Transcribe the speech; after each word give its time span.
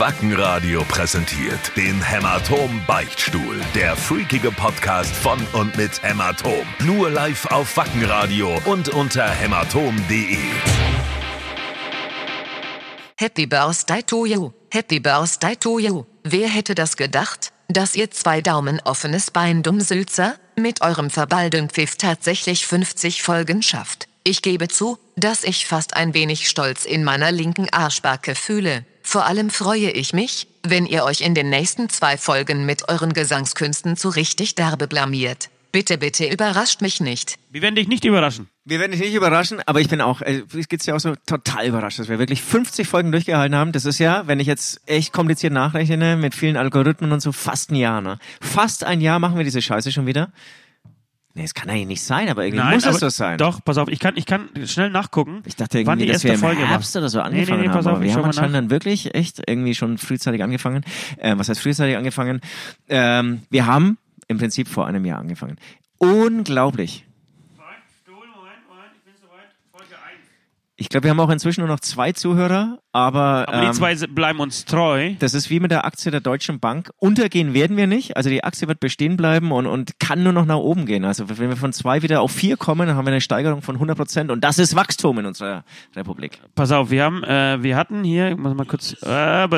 Wackenradio 0.00 0.82
präsentiert 0.84 1.76
den 1.76 2.02
Hämatom 2.02 2.80
Beichtstuhl. 2.86 3.60
Der 3.74 3.94
freakige 3.94 4.50
Podcast 4.50 5.14
von 5.14 5.38
und 5.52 5.76
mit 5.76 6.02
Hämatom. 6.02 6.66
Nur 6.86 7.10
live 7.10 7.44
auf 7.44 7.76
Wackenradio 7.76 8.62
und 8.64 8.88
unter 8.88 9.28
hämatom.de. 9.28 10.38
Happy 13.18 13.44
Birthday 13.44 14.02
to 14.02 14.24
you. 14.24 14.52
Happy 14.72 15.00
Birthday 15.00 15.54
to 15.54 15.78
you. 15.78 16.06
Wer 16.24 16.48
hätte 16.48 16.74
das 16.74 16.96
gedacht, 16.96 17.52
dass 17.68 17.94
ihr 17.94 18.10
zwei 18.10 18.40
Daumen 18.40 18.80
offenes 18.82 19.30
Bein 19.30 19.62
Dummsülzer 19.62 20.36
mit 20.56 20.80
eurem 20.80 21.10
verballten 21.10 21.68
Pfiff 21.68 21.98
tatsächlich 21.98 22.66
50 22.66 23.22
Folgen 23.22 23.62
schafft? 23.62 24.08
Ich 24.24 24.40
gebe 24.40 24.68
zu, 24.68 24.98
dass 25.16 25.44
ich 25.44 25.66
fast 25.66 25.94
ein 25.94 26.14
wenig 26.14 26.48
Stolz 26.48 26.86
in 26.86 27.04
meiner 27.04 27.32
linken 27.32 27.68
Arschbacke 27.70 28.34
fühle. 28.34 28.86
Vor 29.10 29.26
allem 29.26 29.50
freue 29.50 29.90
ich 29.90 30.12
mich, 30.12 30.46
wenn 30.62 30.86
ihr 30.86 31.02
euch 31.02 31.20
in 31.20 31.34
den 31.34 31.50
nächsten 31.50 31.88
zwei 31.88 32.16
Folgen 32.16 32.64
mit 32.64 32.88
euren 32.88 33.12
Gesangskünsten 33.12 33.96
zu 33.96 34.08
richtig 34.08 34.54
derbe 34.54 34.86
blamiert. 34.86 35.50
Bitte, 35.72 35.98
bitte 35.98 36.32
überrascht 36.32 36.80
mich 36.80 37.00
nicht. 37.00 37.34
Wir 37.50 37.60
werden 37.60 37.74
dich 37.74 37.88
nicht 37.88 38.04
überraschen. 38.04 38.48
Wir 38.64 38.78
werden 38.78 38.92
dich 38.92 39.00
nicht 39.00 39.14
überraschen, 39.14 39.60
aber 39.66 39.80
ich 39.80 39.88
bin 39.88 40.00
auch, 40.00 40.22
äh, 40.22 40.44
es 40.56 40.68
geht's 40.68 40.86
ja 40.86 40.94
auch 40.94 41.00
so 41.00 41.14
total 41.26 41.66
überrascht, 41.66 41.98
dass 41.98 42.08
wir 42.08 42.20
wirklich 42.20 42.40
50 42.40 42.86
Folgen 42.86 43.10
durchgehalten 43.10 43.56
haben. 43.56 43.72
Das 43.72 43.84
ist 43.84 43.98
ja, 43.98 44.28
wenn 44.28 44.38
ich 44.38 44.46
jetzt 44.46 44.80
echt 44.86 45.12
kompliziert 45.12 45.52
nachrechne, 45.52 46.16
mit 46.16 46.36
vielen 46.36 46.56
Algorithmen 46.56 47.10
und 47.10 47.18
so, 47.18 47.32
fast 47.32 47.72
ein 47.72 47.74
Jahr, 47.74 48.00
ne? 48.00 48.20
Fast 48.40 48.84
ein 48.84 49.00
Jahr 49.00 49.18
machen 49.18 49.36
wir 49.36 49.42
diese 49.42 49.60
Scheiße 49.60 49.90
schon 49.90 50.06
wieder. 50.06 50.32
Nee, 51.34 51.44
es 51.44 51.54
kann 51.54 51.70
eigentlich 51.70 51.86
nicht 51.86 52.02
sein, 52.02 52.28
aber 52.28 52.44
irgendwie 52.44 52.64
Nein, 52.64 52.74
muss 52.74 52.86
es 52.86 52.98
so 52.98 53.08
sein. 53.08 53.38
Doch, 53.38 53.64
pass 53.64 53.78
auf, 53.78 53.88
ich 53.88 54.00
kann, 54.00 54.14
ich 54.16 54.26
kann 54.26 54.48
schnell 54.66 54.90
nachgucken. 54.90 55.42
Ich 55.46 55.54
dachte 55.54 55.78
wann 55.86 55.98
irgendwie, 56.00 56.06
die 56.06 56.12
dass 56.12 56.24
wir 56.24 56.32
erste 56.32 56.44
im 56.44 56.50
Folge 56.50 56.62
war. 56.62 56.70
Herbst 56.70 56.96
oder 56.96 57.08
so 57.08 57.18
Nee, 57.18 57.24
nee, 57.30 57.38
angefangen 57.40 57.60
nee, 57.60 57.66
pass 57.68 57.76
haben. 57.76 57.86
auf, 57.86 57.96
aber 57.98 58.02
wir 58.04 58.14
haben 58.14 58.24
anscheinend 58.24 58.54
dann 58.56 58.70
wirklich 58.70 59.14
echt 59.14 59.40
irgendwie 59.46 59.74
schon 59.74 59.96
frühzeitig 59.98 60.42
angefangen. 60.42 60.84
Ähm, 61.18 61.38
was 61.38 61.48
heißt 61.48 61.60
frühzeitig 61.60 61.96
angefangen? 61.96 62.40
Ähm, 62.88 63.42
wir 63.48 63.66
haben 63.66 63.98
im 64.26 64.38
Prinzip 64.38 64.66
vor 64.66 64.86
einem 64.86 65.04
Jahr 65.04 65.20
angefangen. 65.20 65.56
Unglaublich. 65.98 67.06
Ich 70.80 70.88
glaube, 70.88 71.04
wir 71.04 71.10
haben 71.10 71.20
auch 71.20 71.28
inzwischen 71.28 71.60
nur 71.60 71.68
noch 71.68 71.80
zwei 71.80 72.12
Zuhörer, 72.12 72.78
aber, 72.90 73.46
Aber 73.46 73.60
die 73.60 73.66
ähm, 73.66 73.72
zwei 73.74 73.94
bleiben 73.94 74.40
uns 74.40 74.64
treu. 74.64 75.12
das 75.18 75.34
ist 75.34 75.50
wie 75.50 75.60
mit 75.60 75.70
der 75.70 75.84
Aktie 75.84 76.10
der 76.10 76.22
Deutschen 76.22 76.58
Bank. 76.58 76.90
Untergehen 76.96 77.52
werden 77.52 77.76
wir 77.76 77.86
nicht. 77.86 78.16
Also 78.16 78.30
die 78.30 78.42
Aktie 78.44 78.66
wird 78.66 78.80
bestehen 78.80 79.18
bleiben 79.18 79.52
und, 79.52 79.66
und 79.66 80.00
kann 80.00 80.22
nur 80.22 80.32
noch 80.32 80.46
nach 80.46 80.56
oben 80.56 80.86
gehen. 80.86 81.04
Also 81.04 81.28
wenn 81.28 81.50
wir 81.50 81.58
von 81.58 81.74
zwei 81.74 82.00
wieder 82.00 82.22
auf 82.22 82.32
vier 82.32 82.56
kommen, 82.56 82.88
dann 82.88 82.96
haben 82.96 83.04
wir 83.04 83.10
eine 83.12 83.20
Steigerung 83.20 83.60
von 83.60 83.74
100 83.76 83.94
Prozent 83.94 84.30
und 84.30 84.42
das 84.42 84.58
ist 84.58 84.74
Wachstum 84.74 85.18
in 85.18 85.26
unserer 85.26 85.64
Republik. 85.94 86.40
Pass 86.54 86.72
auf, 86.72 86.90
wir 86.90 87.04
haben, 87.04 87.24
äh, 87.24 87.62
wir 87.62 87.76
hatten 87.76 88.02
hier, 88.02 88.30
ich 88.30 88.38
muss 88.38 88.54
mal 88.54 88.64
kurz. 88.64 88.94
Äh, 89.02 89.48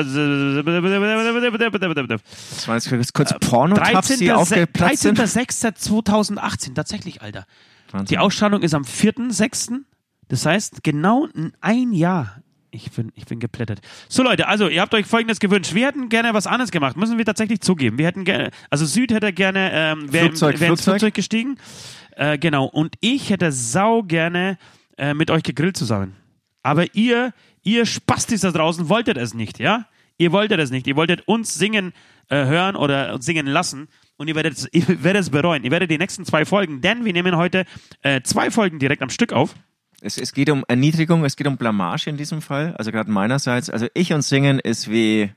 Das 2.49 2.67
war 2.67 2.75
jetzt 2.75 3.13
kurz, 3.13 3.33
Porno-Tabs, 3.39 4.17
die 4.17 4.29
13.06. 4.29 4.33
aufgeplatzt 4.33 5.01
sind. 5.03 5.17
13.06.2018, 5.17 6.75
tatsächlich, 6.75 7.21
Alter. 7.21 7.45
Wahnsinn. 7.91 8.07
Die 8.07 8.17
Ausstrahlung 8.17 8.61
ist 8.61 8.73
am 8.73 8.83
4.06. 8.83 9.83
Das 10.27 10.45
heißt, 10.45 10.83
genau 10.83 11.27
ein 11.61 11.93
Jahr. 11.93 12.41
Ich 12.71 12.89
bin, 12.91 13.11
ich 13.13 13.25
bin 13.25 13.39
geplättet. 13.39 13.81
So 14.09 14.23
Leute, 14.23 14.47
also 14.47 14.67
ihr 14.67 14.81
habt 14.81 14.95
euch 14.95 15.05
Folgendes 15.05 15.39
gewünscht. 15.39 15.75
Wir 15.75 15.85
hätten 15.87 16.09
gerne 16.09 16.33
was 16.33 16.47
anderes 16.47 16.71
gemacht, 16.71 16.97
müssen 16.97 17.19
wir 17.19 17.25
tatsächlich 17.25 17.61
zugeben. 17.61 17.99
Wir 17.99 18.07
hätten 18.07 18.23
gerne, 18.25 18.49
also 18.71 18.85
Süd 18.85 19.11
hätte 19.11 19.31
gerne, 19.31 19.69
ähm, 19.71 20.11
wäre 20.11 20.25
Flugzeug, 20.25 20.59
wär 20.59 20.67
Flugzeug. 20.69 20.93
Flugzeug 20.95 21.13
gestiegen. 21.13 21.57
Äh, 22.15 22.39
genau. 22.39 22.65
Und 22.65 22.95
ich 22.99 23.29
hätte 23.29 23.51
sau 23.51 24.01
gerne 24.01 24.57
äh, 24.97 25.13
mit 25.13 25.29
euch 25.29 25.43
gegrillt 25.43 25.77
zusammen. 25.77 26.15
Aber 26.63 26.95
ihr, 26.95 27.33
ihr 27.61 27.85
Spastis 27.85 28.41
da 28.41 28.49
draußen 28.51 28.89
wolltet 28.89 29.17
es 29.17 29.35
nicht, 29.35 29.59
ja? 29.59 29.85
Ihr 30.17 30.31
wolltet 30.31 30.59
es 30.59 30.71
nicht. 30.71 30.87
Ihr 30.87 30.95
wolltet 30.95 31.27
uns 31.27 31.53
singen 31.53 31.93
äh, 32.29 32.45
hören 32.45 32.75
oder 32.75 33.13
uns 33.13 33.25
singen 33.25 33.45
lassen. 33.45 33.87
Und 34.17 34.29
ihr 34.29 34.35
werdet, 34.35 34.53
es- 34.53 34.69
ihr 34.71 35.03
werdet 35.03 35.21
es 35.21 35.29
bereuen. 35.29 35.63
Ihr 35.63 35.69
werdet 35.71 35.91
die 35.91 35.97
nächsten 35.99 36.25
zwei 36.25 36.43
Folgen, 36.45 36.81
denn 36.81 37.05
wir 37.05 37.13
nehmen 37.13 37.35
heute 37.35 37.65
äh, 38.01 38.21
zwei 38.21 38.49
Folgen 38.49 38.79
direkt 38.79 39.03
am 39.03 39.09
Stück 39.09 39.31
auf. 39.31 39.53
Es, 40.03 40.17
es 40.17 40.33
geht 40.33 40.49
um 40.49 40.65
Erniedrigung, 40.67 41.23
es 41.23 41.37
geht 41.37 41.47
um 41.47 41.55
Blamage 41.55 42.09
in 42.09 42.17
diesem 42.17 42.41
Fall. 42.41 42.75
Also 42.77 42.91
gerade 42.91 43.09
meinerseits. 43.09 43.69
Also 43.69 43.87
ich 43.93 44.11
und 44.11 44.21
Singen 44.21 44.59
ist 44.59 44.91
wie, 44.91 45.31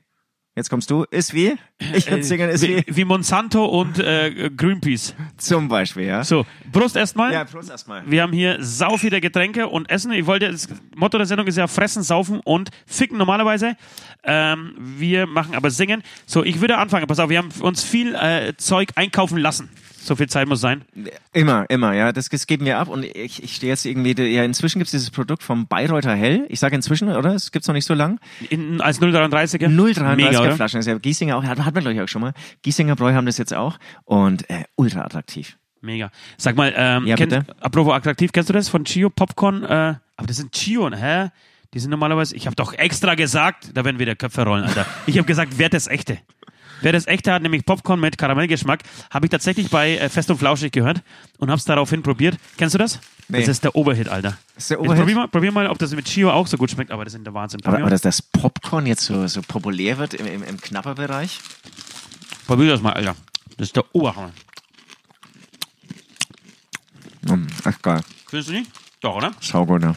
jetzt 0.57 0.69
kommst 0.69 0.91
du, 0.91 1.05
ist 1.09 1.33
wie? 1.33 1.55
Ich 1.93 2.11
und 2.11 2.23
Singen 2.23 2.49
ist 2.49 2.63
Wie, 2.63 2.83
wie, 2.85 2.97
wie 2.97 3.05
Monsanto 3.05 3.65
und 3.65 3.97
äh, 3.99 4.49
Greenpeace. 4.49 5.15
zum 5.37 5.69
Beispiel, 5.69 6.03
ja. 6.03 6.21
So, 6.25 6.45
Brust 6.69 6.97
erstmal. 6.97 7.31
Ja, 7.31 7.45
Prost 7.45 7.69
erstmal. 7.69 8.03
Wir 8.11 8.21
haben 8.21 8.33
hier 8.33 8.57
sau 8.59 8.97
viele 8.97 9.21
Getränke 9.21 9.67
und 9.69 9.89
Essen. 9.89 10.11
Ich 10.11 10.25
wollte, 10.25 10.51
das 10.51 10.67
Motto 10.97 11.17
der 11.17 11.27
Sendung 11.27 11.47
ist 11.47 11.57
ja 11.57 11.67
fressen, 11.67 12.03
saufen 12.03 12.41
und 12.43 12.69
ficken 12.85 13.17
normalerweise. 13.17 13.77
Ähm, 14.23 14.73
wir 14.77 15.27
machen 15.27 15.55
aber 15.55 15.71
singen. 15.71 16.03
So, 16.25 16.43
ich 16.43 16.59
würde 16.59 16.77
anfangen. 16.77 17.07
Pass 17.07 17.19
auf, 17.19 17.29
wir 17.29 17.37
haben 17.37 17.51
uns 17.61 17.85
viel 17.85 18.15
äh, 18.15 18.53
Zeug 18.57 18.89
einkaufen 18.95 19.37
lassen. 19.37 19.69
So 19.99 20.15
viel 20.15 20.29
Zeit 20.29 20.47
muss 20.47 20.61
sein. 20.61 20.85
Immer, 21.33 21.65
immer, 21.69 21.93
ja. 21.93 22.11
Das, 22.13 22.29
das 22.29 22.47
geben 22.47 22.65
wir 22.65 22.77
ab 22.77 22.87
und 22.87 23.03
ich, 23.03 23.43
ich 23.43 23.55
stehe 23.55 23.71
jetzt 23.71 23.85
irgendwie, 23.85 24.13
ja, 24.31 24.43
inzwischen 24.43 24.79
gibt 24.79 24.87
es 24.87 24.91
dieses 24.91 25.09
Produkt 25.11 25.43
vom 25.43 25.67
Bayreuther 25.67 26.15
Hell. 26.15 26.45
Ich 26.49 26.59
sage 26.59 26.75
inzwischen, 26.75 27.09
oder? 27.09 27.33
Es 27.33 27.51
gibt's 27.51 27.67
noch 27.67 27.73
nicht 27.75 27.85
so 27.85 27.93
lang. 27.93 28.19
In, 28.49 28.79
als 28.79 29.01
0,33er. 29.01 29.67
0,33er 29.67 30.15
Mega, 30.15 30.39
oder? 30.41 30.55
Flaschen. 30.55 30.77
Das 30.79 30.85
ist 30.87 30.91
ja 30.91 30.97
Giesinger 30.97 31.37
auch, 31.37 31.43
hat, 31.43 31.59
hat 31.59 31.73
man 31.73 31.83
glaube 31.83 31.93
ich 31.95 32.01
auch 32.01 32.07
schon 32.07 32.21
mal. 32.21 32.33
Giesinger 32.61 32.95
Bräu 32.95 33.13
haben 33.13 33.25
das 33.25 33.37
jetzt 33.37 33.53
auch 33.53 33.77
und 34.05 34.49
äh, 34.49 34.63
ultra 34.75 35.01
attraktiv. 35.01 35.57
Mega. 35.81 36.09
Sag 36.37 36.55
mal, 36.55 36.73
ähm, 36.75 37.05
Ja, 37.05 37.15
bitte. 37.15 37.45
apropos 37.59 37.93
attraktiv, 37.93 38.31
kennst 38.31 38.49
du 38.49 38.53
das 38.53 38.69
von 38.69 38.83
Chio 38.85 39.09
Popcorn? 39.09 39.63
Äh, 39.63 39.95
aber 40.15 40.27
das 40.27 40.37
sind 40.37 40.51
Chio, 40.53 40.89
hä? 40.91 41.29
Die 41.73 41.79
sind 41.79 41.91
normalerweise, 41.91 42.35
ich 42.35 42.45
habe 42.45 42.55
doch 42.55 42.73
extra 42.73 43.15
gesagt, 43.15 43.71
da 43.73 43.83
werden 43.83 43.99
wieder 43.99 44.15
Köpfe 44.15 44.43
rollen, 44.43 44.63
Alter. 44.63 44.85
Ich 45.05 45.17
habe 45.17 45.27
gesagt, 45.27 45.53
wer 45.57 45.69
das 45.69 45.87
echte? 45.87 46.17
Wer 46.81 46.91
das 46.91 47.07
echte 47.07 47.31
hat, 47.33 47.41
nämlich 47.41 47.65
Popcorn 47.65 47.99
mit 47.99 48.17
Karamellgeschmack, 48.17 48.83
habe 49.09 49.25
ich 49.25 49.29
tatsächlich 49.31 49.69
bei 49.69 49.97
äh, 49.97 50.09
Fest 50.09 50.29
und 50.29 50.37
Flauschig 50.37 50.71
gehört 50.71 51.01
und 51.39 51.49
habe 51.49 51.57
es 51.57 51.65
daraufhin 51.65 52.03
probiert. 52.03 52.37
Kennst 52.57 52.75
du 52.75 52.79
das? 52.79 52.99
Nee. 53.29 53.39
Das 53.39 53.47
ist 53.49 53.63
der 53.63 53.75
Oberhit, 53.75 54.07
Alter. 54.09 54.37
Das 54.55 54.63
ist 54.63 54.69
der 54.71 54.77
Jetzt 54.77 54.85
Oberhit? 54.85 54.99
probier, 55.01 55.15
mal, 55.15 55.27
probier 55.27 55.51
mal, 55.51 55.67
ob 55.67 55.77
das 55.79 55.91
mit 55.91 56.05
Chio 56.05 56.31
auch 56.31 56.47
so 56.47 56.57
gut 56.57 56.71
schmeckt, 56.71 56.91
aber 56.91 57.03
das 57.03 57.13
ist 57.13 57.25
der 57.25 57.33
Wahnsinn. 57.33 57.59
Aber, 57.63 57.71
Probier, 57.71 57.83
aber 57.85 57.89
dass 57.91 58.01
das 58.01 58.21
Popcorn 58.21 58.85
jetzt 58.85 59.03
so, 59.03 59.27
so 59.27 59.41
populär 59.41 59.97
wird 59.97 60.13
im, 60.13 60.25
im, 60.27 60.43
im 60.43 60.61
Knapperbereich. 60.61 61.39
probier 62.45 62.69
das 62.71 62.81
mal, 62.81 62.93
Alter. 62.93 63.15
Das 63.57 63.67
ist 63.67 63.75
der 63.75 63.83
Oberhammer. 63.93 64.31
Mm, 67.23 67.47
ach 67.63 67.81
geil. 67.81 68.01
Findest 68.29 68.49
du 68.49 68.53
nicht? 68.53 68.71
Doch, 69.01 69.15
oder? 69.15 69.33
Saugut, 69.41 69.83
ja. 69.83 69.95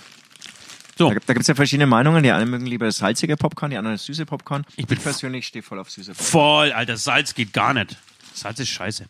So. 1.00 1.08
Da, 1.08 1.14
gibt- 1.14 1.28
da 1.28 1.32
gibt 1.32 1.42
es 1.42 1.48
ja 1.48 1.54
verschiedene 1.54 1.86
Meinungen. 1.86 2.22
Die 2.22 2.30
einen 2.30 2.50
mögen 2.50 2.66
lieber 2.66 2.84
das 2.86 2.98
salzige 2.98 3.36
Popcorn, 3.38 3.70
die 3.70 3.78
anderen 3.78 3.96
süße 3.96 4.26
Popcorn. 4.26 4.64
Ich 4.76 4.86
bin 4.86 4.98
persönlich 4.98 5.46
stehe 5.46 5.62
voll 5.62 5.78
auf 5.78 5.90
süße 5.90 6.12
Popcorn. 6.12 6.26
Voll, 6.30 6.72
Alter. 6.72 6.96
Salz 6.98 7.34
geht 7.34 7.52
gar 7.54 7.72
nicht. 7.72 7.96
Salz 8.34 8.60
ist 8.60 8.68
scheiße. 8.68 9.06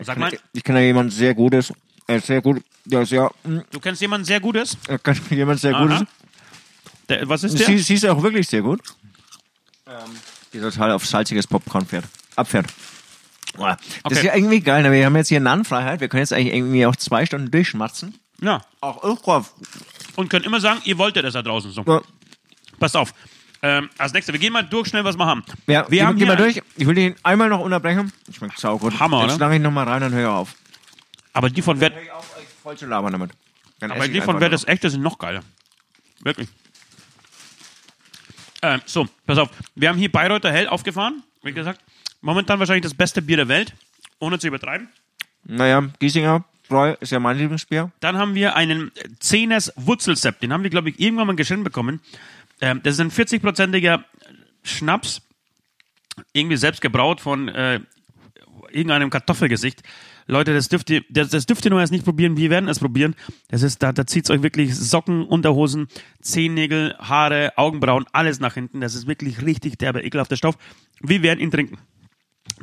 Sag 0.00 0.18
mal, 0.18 0.36
Ich 0.52 0.64
kenne 0.64 0.82
jemanden 0.84 1.10
sehr 1.12 1.34
Gutes, 1.34 1.72
äh, 2.08 2.18
sehr 2.20 2.40
gut, 2.42 2.62
ja, 2.86 3.04
sehr, 3.04 3.30
mm, 3.44 3.58
du 3.70 3.80
kennst 3.80 4.00
jemanden 4.00 4.24
sehr 4.24 4.40
Gutes? 4.40 4.76
ich 4.88 5.02
kenn 5.02 5.16
jemand 5.30 5.60
sehr 5.60 5.74
Aha. 5.74 5.82
Gutes. 5.84 6.02
Der, 7.08 7.28
was 7.28 7.44
ist 7.44 7.58
der? 7.58 7.66
Sie, 7.66 7.78
sie 7.78 7.94
ist 7.94 8.04
auch 8.06 8.22
wirklich 8.22 8.46
sehr 8.48 8.62
gut. 8.62 8.80
Die 10.52 10.60
total 10.60 10.92
auf 10.92 11.06
salziges 11.06 11.46
Popcorn 11.46 11.86
fährt. 11.86 12.04
Abfährt. 12.36 12.66
Das 13.56 13.78
Okay. 14.04 14.14
ist 14.14 14.22
ja 14.22 14.34
irgendwie 14.34 14.60
geil. 14.60 14.82
ne? 14.82 14.92
Wir 14.92 15.04
haben 15.06 15.16
jetzt 15.16 15.28
hier 15.28 15.40
Nannenfreiheit. 15.40 16.00
Wir 16.00 16.08
können 16.08 16.20
jetzt 16.22 16.32
eigentlich 16.32 16.54
irgendwie 16.54 16.84
auch 16.86 16.96
zwei 16.96 17.26
Stunden 17.26 17.50
durchschmatzen. 17.50 18.14
Ja. 18.40 18.62
Auch 18.80 19.02
ultra. 19.02 19.44
Und 20.18 20.28
könnt 20.28 20.44
immer 20.44 20.58
sagen, 20.58 20.80
ihr 20.82 20.98
wolltet 20.98 21.24
das 21.24 21.34
da 21.34 21.42
draußen 21.42 21.70
so. 21.70 21.84
Ja, 21.86 22.02
Passt 22.80 22.96
auf. 22.96 23.14
Ähm, 23.62 23.88
als 23.98 24.12
nächstes, 24.12 24.32
wir 24.32 24.40
gehen 24.40 24.52
mal 24.52 24.64
durch 24.64 24.88
schnell, 24.88 25.04
was 25.04 25.16
wir 25.16 25.24
haben. 25.24 25.44
ja 25.68 25.88
wir 25.88 26.04
haben 26.04 26.18
geh 26.18 26.26
mal 26.26 26.34
durch. 26.34 26.60
Ich 26.76 26.88
will 26.88 26.96
den 26.96 27.14
einmal 27.22 27.48
noch 27.48 27.60
unterbrechen. 27.60 28.12
Schmeckt 28.36 28.58
saugut. 28.58 28.98
Hammer, 28.98 29.28
Jetzt 29.28 29.38
lange 29.38 29.54
ich 29.54 29.62
noch 29.62 29.70
mal 29.70 29.86
rein, 29.86 30.00
dann 30.00 30.12
höre 30.12 30.22
ich 30.22 30.26
auf. 30.26 30.56
Aber 31.34 31.50
die 31.50 31.62
von 31.62 31.78
Wert, 31.78 31.94
ich 32.02 32.48
voll 32.60 32.76
zu 32.76 32.86
labern 32.86 33.12
damit. 33.12 33.30
Dann 33.78 33.92
aber 33.92 34.06
ich 34.06 34.12
die 34.12 34.20
von 34.20 34.40
Wert 34.40 34.52
das 34.52 34.66
echte 34.66 34.90
sind 34.90 35.02
noch 35.02 35.20
geiler. 35.20 35.44
Wirklich. 36.22 36.48
Ähm, 38.62 38.80
so, 38.86 39.06
pass 39.24 39.38
auf. 39.38 39.50
Wir 39.76 39.88
haben 39.88 39.98
hier 39.98 40.10
Bayreuther 40.10 40.50
Hell 40.50 40.66
aufgefahren. 40.66 41.22
Wie 41.44 41.52
gesagt, 41.52 41.80
momentan 42.22 42.58
wahrscheinlich 42.58 42.82
das 42.82 42.94
beste 42.94 43.22
Bier 43.22 43.36
der 43.36 43.46
Welt. 43.46 43.72
Ohne 44.18 44.40
zu 44.40 44.48
übertreiben. 44.48 44.88
Naja, 45.44 45.88
Giesinger 46.00 46.42
Bräu 46.68 46.94
ist 47.00 47.12
ja 47.12 47.18
mein 47.18 47.38
Lieblingsbier. 47.38 47.90
Dann 48.00 48.16
haben 48.18 48.34
wir 48.34 48.56
einen 48.56 48.92
Zehners 49.18 49.72
Wurzelsepp. 49.76 50.40
Den 50.40 50.52
haben 50.52 50.62
wir, 50.62 50.70
glaube 50.70 50.90
ich, 50.90 51.00
irgendwann 51.00 51.26
mal 51.26 51.36
geschenkt 51.36 51.64
bekommen. 51.64 52.00
Ähm, 52.60 52.80
das 52.82 52.94
ist 52.94 53.00
ein 53.00 53.10
40-prozentiger 53.10 54.04
Schnaps. 54.62 55.22
Irgendwie 56.32 56.56
selbst 56.56 56.80
gebraut 56.80 57.20
von 57.20 57.48
äh, 57.48 57.80
irgendeinem 58.70 59.10
Kartoffelgesicht. 59.10 59.82
Leute, 60.26 60.52
das 60.52 60.68
dürft 60.68 60.90
ihr, 60.90 61.02
das, 61.08 61.30
das 61.30 61.46
dürft 61.46 61.64
ihr 61.64 61.70
nur 61.70 61.80
erst 61.80 61.92
nicht 61.92 62.04
probieren. 62.04 62.36
Wir 62.36 62.50
werden 62.50 62.68
es 62.68 62.80
probieren. 62.80 63.14
Das 63.48 63.62
ist, 63.62 63.82
da, 63.82 63.92
da 63.92 64.06
zieht's 64.06 64.28
euch 64.28 64.42
wirklich 64.42 64.76
Socken, 64.76 65.24
Unterhosen, 65.24 65.88
Zehennägel, 66.20 66.94
Haare, 66.98 67.52
Augenbrauen, 67.56 68.04
alles 68.12 68.38
nach 68.38 68.54
hinten. 68.54 68.80
Das 68.82 68.94
ist 68.94 69.06
wirklich 69.06 69.42
richtig 69.42 69.78
derber, 69.78 70.04
ekelhafter 70.04 70.36
Stoff. 70.36 70.58
Wir 71.00 71.22
werden 71.22 71.40
ihn 71.40 71.50
trinken. 71.50 71.78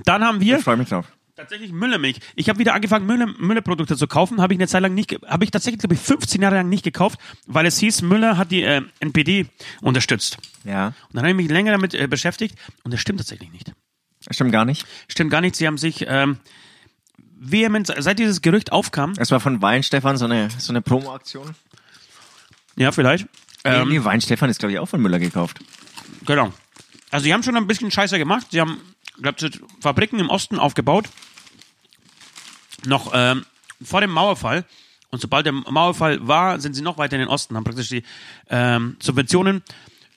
Dann 0.03 0.23
haben 0.23 0.41
wir 0.41 0.57
Ich 0.59 0.63
freue 0.63 0.77
mich 0.77 0.89
drauf. 0.89 1.11
Tatsächlich 1.35 1.73
Müllermilch. 1.73 2.19
Ich 2.35 2.47
habe 2.47 2.59
wieder 2.59 2.73
angefangen, 2.73 3.05
Müller, 3.05 3.25
Müller-Produkte 3.25 3.97
zu 3.97 4.07
kaufen. 4.07 4.41
Habe 4.41 4.53
ich 4.53 4.59
eine 4.59 4.67
Zeit 4.67 4.81
lang 4.81 4.93
nicht, 4.93 5.17
habe 5.27 5.43
ich 5.43 5.51
tatsächlich, 5.51 5.79
glaube 5.79 5.95
ich, 5.95 5.99
15 5.99 6.41
Jahre 6.41 6.55
lang 6.55 6.69
nicht 6.69 6.83
gekauft, 6.83 7.19
weil 7.45 7.65
es 7.65 7.77
hieß, 7.77 8.03
Müller 8.03 8.37
hat 8.37 8.51
die 8.51 8.63
äh, 8.63 8.81
NPD 8.99 9.47
unterstützt. 9.81 10.37
Ja. 10.63 10.87
Und 10.87 10.95
dann 11.11 11.23
habe 11.23 11.31
ich 11.31 11.35
mich 11.35 11.49
länger 11.49 11.71
damit 11.73 11.93
äh, 11.93 12.07
beschäftigt 12.07 12.55
und 12.83 12.93
das 12.93 13.01
stimmt 13.01 13.19
tatsächlich 13.19 13.51
nicht. 13.51 13.73
Stimmt 14.31 14.53
gar 14.53 14.63
nicht. 14.63 14.87
Stimmt 15.09 15.29
gar 15.29 15.41
nicht. 15.41 15.55
Sie 15.57 15.67
haben 15.67 15.77
sich 15.77 16.05
ähm, 16.07 16.37
vehement, 17.37 17.93
seit 17.97 18.17
dieses 18.17 18.41
Gerücht 18.41 18.71
aufkam, 18.71 19.13
Es 19.17 19.29
war 19.31 19.41
von 19.41 19.61
Weinstefan 19.61 20.15
so 20.17 20.25
eine, 20.25 20.49
so 20.57 20.71
eine 20.71 20.81
Promo-Aktion. 20.81 21.53
ja 22.77 22.91
vielleicht, 22.93 23.27
ähm, 23.65 23.89
nee, 23.89 24.03
Weinstefan 24.03 24.49
ist, 24.49 24.59
glaube 24.59 24.73
ich, 24.73 24.79
auch 24.79 24.87
von 24.87 25.01
Müller 25.01 25.19
gekauft. 25.19 25.59
Genau. 26.25 26.53
Also, 27.11 27.25
die 27.25 27.33
haben 27.33 27.43
schon 27.43 27.57
ein 27.57 27.67
bisschen 27.67 27.91
Scheiße 27.91 28.17
gemacht. 28.17 28.47
Sie 28.51 28.61
haben, 28.61 28.79
glaube 29.21 29.37
ich, 29.45 29.61
Fabriken 29.79 30.19
im 30.19 30.29
Osten 30.29 30.59
aufgebaut. 30.59 31.05
Noch 32.85 33.11
ähm, 33.13 33.45
vor 33.81 34.01
dem 34.01 34.11
Mauerfall. 34.11 34.65
Und 35.11 35.21
sobald 35.21 35.45
der 35.45 35.53
Mauerfall 35.53 36.27
war, 36.27 36.59
sind 36.59 36.73
sie 36.73 36.81
noch 36.81 36.97
weiter 36.97 37.15
in 37.15 37.21
den 37.21 37.29
Osten, 37.29 37.55
haben 37.55 37.63
praktisch 37.63 37.89
die 37.89 38.03
ähm, 38.49 38.97
Subventionen 39.01 39.63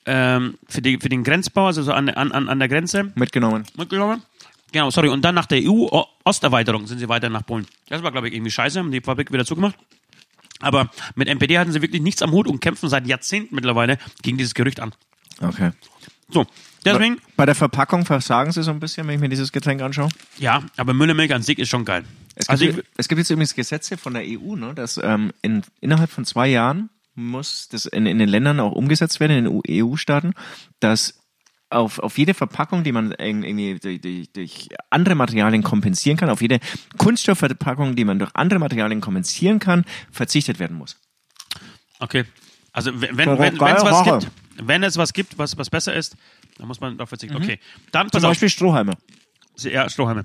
ähm, 0.06 0.58
für, 0.68 0.82
die, 0.82 0.98
für 0.98 1.08
den 1.08 1.22
Grenzbau, 1.22 1.66
also 1.66 1.82
so 1.82 1.92
an, 1.92 2.08
an, 2.08 2.48
an 2.48 2.58
der 2.58 2.68
Grenze 2.68 3.12
Mitgenommen. 3.14 3.64
mitgenommen. 3.76 4.22
Genau, 4.72 4.90
sorry. 4.90 5.08
Und 5.08 5.22
dann 5.24 5.34
nach 5.34 5.46
der 5.46 5.60
EU-Osterweiterung 5.62 6.86
sind 6.86 6.98
sie 6.98 7.08
weiter 7.08 7.28
nach 7.28 7.46
Polen. 7.46 7.66
Das 7.88 8.02
war, 8.02 8.12
glaube 8.12 8.28
ich, 8.28 8.34
irgendwie 8.34 8.50
scheiße, 8.50 8.78
haben 8.78 8.90
die 8.90 9.00
Fabrik 9.00 9.32
wieder 9.32 9.44
zugemacht. 9.44 9.76
Aber 10.60 10.90
mit 11.14 11.28
NPD 11.28 11.58
hatten 11.58 11.72
sie 11.72 11.80
wirklich 11.82 12.02
nichts 12.02 12.22
am 12.22 12.32
Hut 12.32 12.48
und 12.48 12.60
kämpfen 12.60 12.88
seit 12.88 13.06
Jahrzehnten 13.06 13.54
mittlerweile 13.54 13.98
gegen 14.22 14.36
dieses 14.36 14.54
Gerücht 14.54 14.80
an. 14.80 14.92
Okay. 15.40 15.70
So, 16.30 16.46
deswegen, 16.84 17.18
Bei 17.36 17.46
der 17.46 17.54
Verpackung 17.54 18.04
versagen 18.04 18.52
sie 18.52 18.62
so 18.62 18.70
ein 18.70 18.80
bisschen, 18.80 19.06
wenn 19.06 19.14
ich 19.14 19.20
mir 19.20 19.28
dieses 19.30 19.50
Getränk 19.52 19.80
anschaue. 19.82 20.08
ja, 20.38 20.62
aber 20.76 20.92
Müllermilch 20.94 21.32
an 21.32 21.42
sich 21.42 21.58
ist 21.58 21.68
schon 21.70 21.84
geil. 21.84 22.04
Es 22.34 22.46
gibt, 22.46 22.50
Also 22.50 22.64
ich, 22.66 22.84
es 22.96 23.08
gibt 23.08 23.18
jetzt 23.18 23.30
übrigens 23.30 23.54
Gesetze 23.54 23.96
von 23.96 24.12
der 24.14 24.22
EU, 24.24 24.54
ne, 24.54 24.74
dass 24.74 24.98
ähm, 25.02 25.32
in, 25.42 25.62
innerhalb 25.80 26.10
von 26.10 26.24
zwei 26.24 26.48
Jahren 26.48 26.90
muss 27.14 27.68
das 27.68 27.86
in, 27.86 28.06
in 28.06 28.18
den 28.18 28.28
Ländern 28.28 28.60
auch 28.60 28.72
umgesetzt 28.72 29.18
werden, 29.20 29.38
in 29.38 29.44
den 29.44 29.82
EU-Staaten, 29.84 30.34
dass 30.80 31.14
auf, 31.70 31.98
auf 31.98 32.16
jede 32.16 32.32
Verpackung, 32.34 32.84
die 32.84 32.92
man 32.92 33.12
irg- 33.14 33.44
irgendwie 33.44 33.78
durch, 33.78 34.00
durch, 34.00 34.32
durch 34.32 34.68
andere 34.90 35.14
Materialien 35.14 35.62
kompensieren 35.62 36.16
kann, 36.16 36.30
auf 36.30 36.40
jede 36.40 36.60
Kunststoffverpackung, 36.98 37.96
die 37.96 38.04
man 38.04 38.18
durch 38.18 38.30
andere 38.34 38.58
Materialien 38.60 39.00
kompensieren 39.00 39.58
kann, 39.58 39.84
verzichtet 40.12 40.58
werden 40.58 40.76
muss. 40.76 40.96
okay. 42.00 42.24
Also 42.72 42.92
wenn, 43.00 43.16
wenn, 43.16 43.26
Geil, 43.26 43.38
wenn, 43.38 43.60
wenn 43.60 43.76
es 43.76 43.82
was 43.84 44.04
gibt, 44.04 44.32
wenn 44.62 44.82
es 44.82 44.96
was 44.96 45.12
gibt, 45.12 45.38
was, 45.38 45.56
was 45.58 45.70
besser 45.70 45.94
ist, 45.94 46.16
dann 46.58 46.66
muss 46.68 46.80
man 46.80 46.96
darauf 46.96 47.08
verzichten. 47.08 47.36
Okay. 47.36 47.58
Dann 47.92 48.06
Zum 48.06 48.10
pass 48.12 48.24
auf. 48.24 48.30
Beispiel 48.32 48.48
Strohhalme. 48.48 48.94
Ja, 49.58 49.88
Strohhalme. 49.88 50.24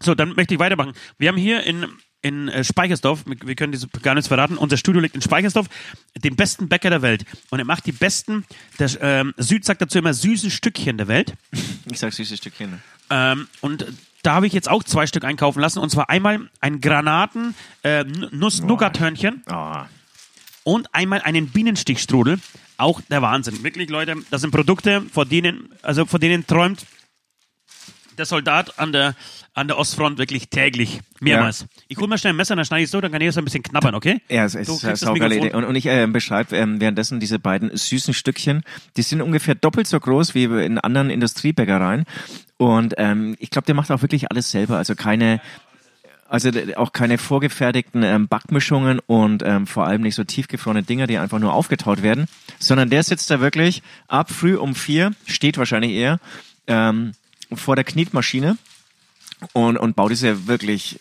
So, 0.00 0.14
dann 0.14 0.34
möchte 0.34 0.54
ich 0.54 0.60
weitermachen. 0.60 0.92
Wir 1.18 1.28
haben 1.28 1.36
hier 1.38 1.62
in, 1.64 1.86
in 2.20 2.48
äh, 2.48 2.64
Speichersdorf, 2.64 3.24
wir 3.26 3.54
können 3.54 3.72
diese 3.72 3.88
gar 3.88 4.14
nichts 4.14 4.28
verraten, 4.28 4.58
unser 4.58 4.76
Studio 4.76 5.00
liegt 5.00 5.14
in 5.14 5.22
Speichersdorf, 5.22 5.68
den 6.22 6.36
besten 6.36 6.68
Bäcker 6.68 6.90
der 6.90 7.00
Welt. 7.02 7.24
Und 7.50 7.58
er 7.58 7.64
macht 7.64 7.86
die 7.86 7.92
besten, 7.92 8.44
der 8.78 8.90
ähm, 9.00 9.32
Süd 9.38 9.64
sagt 9.64 9.80
dazu 9.80 9.98
immer 9.98 10.12
süßen 10.12 10.50
Stückchen 10.50 10.98
der 10.98 11.08
Welt. 11.08 11.34
Ich 11.90 12.00
sag 12.00 12.12
süße 12.12 12.36
Stückchen. 12.36 12.70
ne? 12.72 12.80
Ähm, 13.10 13.46
und 13.60 13.86
da 14.22 14.34
habe 14.34 14.46
ich 14.48 14.52
jetzt 14.52 14.68
auch 14.68 14.82
zwei 14.82 15.06
Stück 15.06 15.24
einkaufen 15.24 15.60
lassen. 15.60 15.78
Und 15.78 15.88
zwar 15.90 16.10
einmal 16.10 16.50
ein 16.60 16.80
Granaten 16.80 17.54
äh, 17.84 18.02
Nuss-Nougat-Hörnchen 18.02 19.44
Oh. 19.48 19.76
Und 20.66 20.92
einmal 20.92 21.22
einen 21.22 21.46
Bienenstichstrudel. 21.48 22.40
Auch 22.76 23.00
der 23.08 23.22
Wahnsinn. 23.22 23.62
Wirklich, 23.62 23.88
Leute, 23.88 24.16
das 24.30 24.40
sind 24.40 24.50
Produkte, 24.50 25.02
vor 25.12 25.24
denen, 25.24 25.70
also 25.82 26.04
vor 26.04 26.18
denen 26.18 26.46
träumt 26.46 26.84
der 28.18 28.26
Soldat 28.26 28.78
an 28.78 28.92
der, 28.92 29.14
an 29.54 29.68
der 29.68 29.78
Ostfront 29.78 30.18
wirklich 30.18 30.48
täglich. 30.48 31.00
Mehrmals. 31.20 31.66
Ich 31.88 31.98
hole 31.98 32.08
mir 32.08 32.18
schnell 32.18 32.32
ein 32.32 32.36
Messer, 32.36 32.56
dann 32.56 32.64
schneide 32.64 32.82
ich 32.82 32.86
es 32.86 32.90
so, 32.90 33.00
dann 33.00 33.12
kann 33.12 33.20
ich 33.20 33.28
das 33.28 33.38
ein 33.38 33.44
bisschen 33.44 33.62
knabbern, 33.62 33.94
okay? 33.94 34.20
Ja, 34.28 34.44
es 34.44 34.54
ist 34.54 34.84
eine 34.84 34.96
saugeile. 34.96 35.36
Idee. 35.36 35.52
Und, 35.52 35.64
und 35.64 35.76
ich 35.76 35.86
äh, 35.86 36.06
beschreibe 36.06 36.56
ähm, 36.56 36.80
währenddessen 36.80 37.20
diese 37.20 37.38
beiden 37.38 37.74
süßen 37.74 38.12
Stückchen. 38.12 38.62
Die 38.96 39.02
sind 39.02 39.22
ungefähr 39.22 39.54
doppelt 39.54 39.86
so 39.86 40.00
groß 40.00 40.34
wie 40.34 40.44
in 40.44 40.78
anderen 40.78 41.10
Industriebäckereien. 41.10 42.04
Und 42.58 42.94
ähm, 42.96 43.36
ich 43.38 43.50
glaube, 43.50 43.66
der 43.66 43.74
macht 43.74 43.90
auch 43.90 44.02
wirklich 44.02 44.30
alles 44.30 44.50
selber. 44.50 44.78
Also 44.78 44.94
keine, 44.94 45.40
also 46.28 46.50
d- 46.50 46.76
auch 46.76 46.92
keine 46.92 47.18
vorgefertigten 47.18 48.02
ähm, 48.02 48.28
Backmischungen 48.28 48.98
und 49.00 49.42
ähm, 49.44 49.66
vor 49.66 49.86
allem 49.86 50.02
nicht 50.02 50.14
so 50.14 50.24
tiefgefrorene 50.24 50.82
Dinger, 50.82 51.06
die 51.06 51.18
einfach 51.18 51.38
nur 51.38 51.52
aufgetaut 51.52 52.02
werden, 52.02 52.26
sondern 52.58 52.90
der 52.90 53.02
sitzt 53.02 53.30
da 53.30 53.40
wirklich 53.40 53.82
ab 54.08 54.30
früh 54.30 54.56
um 54.56 54.74
vier, 54.74 55.12
steht 55.26 55.58
wahrscheinlich 55.58 55.92
eher, 55.92 56.18
ähm, 56.66 57.12
vor 57.52 57.76
der 57.76 57.84
Knietmaschine 57.84 58.58
und, 59.52 59.76
und 59.76 59.94
baut 59.96 60.10
diese 60.10 60.46
wirklich 60.48 60.98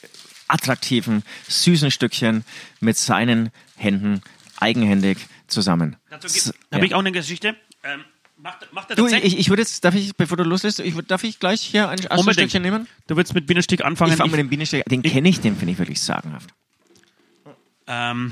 attraktiven, 0.48 1.24
süßen 1.48 1.90
Stückchen 1.92 2.44
mit 2.80 2.98
seinen 2.98 3.50
Händen 3.78 4.22
eigenhändig 4.60 5.18
zusammen. 5.48 5.96
Dazu 6.10 6.28
S- 6.28 6.34
gibt- 6.54 6.58
habe 6.74 6.86
ich 6.86 6.94
auch 6.94 7.00
eine 7.00 7.12
Geschichte. 7.12 7.56
Ähm, 7.84 8.02
macht, 8.38 8.74
macht 8.74 8.90
er 8.90 8.96
Du, 8.96 9.08
ich, 9.08 9.38
ich 9.38 9.50
würde 9.50 9.62
jetzt, 9.62 9.84
darf 9.84 9.96
ich, 9.96 10.16
bevor 10.16 10.38
du 10.38 10.44
loslässt, 10.44 10.80
ich, 10.80 10.96
darf 11.08 11.24
ich 11.24 11.40
gleich 11.40 11.62
hier 11.62 11.90
ein. 11.90 12.00
Stückchen 12.00 12.62
nehmen? 12.62 12.88
Du 13.08 13.16
willst 13.16 13.34
mit 13.34 13.48
Bienenstich 13.48 13.84
anfangen. 13.84 14.12
Ich 14.12 14.18
fange 14.18 14.32
mit 14.32 14.40
dem 14.40 14.50
Bienenstich, 14.50 14.84
den 14.86 15.02
kenne 15.04 15.30
ich, 15.30 15.42
den 15.42 15.56
finde 15.56 15.74
ich 15.74 15.80
wirklich 15.80 16.02
sagenhaft. 16.02 16.50
Ähm, 17.88 18.32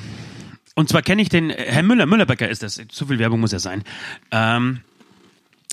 und 0.75 0.89
zwar 0.89 1.01
kenne 1.01 1.21
ich 1.21 1.29
den, 1.29 1.49
äh, 1.49 1.65
Herr 1.67 1.83
Müller, 1.83 2.05
Müllerbäcker 2.05 2.49
ist 2.49 2.63
das, 2.63 2.81
zu 2.89 3.05
viel 3.05 3.19
Werbung 3.19 3.39
muss 3.39 3.51
ja 3.51 3.59
sein. 3.59 3.83
Ähm, 4.31 4.81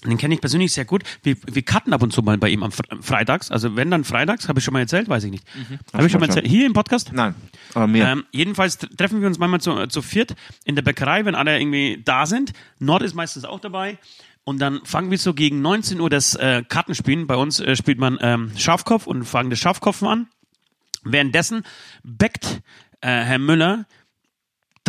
den 0.05 0.17
kenne 0.19 0.35
ich 0.35 0.41
persönlich 0.41 0.73
sehr 0.73 0.85
gut. 0.85 1.03
Wir, 1.23 1.37
wir 1.47 1.63
cutten 1.63 1.93
ab 1.93 2.03
und 2.03 2.13
zu 2.13 2.23
mal 2.23 2.39
bei 2.39 2.49
ihm 2.49 2.63
am 2.63 2.71
Fre- 2.71 3.03
Freitags. 3.03 3.51
Also 3.51 3.77
wenn 3.77 3.91
dann 3.91 4.05
Freitags, 4.05 4.49
habe 4.49 4.59
ich 4.59 4.65
schon 4.65 4.73
mal 4.73 4.81
erzählt, 4.81 5.09
weiß 5.09 5.25
ich 5.25 5.31
nicht. 5.31 5.45
Habe 5.93 6.07
ich 6.07 6.13
schon 6.13 6.21
mal 6.21 6.27
erzählt. 6.29 6.47
Hier 6.47 6.65
im 6.67 6.73
Podcast? 6.73 7.13
Nein, 7.13 7.35
aber 7.75 7.87
mir. 7.87 8.07
Ähm, 8.09 8.25
jedenfalls 8.33 8.81
tr- 8.81 8.97
treffen 8.97 9.21
wir 9.21 9.29
uns 9.29 9.39
manchmal 9.39 9.61
zu, 9.61 9.87
zu 9.89 10.01
viert 10.03 10.35
in 10.65 10.75
der 10.75 10.83
Bäckerei, 10.83 11.25
wenn 11.27 11.35
alle 11.35 11.59
irgendwie 11.61 12.01
da 12.05 12.25
sind. 12.27 12.53
Nord 12.79 13.03
ist 13.03 13.15
meistens 13.15 13.45
auch 13.45 13.61
dabei. 13.61 13.99
Und 14.45 14.59
dann 14.59 14.81
fangen 14.85 15.11
wir 15.11 15.19
so 15.19 15.35
gegen 15.35 15.61
19 15.61 16.01
Uhr 16.01 16.09
das 16.09 16.35
äh, 16.35 16.63
Kartenspielen. 16.67 17.27
Bei 17.27 17.37
uns 17.37 17.61
äh, 17.61 17.77
spielt 17.77 17.99
man 17.99 18.19
ähm, 18.23 18.53
Schafkopf 18.57 19.07
und 19.07 19.25
fangen 19.25 19.51
das 19.51 19.59
Schafkopfen 19.59 20.09
an. 20.09 20.27
Währenddessen 21.05 21.63
bäckt 22.03 22.63
äh, 23.01 23.09
Herr 23.09 23.39
Müller 23.39 23.87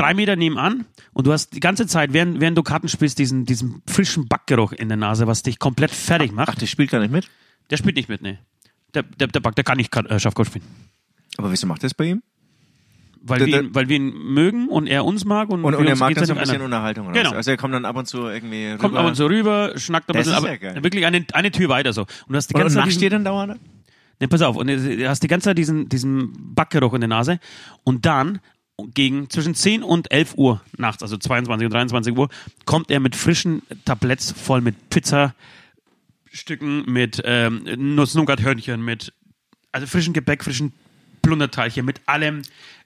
drei 0.01 0.13
Meter 0.13 0.35
nebenan 0.35 0.85
und 1.13 1.27
du 1.27 1.31
hast 1.31 1.53
die 1.55 1.59
ganze 1.59 1.87
Zeit, 1.87 2.13
während, 2.13 2.39
während 2.41 2.57
du 2.57 2.63
Karten 2.63 2.87
spielst, 2.89 3.19
diesen, 3.19 3.45
diesen 3.45 3.81
frischen 3.87 4.27
Backgeruch 4.27 4.71
in 4.71 4.87
der 4.87 4.97
Nase, 4.97 5.27
was 5.27 5.43
dich 5.43 5.59
komplett 5.59 5.91
fertig 5.91 6.31
macht. 6.31 6.49
Ach, 6.49 6.55
der 6.55 6.67
spielt 6.67 6.89
gar 6.91 6.99
nicht 6.99 7.11
mit? 7.11 7.29
Der 7.69 7.77
spielt 7.77 7.95
nicht 7.95 8.09
mit, 8.09 8.21
ne. 8.21 8.39
Der, 8.93 9.03
der, 9.03 9.27
der 9.27 9.39
Back, 9.39 9.55
der 9.55 9.63
kann 9.63 9.77
nicht 9.77 9.95
äh, 9.95 10.19
Schafkopf 10.19 10.47
spielen. 10.47 10.65
Aber 11.37 11.51
wieso 11.51 11.65
macht 11.67 11.83
das 11.83 11.93
bei 11.93 12.05
ihm? 12.05 12.23
Weil, 13.23 13.37
Der- 13.39 13.47
wir 13.47 13.61
ihn, 13.61 13.75
weil 13.75 13.87
wir 13.87 13.95
ihn 13.97 14.09
mögen 14.33 14.67
und 14.67 14.87
er 14.87 15.05
uns 15.05 15.23
mag. 15.25 15.49
Und, 15.49 15.63
Und, 15.63 15.75
und 15.75 15.85
er 15.85 15.95
mag 15.95 16.13
dann 16.15 16.25
so 16.25 16.33
ein 16.33 16.39
bisschen. 16.39 16.61
Unterhaltung. 16.61 17.07
Oder 17.07 17.21
Genau. 17.21 17.31
Also 17.35 17.51
er 17.51 17.57
kommt 17.57 17.73
dann 17.75 17.85
ab 17.85 17.95
und 17.95 18.07
zu 18.07 18.27
irgendwie 18.27 18.65
rüber. 18.71 18.77
Kommt 18.79 18.97
ab 18.97 19.05
und 19.05 19.15
zu 19.15 19.27
rüber, 19.27 19.73
schnackt 19.77 20.09
ein 20.09 20.13
Das 20.13 20.25
bisschen, 20.25 20.43
ist 20.43 20.63
aber 20.63 20.75
ja 20.75 20.83
wirklich 20.83 21.05
eine, 21.05 21.23
eine 21.33 21.51
Tür 21.51 21.69
weiter 21.69 21.93
so. 21.93 22.01
Und 22.01 22.09
du 22.29 22.35
hast 22.35 22.49
die 22.49 22.55
Und, 22.55 22.61
ganze 22.61 22.77
und 22.79 22.83
Zeit 22.83 22.89
diesen, 22.91 23.03
ihr 23.03 23.09
dann 23.11 23.23
dauernd? 23.23 23.59
ne, 24.19 24.27
pass 24.27 24.41
auf, 24.41 24.55
und 24.55 24.67
du 24.67 25.07
hast 25.07 25.21
die 25.21 25.27
ganze 25.27 25.45
Zeit 25.45 25.57
diesen, 25.59 25.87
diesen 25.87 26.33
Backgeruch 26.55 26.93
in 26.95 27.01
der 27.01 27.07
Nase 27.09 27.39
und 27.83 28.05
dann 28.07 28.39
gegen 28.87 29.29
zwischen 29.29 29.55
10 29.55 29.83
und 29.83 30.11
11 30.11 30.35
Uhr 30.37 30.61
nachts, 30.77 31.03
also 31.03 31.17
22 31.17 31.65
und 31.65 31.73
23 31.73 32.17
Uhr, 32.17 32.29
kommt 32.65 32.91
er 32.91 32.99
mit 32.99 33.15
frischen 33.15 33.61
Tabletts 33.85 34.31
voll 34.31 34.61
mit 34.61 34.89
Pizzastücken, 34.89 36.85
mit 36.85 37.21
ähm, 37.25 37.63
Nuss-Nougat-Hörnchen, 37.95 38.83
mit 38.83 39.13
also 39.71 39.87
frischen 39.87 40.13
Gebäck, 40.13 40.43
frischen 40.43 40.73
Plunderteilchen, 41.21 41.85
mit 41.85 42.01
allem 42.07 42.41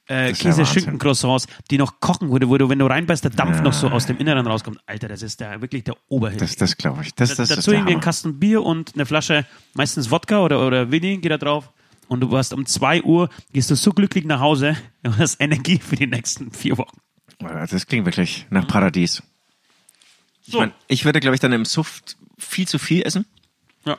äh, 0.09 0.31
ist 0.31 0.43
ja 0.43 0.49
Käse, 0.49 0.61
Wahnsinn. 0.61 0.65
Schinken, 0.65 0.99
Croissants, 0.99 1.47
die 1.71 1.77
noch 1.77 1.99
kochen, 1.99 2.29
du, 2.29 2.49
wo 2.49 2.57
du 2.57 2.69
wenn 2.69 2.79
du 2.79 2.85
reinbeißt, 2.85 3.23
der 3.23 3.31
Dampf 3.31 3.61
noch 3.61 3.73
so 3.73 3.89
aus 3.89 4.05
dem 4.05 4.17
Inneren 4.17 4.45
rauskommt. 4.45 4.79
Alter, 4.85 5.07
das 5.07 5.21
ist 5.21 5.39
der, 5.39 5.61
wirklich 5.61 5.83
der 5.83 5.95
Oberhit. 6.09 6.41
Das, 6.41 6.55
das 6.55 6.77
glaube 6.77 7.01
ich. 7.03 7.15
Das, 7.15 7.29
das 7.29 7.49
ist 7.49 7.57
Dazu 7.57 7.71
irgendwie 7.71 7.93
ein. 7.93 8.01
Kasten 8.01 8.39
Bier 8.39 8.61
und 8.63 8.93
eine 8.95 9.05
Flasche, 9.05 9.45
meistens 9.73 10.11
Wodka 10.11 10.39
oder, 10.39 10.65
oder 10.65 10.91
Willi 10.91 11.17
geht 11.17 11.31
da 11.31 11.37
drauf. 11.37 11.71
Und 12.07 12.19
du 12.21 12.31
warst 12.31 12.53
um 12.53 12.65
2 12.65 13.03
Uhr, 13.03 13.29
gehst 13.51 13.71
du 13.71 13.75
so 13.75 13.91
glücklich 13.91 14.25
nach 14.25 14.39
Hause 14.39 14.77
und 15.03 15.17
hast 15.17 15.39
Energie 15.41 15.79
für 15.79 15.95
die 15.95 16.07
nächsten 16.07 16.51
vier 16.51 16.77
Wochen. 16.77 16.97
Das 17.39 17.87
klingt 17.87 18.05
wirklich 18.05 18.45
nach 18.49 18.67
Paradies. 18.67 19.21
Ich, 20.45 20.53
So. 20.53 20.59
mein, 20.59 20.71
ich 20.87 21.03
würde, 21.05 21.19
glaube 21.19 21.35
ich, 21.35 21.41
dann 21.41 21.51
im 21.53 21.65
Suff 21.65 22.01
viel 22.37 22.67
zu 22.67 22.77
viel 22.79 23.01
essen 23.01 23.25
Ja. 23.85 23.97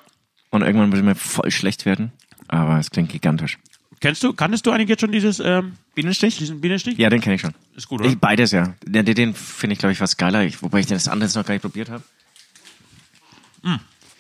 und 0.51 0.63
irgendwann 0.63 0.93
würde 0.93 1.03
mir 1.03 1.15
voll 1.17 1.51
schlecht 1.51 1.85
werden. 1.87 2.13
Aber 2.49 2.79
es 2.79 2.91
klingt 2.91 3.11
gigantisch. 3.11 3.59
Kennst 4.01 4.23
du, 4.23 4.33
kanntest 4.35 4.65
du 4.67 4.71
eigentlich 4.71 4.89
jetzt 4.91 5.01
schon 5.01 5.11
dieses, 5.11 5.41
ähm, 5.41 5.73
Bienenstich? 5.95 6.37
diesen 6.39 6.61
Bienenstich? 6.61 6.99
Ja, 6.99 7.09
den 7.11 7.21
kenne 7.21 7.35
ich 7.37 7.41
schon. 7.41 7.55
Ist 7.75 7.89
gut, 7.89 8.01
oder? 8.01 8.09
Ich, 8.11 8.19
beides, 8.19 8.53
ja. 8.53 8.75
Den, 8.85 9.05
den- 9.07 9.35
finde 9.35 9.73
ich, 9.73 9.79
glaube 9.79 9.93
ich, 9.93 9.99
fast 9.99 10.19
geiler. 10.19 10.45
Ich, 10.45 10.63
wobei 10.63 10.81
ich 10.81 10.87
das 10.87 11.09
andere 11.09 11.29
noch 11.35 11.45
gar 11.47 11.55
nicht 11.55 11.63
probiert 11.63 11.89
habe. 11.91 12.05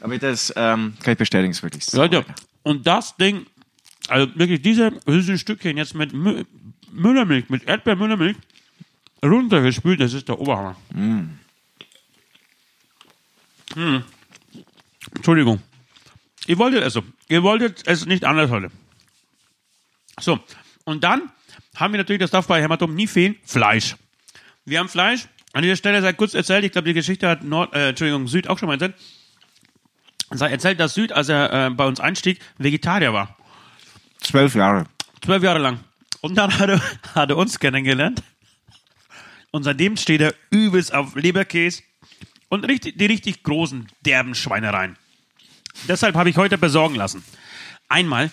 Aber 0.00 0.18
das 0.18 0.52
ähm, 0.56 0.94
kann 1.02 1.12
ich 1.12 1.18
bestätigen, 1.18 1.50
ist 1.52 1.62
wirklich 1.62 1.84
so. 1.84 1.96
Leute, 1.96 2.24
und 2.62 2.86
das 2.86 3.16
Ding, 3.16 3.46
also 4.08 4.34
wirklich 4.34 4.62
diese 4.62 4.92
süßen 5.06 5.38
Stückchen 5.38 5.76
jetzt 5.76 5.94
mit 5.94 6.12
Mü 6.12 6.44
Müllermilch, 6.92 7.50
mit 7.50 7.64
Erdbeermüllermilch 7.64 8.36
runtergespült, 9.22 10.00
das 10.00 10.14
ist 10.14 10.28
der 10.28 10.38
Oberhammer. 10.38 10.76
Hm. 10.94 11.38
Entschuldigung. 15.14 15.60
Ihr 16.46 16.58
wolltet 16.58 16.84
es 16.84 16.92
so. 16.92 17.02
Ihr 17.28 17.42
wolltet 17.42 17.86
es 17.86 18.06
nicht 18.06 18.24
anders 18.24 18.50
heute. 18.50 18.70
So, 20.20 20.38
und 20.84 21.04
dann 21.04 21.30
haben 21.74 21.92
wir 21.92 21.98
natürlich, 21.98 22.20
das 22.20 22.30
darf 22.30 22.46
bei 22.46 22.62
Hämatom 22.62 22.94
nie 22.94 23.06
fehlen, 23.06 23.36
Fleisch. 23.44 23.96
Wir 24.64 24.78
haben 24.78 24.88
Fleisch. 24.88 25.28
An 25.52 25.62
dieser 25.62 25.76
Stelle 25.76 26.00
sei 26.02 26.12
kurz 26.12 26.34
erzählt, 26.34 26.64
ich 26.64 26.72
glaube, 26.72 26.88
die 26.88 26.94
Geschichte 26.94 27.28
hat 27.28 27.42
Nord, 27.42 27.74
äh, 27.74 27.90
Entschuldigung, 27.90 28.28
Süd 28.28 28.48
auch 28.48 28.58
schon 28.58 28.68
mal 28.68 28.74
erzählt. 28.74 28.94
Sei 30.30 30.50
erzählt, 30.50 30.80
dass 30.80 30.94
Süd, 30.94 31.12
als 31.12 31.28
er 31.28 31.52
äh, 31.52 31.70
bei 31.70 31.86
uns 31.86 32.00
einstieg, 32.00 32.40
Vegetarier 32.58 33.12
war. 33.12 33.36
Zwölf 34.26 34.56
Jahre. 34.56 34.86
Zwölf 35.24 35.42
Jahre 35.42 35.60
lang. 35.60 35.78
Und 36.20 36.34
dann 36.34 36.58
hat 36.58 36.68
er, 36.68 36.80
hat 37.14 37.30
er 37.30 37.36
uns 37.36 37.60
kennengelernt. 37.60 38.22
Und 39.52 39.62
seitdem 39.62 39.96
steht 39.96 40.20
er 40.20 40.34
übelst 40.50 40.92
auf 40.92 41.14
Leberkäse 41.14 41.82
und 42.48 42.64
richtig, 42.64 42.98
die 42.98 43.06
richtig 43.06 43.44
großen, 43.44 43.86
derben 44.04 44.34
Schweinereien. 44.34 44.96
Deshalb 45.86 46.16
habe 46.16 46.28
ich 46.28 46.36
heute 46.36 46.58
besorgen 46.58 46.96
lassen. 46.96 47.22
Einmal, 47.88 48.30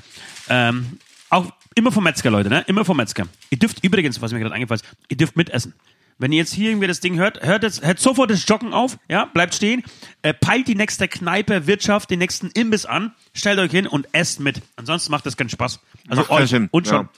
ähm, 0.49 0.97
auch 1.29 1.51
immer 1.75 1.91
vom 1.91 2.03
Metzger, 2.03 2.31
Leute, 2.31 2.49
ne? 2.49 2.63
Immer 2.67 2.85
vom 2.85 2.97
Metzger. 2.97 3.27
Ihr 3.51 3.59
dürft 3.59 3.83
übrigens, 3.83 4.19
was 4.19 4.31
mir 4.31 4.39
gerade 4.39 4.55
eingefallen 4.55 4.81
ist, 4.81 4.95
ihr 5.09 5.17
dürft 5.17 5.35
mitessen. 5.35 5.73
Wenn 6.17 6.31
ihr 6.31 6.39
jetzt 6.39 6.53
hier 6.53 6.69
irgendwie 6.69 6.87
das 6.87 6.99
Ding 6.99 7.17
hört, 7.17 7.41
hört, 7.43 7.63
jetzt, 7.63 7.83
hört 7.85 7.99
sofort 7.99 8.29
das 8.29 8.47
Joggen 8.47 8.73
auf, 8.73 8.97
ja, 9.09 9.25
bleibt 9.25 9.55
stehen, 9.55 9.83
äh, 10.21 10.33
peilt 10.33 10.67
die 10.67 10.75
nächste 10.75 11.07
Kneipe, 11.07 11.67
Wirtschaft, 11.67 12.09
den 12.09 12.19
nächsten 12.19 12.49
Imbiss 12.51 12.85
an, 12.85 13.13
stellt 13.33 13.59
euch 13.59 13.71
hin 13.71 13.87
und 13.87 14.07
esst 14.13 14.39
mit. 14.39 14.61
Ansonsten 14.75 15.11
macht 15.11 15.25
das 15.25 15.37
keinen 15.37 15.49
Spaß. 15.49 15.79
Also 16.07 16.21
Macht 16.21 16.31
euch 16.31 16.53
und 16.71 16.87
schon. 16.87 17.05
ja. 17.05 17.09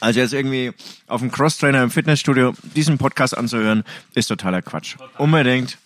Also 0.00 0.20
jetzt 0.20 0.32
irgendwie 0.34 0.72
auf 1.06 1.20
dem 1.20 1.30
Crosstrainer 1.30 1.82
im 1.82 1.90
Fitnessstudio 1.90 2.54
diesen 2.74 2.98
Podcast 2.98 3.36
anzuhören, 3.36 3.84
ist 4.14 4.26
totaler 4.26 4.60
Quatsch. 4.60 4.96
Unbedingt 5.16 5.78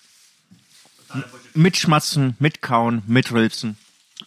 mitschmatzen, 1.54 2.36
mitkauen, 2.38 3.02
mitrülpsen. 3.06 3.76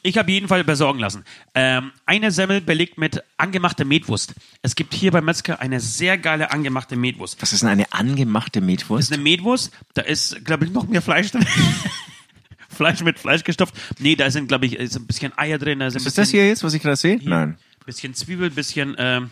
Ich 0.05 0.17
habe 0.17 0.29
jeden 0.31 0.49
Fall 0.49 0.63
besorgen 0.65 0.99
lassen. 0.99 1.23
Ähm, 1.55 1.91
eine 2.05 2.31
Semmel 2.31 2.59
belegt 2.59 2.97
mit 2.97 3.23
angemachter 3.37 3.85
Metwurst. 3.85 4.33
Es 4.61 4.75
gibt 4.75 4.93
hier 4.93 5.11
beim 5.11 5.23
Metzger 5.23 5.61
eine 5.61 5.79
sehr 5.79 6.17
geile 6.17 6.51
angemachte 6.51 6.95
Metwurst. 6.97 7.41
Was 7.41 7.53
ist 7.53 7.61
denn 7.63 7.69
eine 7.69 7.91
angemachte 7.93 8.59
Das 8.59 8.67
Metwurst? 8.67 9.03
ist 9.09 9.13
eine 9.13 9.23
Metwurst, 9.23 9.71
da 9.93 10.01
ist, 10.01 10.43
glaube 10.43 10.65
ich, 10.65 10.71
noch 10.71 10.87
mehr 10.87 11.01
Fleisch 11.01 11.31
drin. 11.31 11.45
Fleisch 12.69 13.01
mit 13.01 13.17
Fleisch 13.19 13.43
gestopft. 13.43 13.75
Nee, 13.99 14.15
da 14.15 14.29
sind, 14.29 14.47
glaube 14.47 14.65
ich, 14.65 14.75
ist 14.75 14.95
ein 14.97 15.05
bisschen 15.07 15.31
Eier 15.37 15.57
drin. 15.57 15.79
Da 15.79 15.87
ist, 15.87 15.95
Ist 15.95 16.05
das 16.05 16.15
bisschen, 16.15 16.31
hier 16.39 16.47
jetzt, 16.49 16.63
was 16.63 16.73
ich 16.73 16.81
gerade 16.81 16.95
sehe? 16.97 17.19
Nein. 17.23 17.57
bisschen 17.85 18.13
Zwiebel, 18.13 18.49
bisschen, 18.49 18.95
ähm, 18.97 19.29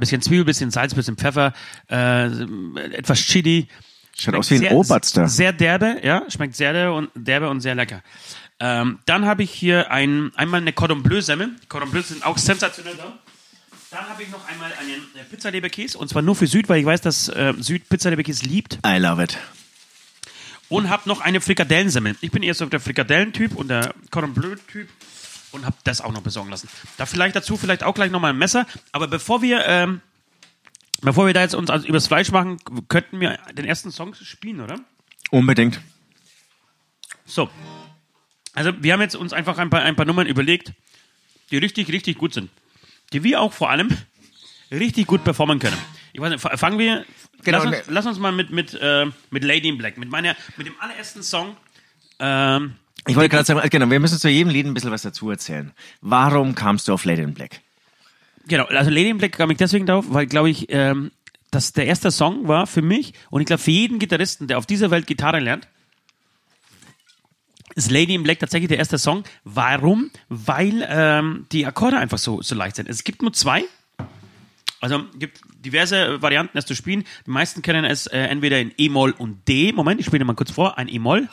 bisschen 0.00 0.22
Zwiebel, 0.22 0.44
bisschen 0.44 0.70
Salz, 0.70 0.94
bisschen 0.94 1.16
Pfeffer, 1.16 1.52
äh, 1.90 2.26
etwas 2.94 3.20
Chili. 3.20 3.68
Schaut 4.18 4.22
Schmeckt 4.22 4.38
aus 4.38 4.50
wie 4.50 4.54
ein 4.54 4.60
sehr- 4.60 4.72
Oberster. 4.72 5.28
Sehr 5.28 5.52
derbe, 5.52 5.98
ja, 6.02 6.22
schmeckt 6.30 6.56
sehr 6.56 6.72
derbe 6.72 6.94
und, 6.96 7.10
derbe 7.14 7.50
und 7.50 7.60
sehr 7.60 7.74
lecker. 7.74 8.02
Ähm, 8.58 9.00
dann 9.04 9.26
habe 9.26 9.42
ich 9.42 9.50
hier 9.50 9.90
ein, 9.90 10.32
einmal 10.34 10.60
eine 10.60 10.72
Cordon 10.72 11.02
Bleu 11.02 11.20
Semmel. 11.20 11.50
Cordon 11.68 11.90
Bleu 11.90 12.02
sind 12.02 12.24
auch 12.24 12.38
sensationell 12.38 12.94
da. 12.96 13.18
Dann 13.90 14.08
habe 14.08 14.22
ich 14.22 14.30
noch 14.30 14.46
einmal 14.48 14.72
einen 14.80 15.02
äh, 15.14 15.24
Pizzaleberkäse 15.30 15.98
und 15.98 16.08
zwar 16.08 16.22
nur 16.22 16.34
für 16.34 16.46
Süd, 16.46 16.68
weil 16.68 16.80
ich 16.80 16.86
weiß, 16.86 17.02
dass 17.02 17.28
äh, 17.28 17.54
Süd 17.58 17.88
Pizzaleberkäse 17.88 18.44
liebt. 18.44 18.78
I 18.86 18.98
love 18.98 19.22
it. 19.22 19.38
Und 20.68 20.90
habe 20.90 21.08
noch 21.08 21.20
eine 21.20 21.40
Frikadellensemmel. 21.40 22.16
Ich 22.20 22.30
bin 22.32 22.42
eher 22.42 22.54
so 22.54 22.66
der 22.66 22.80
Frikadellentyp 22.80 23.54
und 23.54 23.68
der 23.68 23.94
Cordon 24.10 24.34
Bleu-Typ 24.34 24.88
und 25.52 25.64
habe 25.64 25.76
das 25.84 26.00
auch 26.00 26.12
noch 26.12 26.22
besorgen 26.22 26.50
lassen. 26.50 26.68
Da 26.96 27.06
vielleicht 27.06 27.36
dazu 27.36 27.56
vielleicht 27.56 27.84
auch 27.84 27.94
gleich 27.94 28.10
nochmal 28.10 28.32
ein 28.32 28.38
Messer. 28.38 28.66
Aber 28.90 29.06
bevor 29.06 29.42
wir, 29.42 29.64
ähm, 29.66 30.00
bevor 31.02 31.26
wir 31.26 31.34
da 31.34 31.42
jetzt 31.42 31.54
uns 31.54 31.70
also 31.70 31.86
übers 31.86 32.08
Fleisch 32.08 32.32
machen, 32.32 32.58
könnten 32.88 33.20
wir 33.20 33.38
den 33.52 33.64
ersten 33.64 33.92
Song 33.92 34.14
spielen, 34.14 34.60
oder? 34.60 34.80
Unbedingt. 35.30 35.80
So. 37.24 37.48
Also 38.56 38.72
wir 38.82 38.92
haben 38.92 39.00
jetzt 39.00 39.14
uns 39.14 39.32
einfach 39.32 39.58
ein 39.58 39.70
paar, 39.70 39.82
ein 39.82 39.94
paar 39.94 40.06
Nummern 40.06 40.26
überlegt, 40.26 40.72
die 41.50 41.58
richtig, 41.58 41.88
richtig 41.92 42.18
gut 42.18 42.34
sind. 42.34 42.50
Die 43.12 43.22
wir 43.22 43.40
auch 43.40 43.52
vor 43.52 43.70
allem 43.70 43.88
richtig 44.72 45.06
gut 45.06 45.22
performen 45.22 45.58
können. 45.60 45.76
Ich 46.12 46.20
weiß 46.20 46.30
nicht, 46.30 46.40
fa- 46.40 46.56
fangen 46.56 46.78
wir, 46.78 47.04
Genau, 47.44 47.58
lass, 47.58 47.66
uns, 47.66 47.76
ne- 47.76 47.82
lass 47.92 48.06
uns 48.06 48.18
mal 48.18 48.32
mit, 48.32 48.50
mit, 48.50 48.74
äh, 48.74 49.06
mit 49.30 49.44
Lady 49.44 49.68
in 49.68 49.78
Black, 49.78 49.98
mit 49.98 50.08
meiner, 50.10 50.34
mit 50.56 50.66
dem 50.66 50.74
allerersten 50.80 51.22
Song, 51.22 51.56
ähm, 52.18 52.74
Ich 53.06 53.14
wollte 53.14 53.28
gerade 53.28 53.44
sagen, 53.44 53.68
genau, 53.70 53.88
wir 53.90 54.00
müssen 54.00 54.18
zu 54.18 54.28
jedem 54.28 54.50
Lied 54.50 54.66
ein 54.66 54.74
bisschen 54.74 54.90
was 54.90 55.02
dazu 55.02 55.30
erzählen. 55.30 55.70
Warum 56.00 56.54
kamst 56.54 56.88
du 56.88 56.94
auf 56.94 57.04
Lady 57.04 57.22
in 57.22 57.34
Black? 57.34 57.60
Genau, 58.48 58.64
also 58.64 58.90
Lady 58.90 59.10
in 59.10 59.18
Black 59.18 59.32
kam 59.32 59.50
ich 59.50 59.58
deswegen 59.58 59.86
drauf, 59.86 60.06
weil, 60.08 60.26
glaube 60.26 60.48
ich, 60.50 60.66
ähm, 60.70 61.10
dass 61.50 61.72
der 61.74 61.86
erste 61.86 62.10
Song 62.10 62.48
war 62.48 62.66
für 62.66 62.82
mich 62.82 63.12
und 63.30 63.42
ich 63.42 63.46
glaube 63.46 63.62
für 63.62 63.70
jeden 63.70 63.98
Gitarristen, 63.98 64.46
der 64.48 64.56
auf 64.58 64.66
dieser 64.66 64.90
Welt 64.90 65.06
Gitarre 65.06 65.38
lernt, 65.40 65.68
ist 67.76 67.90
Lady 67.92 68.14
in 68.14 68.22
Black 68.24 68.40
tatsächlich 68.40 68.68
der 68.68 68.78
erste 68.78 68.98
Song. 68.98 69.22
Warum? 69.44 70.10
Weil 70.28 70.84
ähm, 70.88 71.46
die 71.52 71.64
Akkorde 71.66 71.98
einfach 71.98 72.18
so, 72.18 72.42
so 72.42 72.54
leicht 72.56 72.76
sind. 72.76 72.88
Es 72.88 73.04
gibt 73.04 73.22
nur 73.22 73.32
zwei. 73.32 73.64
Also 74.80 75.04
gibt 75.18 75.40
diverse 75.64 76.20
Varianten, 76.22 76.58
es 76.58 76.66
zu 76.66 76.74
spielen. 76.74 77.04
Die 77.26 77.30
meisten 77.30 77.62
kennen 77.62 77.84
es 77.84 78.06
äh, 78.06 78.18
entweder 78.18 78.58
in 78.60 78.72
E-Moll 78.76 79.12
und 79.16 79.46
D. 79.46 79.72
Moment, 79.72 80.00
ich 80.00 80.06
spiele 80.06 80.24
mal 80.24 80.34
kurz 80.34 80.50
vor. 80.50 80.76
Ein 80.78 80.88
E-Moll. 80.88 81.28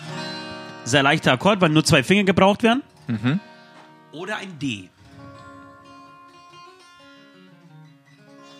Sehr 0.85 1.01
leichter 1.03 1.31
Akkord, 1.33 1.61
weil 1.61 1.69
nur 1.69 1.83
zwei 1.83 2.03
Finger 2.03 2.23
gebraucht 2.23 2.61
werden. 2.63 2.83
Oder 4.11 4.37
ein 4.37 4.59
D. 4.59 4.89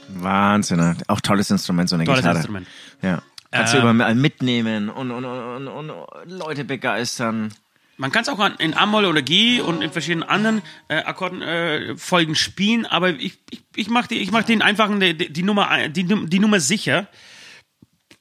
Wahnsinn, 0.10 0.78
ne? 0.78 0.96
auch 1.08 1.22
tolles 1.22 1.50
Instrument, 1.50 1.90
so 1.90 1.96
eine 1.96 2.04
Tolles 2.06 2.20
Gitarre. 2.22 2.38
Instrument. 2.38 2.68
Ja. 3.02 3.22
Kannst 3.52 3.74
du 3.74 3.78
Ähm. 3.80 3.96
überall 3.96 4.16
mitnehmen 4.16 4.90
und, 4.90 5.12
und, 5.12 5.26
und, 5.26 5.68
und 5.68 5.92
Leute 6.26 6.66
begeistern. 6.66 7.54
Man 7.98 8.12
kann 8.12 8.24
es 8.24 8.30
auch 8.30 8.40
in 8.60 8.74
A-Moll 8.74 9.06
oder 9.06 9.22
G 9.22 9.62
und 9.62 9.82
in 9.82 9.92
verschiedenen 9.92 10.28
anderen 10.28 10.62
äh, 10.88 10.96
Akkorden 10.96 11.42
äh, 11.42 11.96
spielen, 12.36 12.86
aber 12.86 13.10
ich, 13.10 13.38
ich, 13.52 13.64
ich 13.76 13.90
mache 13.90 14.16
ich 14.16 14.32
mach 14.32 14.44
den 14.44 14.62
einfachen 14.62 15.00
die, 15.00 15.16
die, 15.16 15.44
Nummer 15.44 15.90
die, 15.90 16.04
die 16.04 16.40
Nummer 16.40 16.60
sicher 16.60 17.08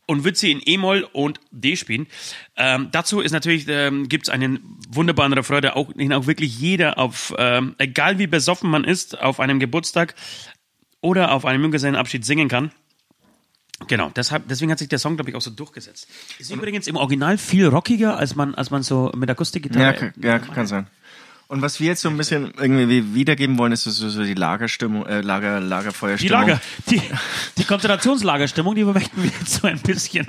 und 0.07 0.25
würde 0.25 0.39
sie 0.39 0.53
in 0.53 0.61
E-Moll 0.65 1.09
und 1.13 1.41
D 1.51 1.77
spielen. 1.77 2.07
Ähm, 2.57 2.89
dazu 2.93 3.21
ist 3.21 3.33
natürlich 3.33 3.67
ähm, 3.69 4.09
gibt 4.09 4.27
es 4.27 4.31
einen 4.31 4.79
wunderbaren 4.91 5.33
Refrain, 5.33 5.63
der 5.63 5.77
auch, 5.77 5.91
den 5.93 6.13
auch 6.13 6.27
wirklich 6.27 6.59
jeder 6.59 6.99
auf 6.99 7.35
ähm, 7.39 7.75
egal 7.79 8.19
wie 8.19 8.27
besoffen 8.27 8.71
man 8.71 8.85
ist 8.85 9.19
auf 9.21 9.41
einem 9.41 9.59
Geburtstag 9.59 10.15
oder 11.01 11.33
auf 11.33 11.47
einem 11.47 11.63
Junggesellenabschied 11.63 12.25
singen 12.25 12.49
kann. 12.49 12.73
Genau, 13.87 14.11
deshalb, 14.11 14.49
deswegen 14.49 14.71
hat 14.71 14.79
sich 14.79 14.89
der 14.89 14.99
Song, 14.99 15.17
glaube 15.17 15.31
ich, 15.31 15.37
auch 15.37 15.41
so 15.41 15.51
durchgesetzt. 15.51 16.09
Ist 16.39 16.51
übrigens 16.51 16.87
im 16.87 16.97
Original 16.97 17.39
viel 17.39 17.67
rockiger, 17.67 18.17
als 18.17 18.35
man, 18.35 18.55
als 18.55 18.71
man 18.71 18.83
so 18.83 19.13
mit 19.17 19.31
Akustikgitarre. 19.31 20.13
Ja, 20.21 20.29
ja, 20.29 20.39
kann 20.39 20.67
sein. 20.67 20.87
Und 21.53 21.61
was 21.61 21.81
wir 21.81 21.89
jetzt 21.89 22.01
so 22.01 22.09
ein 22.09 22.17
bisschen 22.17 22.55
irgendwie 22.59 23.13
wiedergeben 23.15 23.59
wollen, 23.59 23.73
ist 23.73 23.85
so, 23.85 24.09
so 24.09 24.25
die 24.25 24.33
Lagerstimmung, 24.33 25.05
äh, 25.05 25.21
Lager, 25.21 25.61
Die 25.61 25.67
Lagerfeuerstimmung. 25.67 26.49
Lager, 26.49 26.61
die, 26.89 27.03
die 27.59 27.65
Konzentrationslagerstimmung, 27.65 28.75
die 28.75 28.85
möchten 28.85 29.23
wir 29.23 29.31
jetzt 29.39 29.61
so 29.61 29.67
ein 29.67 29.79
bisschen. 29.81 30.27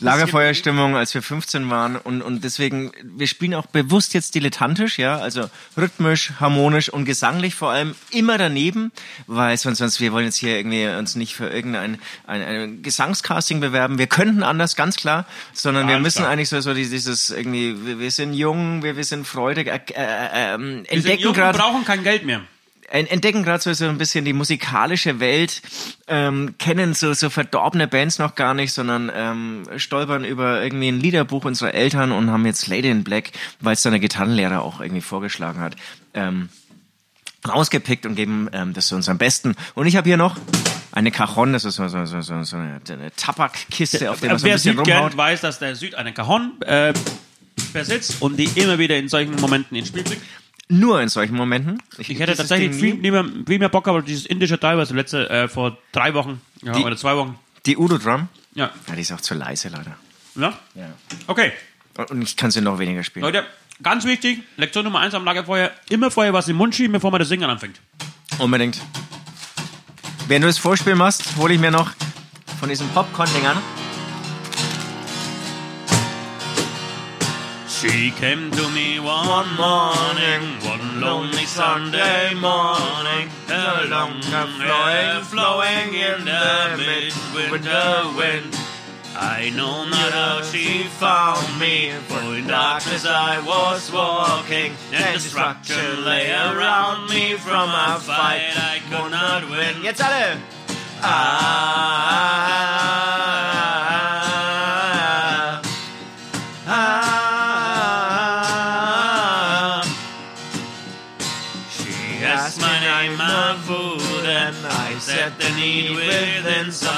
Lagerfeuerstimmung, 0.00 0.96
als 0.96 1.14
wir 1.14 1.22
15 1.22 1.70
waren 1.70 1.96
und, 1.96 2.20
und 2.20 2.44
deswegen, 2.44 2.92
wir 3.02 3.26
spielen 3.26 3.54
auch 3.54 3.64
bewusst 3.64 4.12
jetzt 4.12 4.34
dilettantisch, 4.34 4.98
ja, 4.98 5.16
also 5.16 5.48
rhythmisch, 5.78 6.32
harmonisch 6.40 6.90
und 6.90 7.06
gesanglich 7.06 7.54
vor 7.54 7.70
allem 7.70 7.94
immer 8.10 8.36
daneben, 8.36 8.92
weil 9.26 9.56
sonst, 9.56 9.78
sonst 9.78 9.98
wir 9.98 10.12
wollen 10.12 10.26
jetzt 10.26 10.36
hier 10.36 10.58
irgendwie 10.58 10.86
uns 10.88 11.16
nicht 11.16 11.36
für 11.36 11.48
irgendein 11.48 11.98
ein, 12.26 12.42
ein 12.42 12.82
Gesangscasting 12.82 13.60
bewerben. 13.60 13.96
Wir 13.96 14.08
könnten 14.08 14.42
anders, 14.42 14.76
ganz 14.76 14.96
klar, 14.96 15.24
sondern 15.54 15.86
wir 15.86 15.94
Ganz 15.94 16.04
müssen 16.04 16.18
klar. 16.18 16.32
eigentlich 16.32 16.50
so, 16.50 16.60
so 16.60 16.74
dieses 16.74 17.30
irgendwie, 17.30 17.86
wir, 17.86 17.98
wir 17.98 18.10
sind 18.10 18.34
jung, 18.34 18.82
wir, 18.82 18.98
wir 18.98 19.04
sind 19.04 19.26
freudig, 19.26 19.68
äh, 19.68 19.78
äh, 19.96 20.49
ähm, 20.54 20.84
Wir 20.88 20.92
entdecken 20.96 21.32
gerade 21.32 21.58
brauchen 21.58 21.84
kein 21.84 22.02
Geld 22.04 22.24
mehr. 22.24 22.42
en- 22.90 23.06
entdecken 23.06 23.42
gerade 23.44 23.62
so, 23.62 23.72
so 23.72 23.86
ein 23.86 23.98
bisschen 23.98 24.24
die 24.24 24.32
musikalische 24.32 25.20
Welt, 25.20 25.62
ähm, 26.08 26.54
kennen 26.58 26.94
so, 26.94 27.12
so 27.12 27.30
verdorbene 27.30 27.86
Bands 27.88 28.18
noch 28.18 28.34
gar 28.34 28.54
nicht, 28.54 28.72
sondern 28.72 29.10
ähm, 29.14 29.62
stolpern 29.76 30.24
über 30.24 30.62
irgendwie 30.62 30.88
ein 30.88 31.00
Liederbuch 31.00 31.44
unserer 31.44 31.72
Eltern 31.74 32.10
und 32.12 32.30
haben 32.30 32.46
jetzt 32.46 32.66
Lady 32.66 32.90
in 32.90 33.04
Black, 33.04 33.30
weil 33.60 33.74
es 33.74 33.82
da 33.82 33.90
eine 33.90 34.00
Gitarrenlehrer 34.00 34.62
auch 34.62 34.80
irgendwie 34.80 35.02
vorgeschlagen 35.02 35.60
hat, 35.60 35.76
ähm, 36.14 36.48
rausgepickt 37.48 38.04
und 38.06 38.16
geben 38.16 38.48
ähm, 38.52 38.74
das 38.74 38.88
zu 38.88 38.96
uns 38.96 39.08
am 39.08 39.16
besten. 39.18 39.54
Und 39.74 39.86
ich 39.86 39.96
habe 39.96 40.06
hier 40.08 40.16
noch 40.18 40.36
eine 40.92 41.10
Cajon, 41.10 41.52
das 41.52 41.64
ist 41.64 41.76
so, 41.76 41.88
so, 41.88 42.04
so, 42.04 42.20
so, 42.20 42.56
eine, 42.56 42.80
eine 42.88 43.10
Tabakkiste, 43.16 44.10
auf 44.10 44.20
der 44.20 44.30
man 44.30 44.38
so 44.38 44.44
ein 44.44 44.48
Wer 44.48 44.54
bisschen 44.56 44.76
Süd 44.76 44.84
kennt, 44.84 44.96
rumhaut. 44.98 45.16
weiß, 45.16 45.40
dass 45.40 45.58
der 45.58 45.74
Süd 45.76 45.94
einen 45.94 46.12
Cajon 46.12 46.60
äh, 46.62 46.92
besitzt 47.72 48.20
und 48.20 48.36
die 48.36 48.44
immer 48.60 48.78
wieder 48.78 48.96
in 48.96 49.08
solchen 49.08 49.36
Momenten 49.36 49.76
ins 49.76 49.88
Spiel 49.88 50.02
bringt. 50.02 50.22
Nur 50.68 51.00
in 51.02 51.08
solchen 51.08 51.34
Momenten. 51.36 51.82
Ich 51.98 52.08
hätte 52.10 52.26
dieses 52.26 52.36
tatsächlich 52.38 52.74
viel, 52.74 52.94
nie. 52.94 53.10
mehr, 53.10 53.24
viel 53.46 53.58
mehr 53.58 53.68
Bock, 53.68 53.88
aber 53.88 54.02
dieses 54.02 54.26
indische 54.26 54.58
Teil, 54.58 54.78
was 54.78 54.90
letzte, 54.90 55.28
äh, 55.28 55.48
vor 55.48 55.76
drei 55.92 56.14
Wochen 56.14 56.40
ja, 56.62 56.72
Die- 56.72 56.84
oder 56.84 56.96
zwei 56.96 57.16
Wochen. 57.16 57.36
Die 57.66 57.76
Udo 57.76 57.98
Drum, 57.98 58.28
Ja. 58.54 58.70
ja, 58.88 58.94
die 58.94 59.00
ist 59.02 59.12
auch 59.12 59.20
zu 59.20 59.34
leise, 59.34 59.68
leider. 59.68 59.96
ja. 60.36 60.58
Ja. 60.74 60.86
Okay, 61.26 61.52
Und 62.08 62.22
ich 62.22 62.36
kann 62.36 62.50
sie 62.50 62.60
noch 62.60 62.78
weniger 62.78 63.02
spielen. 63.02 63.24
Leute, 63.24 63.44
ganz 63.82 64.04
wichtig, 64.04 64.42
Lektion 64.56 64.84
Nummer 64.84 65.00
eins 65.00 65.12
am 65.14 65.24
Lagerfeuer, 65.24 65.70
immer 65.88 66.10
vorher 66.10 66.32
was 66.32 66.48
im 66.48 66.56
Mund 66.56 66.74
schieben, 66.74 66.92
bevor 66.92 67.10
man 67.10 67.18
das 67.18 67.28
Singen 67.28 67.50
anfängt. 67.50 67.80
Unbedingt. 68.38 68.80
Wenn 70.28 70.40
du 70.40 70.46
das 70.46 70.58
Vorspiel 70.58 70.94
machst, 70.94 71.36
hole 71.36 71.52
ich 71.54 71.60
mir 71.60 71.70
noch 71.72 71.90
von 72.60 72.68
diesen 72.68 72.88
Popcorn-Dingern. 72.90 73.58
She 77.80 78.10
came 78.10 78.50
to 78.50 78.68
me 78.68 79.00
one 79.00 79.56
morning, 79.56 80.60
one 80.60 81.00
lonely 81.00 81.46
Sunday 81.46 82.34
morning, 82.34 83.30
her 83.48 83.86
long 83.88 84.20
hair 84.20 85.22
flowing 85.22 85.94
in 85.94 86.26
the 86.26 86.76
midwinter 86.76 88.12
wind. 88.18 88.54
I 89.16 89.48
know 89.56 89.88
not 89.88 90.12
how 90.12 90.42
she 90.42 90.82
found 91.00 91.58
me, 91.58 91.92
for 92.06 92.36
in 92.36 92.48
darkness 92.48 93.06
I 93.06 93.40
was 93.40 93.90
walking, 93.90 94.74
and 94.92 95.14
destruction 95.14 96.04
lay 96.04 96.30
around 96.30 97.08
me 97.08 97.36
from 97.36 97.70
a 97.70 97.98
fight 97.98 98.58
I 98.58 98.80
could 98.90 99.10
not 99.10 99.48
win. 99.48 99.82
Jetzt 99.82 100.02
alle! 100.02 100.38
Ah, 101.02 103.19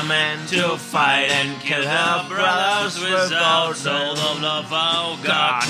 men 0.07 0.47
to 0.49 0.77
fight 0.77 1.31
and 1.31 1.61
kill 1.61 1.87
her 1.87 2.29
brothers 2.29 2.99
without 3.01 3.75
soul 3.77 4.19
of 4.19 4.41
love, 4.43 4.69
oh 4.71 5.19
God. 5.23 5.65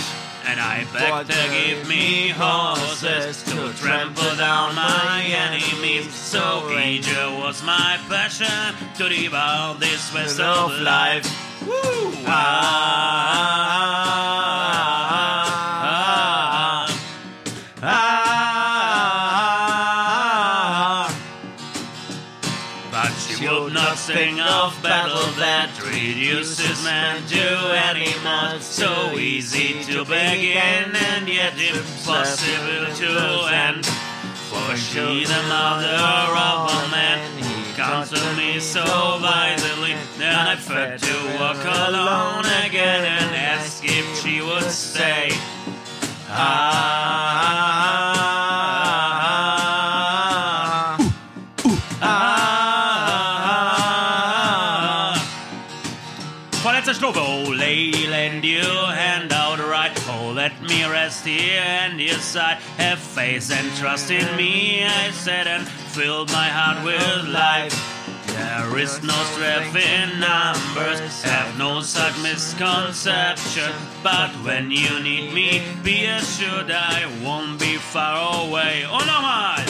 And 0.45 0.59
I 0.59 0.85
begged 0.93 1.31
to 1.31 1.49
give 1.51 1.89
me 1.89 2.31
horses 2.31 3.43
to 3.45 3.73
trample 3.75 4.35
down 4.37 4.75
my 4.75 5.23
enemies. 5.25 6.13
So 6.13 6.69
eager 6.79 7.31
was 7.39 7.63
my 7.63 7.99
passion 8.09 8.75
to 8.97 9.09
devour 9.09 9.77
this 9.77 10.13
waste 10.15 10.41
of 10.41 10.81
life. 10.81 11.25
Woo! 11.67 12.25
Ah, 12.27 13.83
of 24.63 24.81
battle 24.81 25.27
that 25.43 25.75
reduces 25.83 26.85
man 26.85 27.21
to 27.27 27.43
animals. 27.91 28.65
So 28.65 29.19
easy 29.19 29.83
to 29.91 30.05
begin 30.05 30.95
and 30.95 31.27
yet 31.27 31.55
impossible 31.59 32.95
to 32.95 33.11
end. 33.51 33.85
For 34.51 34.77
she, 34.77 35.25
the 35.25 35.43
mother 35.49 35.99
of 35.99 36.37
all 36.39 36.89
men, 36.93 37.43
he 37.43 37.75
counseled 37.75 38.37
me 38.37 38.61
so 38.61 38.85
wisely 39.21 39.97
that 40.19 40.47
I 40.47 40.55
feared 40.55 41.01
to 41.01 41.17
walk 41.41 41.65
alone 41.65 42.47
again 42.65 43.05
and 43.05 43.35
ask 43.35 43.83
if 43.85 44.07
she 44.23 44.43
would 44.43 44.71
stay. 44.71 45.31
Ah, 46.29 48.12
side. 62.33 62.57
Have 62.79 62.99
faith 62.99 63.53
and 63.53 63.71
trust 63.77 64.11
in 64.11 64.25
me, 64.37 64.85
I 64.85 65.11
said, 65.11 65.47
and 65.47 65.69
filled 65.69 66.33
my 66.33 66.49
heart 66.49 66.83
with 66.83 67.29
life. 67.29 67.75
There 68.29 68.79
is 68.79 69.03
no 69.03 69.13
strength 69.35 69.77
in 69.77 70.19
numbers, 70.19 71.23
have 71.23 71.59
no 71.59 71.83
such 71.83 72.17
misconception. 72.23 73.71
But 74.03 74.31
when 74.47 74.71
you 74.71 74.99
need 75.03 75.35
me, 75.35 75.63
be 75.83 76.07
assured 76.07 76.71
I 76.71 77.05
won't 77.23 77.61
be 77.61 77.77
far 77.77 78.49
away. 78.49 78.87
Oh 78.89 79.05
no, 79.05 79.21
my! 79.21 79.63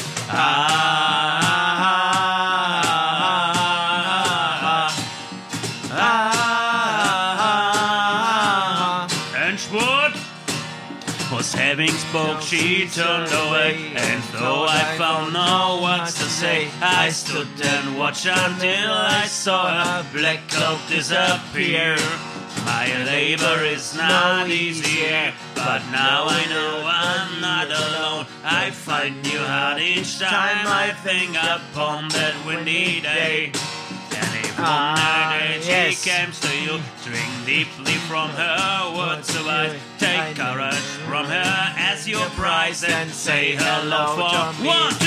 Spoke, 12.23 12.43
she 12.43 12.87
turned 12.89 13.33
away. 13.33 13.93
And 13.95 14.23
though 14.33 14.67
I 14.69 14.97
found 14.99 15.33
no 15.33 15.81
words 15.83 16.15
to 16.15 16.25
say, 16.25 16.69
I 16.81 17.11
stood 17.11 17.49
and 17.65 17.99
watched 17.99 18.27
until 18.27 18.93
I 18.93 19.25
saw 19.27 19.85
her 19.85 20.07
black 20.17 20.49
cloak 20.49 20.81
disappear. 20.89 21.97
My 22.65 22.87
labor 23.05 23.65
is 23.65 23.95
not 23.97 24.49
easier, 24.49 25.33
but 25.55 25.81
now 25.91 26.27
I 26.29 26.45
know 26.49 26.83
I'm 26.87 27.41
not 27.41 27.67
alone. 27.67 28.27
I 28.45 28.71
find 28.71 29.21
new 29.23 29.39
heart 29.39 29.81
each 29.81 30.19
time 30.19 30.67
I 30.67 30.93
think 31.03 31.37
upon 31.37 32.09
that 32.11 32.35
windy 32.47 33.01
day. 33.01 33.53
One 34.55 34.69
Ah, 34.69 35.39
night 35.41 35.67
yes. 35.67 36.05
she 36.05 36.11
comes 36.11 36.39
to 36.41 36.49
you, 36.61 36.79
drink 37.03 37.33
deeply 37.47 37.95
from 38.07 38.29
her 38.29 38.95
words 38.97 39.35
of 39.35 39.47
life. 39.47 39.75
Take 39.99 40.37
her 40.37 40.61
surprise 42.35 42.83
and 42.85 43.11
say 43.11 43.55
hello 43.59 44.17
for 44.17 44.63
me. 44.63 44.69
one. 44.69 45.02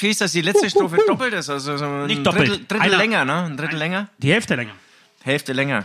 Fies, 0.00 0.18
dass 0.18 0.32
die 0.32 0.40
letzte 0.42 0.68
Strophe 0.68 0.98
doppelt 1.06 1.34
ist. 1.34 1.48
Also 1.48 1.76
so 1.76 1.84
ein 1.84 2.06
Nicht 2.06 2.26
doppelt. 2.26 2.48
Drittel, 2.48 2.64
Drittel 2.66 2.80
Einer- 2.86 2.96
länger, 2.96 3.24
ne? 3.24 3.44
Ein 3.44 3.56
Drittel 3.56 3.78
länger? 3.78 4.08
Die 4.18 4.32
Hälfte 4.32 4.56
länger. 4.56 4.72
Hälfte 5.22 5.52
länger. 5.52 5.84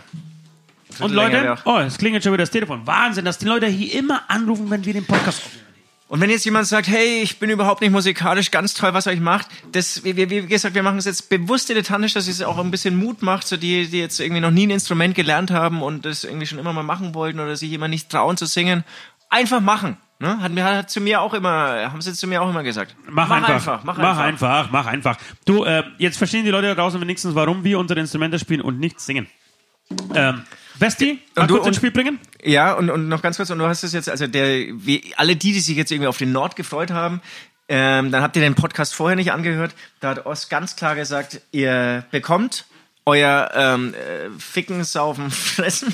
Und 0.99 1.13
länger 1.13 1.37
Leute, 1.43 1.53
auch- 1.53 1.65
oh, 1.65 1.79
es 1.79 1.97
klingelt 1.97 2.23
schon 2.23 2.31
wieder 2.33 2.43
das 2.43 2.51
Telefon. 2.51 2.87
Wahnsinn, 2.87 3.25
dass 3.25 3.37
die 3.37 3.45
Leute 3.45 3.67
hier 3.67 3.93
immer 3.99 4.23
anrufen, 4.29 4.69
wenn 4.71 4.83
wir 4.85 4.93
den 4.93 5.05
Podcast 5.05 5.43
aufnehmen. 5.45 5.61
Und 6.07 6.21
wenn 6.21 6.29
jetzt 6.29 6.45
jemand 6.45 6.67
sagt, 6.67 6.87
hey, 6.87 7.21
ich 7.23 7.39
bin 7.39 7.49
überhaupt 7.49 7.81
nicht 7.81 7.89
musikalisch, 7.91 8.51
ganz 8.51 8.75
toll, 8.75 8.93
was 8.93 9.07
ihr 9.07 9.11
euch 9.13 9.19
macht, 9.19 9.47
das, 9.71 10.03
wie, 10.03 10.15
wie, 10.15 10.29
wie 10.29 10.45
gesagt, 10.45 10.75
wir 10.75 10.83
machen 10.83 10.99
es 10.99 11.05
jetzt 11.05 11.29
bewusst 11.29 11.67
dilettantisch, 11.67 12.13
dass 12.13 12.27
es 12.27 12.41
auch 12.43 12.59
ein 12.59 12.69
bisschen 12.69 12.95
Mut 12.95 13.23
macht, 13.23 13.47
so 13.47 13.57
die, 13.57 13.87
die 13.87 13.99
jetzt 13.99 14.19
irgendwie 14.19 14.39
noch 14.41 14.51
nie 14.51 14.67
ein 14.67 14.69
Instrument 14.69 15.15
gelernt 15.15 15.49
haben 15.49 15.81
und 15.81 16.05
das 16.05 16.23
irgendwie 16.23 16.45
schon 16.45 16.59
immer 16.59 16.73
mal 16.73 16.83
machen 16.83 17.15
wollten 17.15 17.39
oder 17.39 17.55
sich 17.55 17.73
immer 17.73 17.87
nicht 17.87 18.09
trauen 18.11 18.37
zu 18.37 18.45
singen. 18.45 18.83
Einfach 19.31 19.61
machen. 19.61 19.97
Ne? 20.19 20.39
Hat, 20.39 20.51
mir, 20.51 20.63
hat 20.63 20.89
zu 20.89 21.01
mir 21.01 21.19
auch 21.21 21.33
immer, 21.33 21.91
haben 21.91 22.01
sie 22.01 22.13
zu 22.13 22.25
mir 22.27 22.41
auch 22.41 22.49
immer 22.49 22.63
gesagt. 22.63 22.95
Mach, 23.09 23.29
einfach. 23.29 23.83
mach, 23.83 23.97
mach 23.97 24.17
einfach. 24.17 24.19
einfach. 24.19 24.71
Mach 24.71 24.85
einfach. 24.85 25.17
Du, 25.45 25.65
äh, 25.65 25.83
jetzt 25.97 26.17
verstehen 26.17 26.45
die 26.45 26.51
Leute 26.51 26.67
da 26.67 26.75
draußen 26.75 26.99
wenigstens, 27.01 27.35
warum 27.35 27.63
wir 27.65 27.77
unsere 27.79 27.99
Instrumente 27.99 28.39
spielen 28.39 28.61
und 28.61 28.79
nicht 28.79 28.99
singen. 29.01 29.27
Ähm, 30.13 30.43
Vesti, 30.79 31.19
mal 31.35 31.47
du- 31.47 31.55
kurz 31.55 31.67
ins 31.67 31.75
Spiel 31.77 31.91
bringen? 31.91 32.19
Ja, 32.43 32.73
und, 32.73 32.89
und 32.89 33.07
noch 33.09 33.21
ganz 33.21 33.37
kurz, 33.37 33.49
und 33.49 33.59
du 33.59 33.67
hast 33.67 33.83
es 33.83 33.93
jetzt, 33.93 34.09
also 34.09 34.25
der, 34.27 34.67
wie, 34.73 35.13
alle 35.17 35.35
die, 35.35 35.51
die 35.53 35.59
sich 35.59 35.75
jetzt 35.77 35.91
irgendwie 35.91 36.07
auf 36.07 36.17
den 36.17 36.31
Nord 36.31 36.55
gefreut 36.55 36.91
haben, 36.91 37.21
ähm, 37.67 38.11
dann 38.11 38.21
habt 38.23 38.35
ihr 38.35 38.41
den 38.41 38.55
Podcast 38.55 38.93
vorher 38.95 39.15
nicht 39.15 39.31
angehört. 39.31 39.73
Da 39.99 40.09
hat 40.09 40.25
Ost 40.25 40.49
ganz 40.49 40.75
klar 40.75 40.95
gesagt, 40.95 41.41
ihr 41.51 42.05
bekommt 42.11 42.65
euer 43.05 43.51
ähm, 43.53 43.93
äh, 43.93 44.29
Ficken, 44.39 44.83
Saufen, 44.83 45.29
Fressen, 45.31 45.93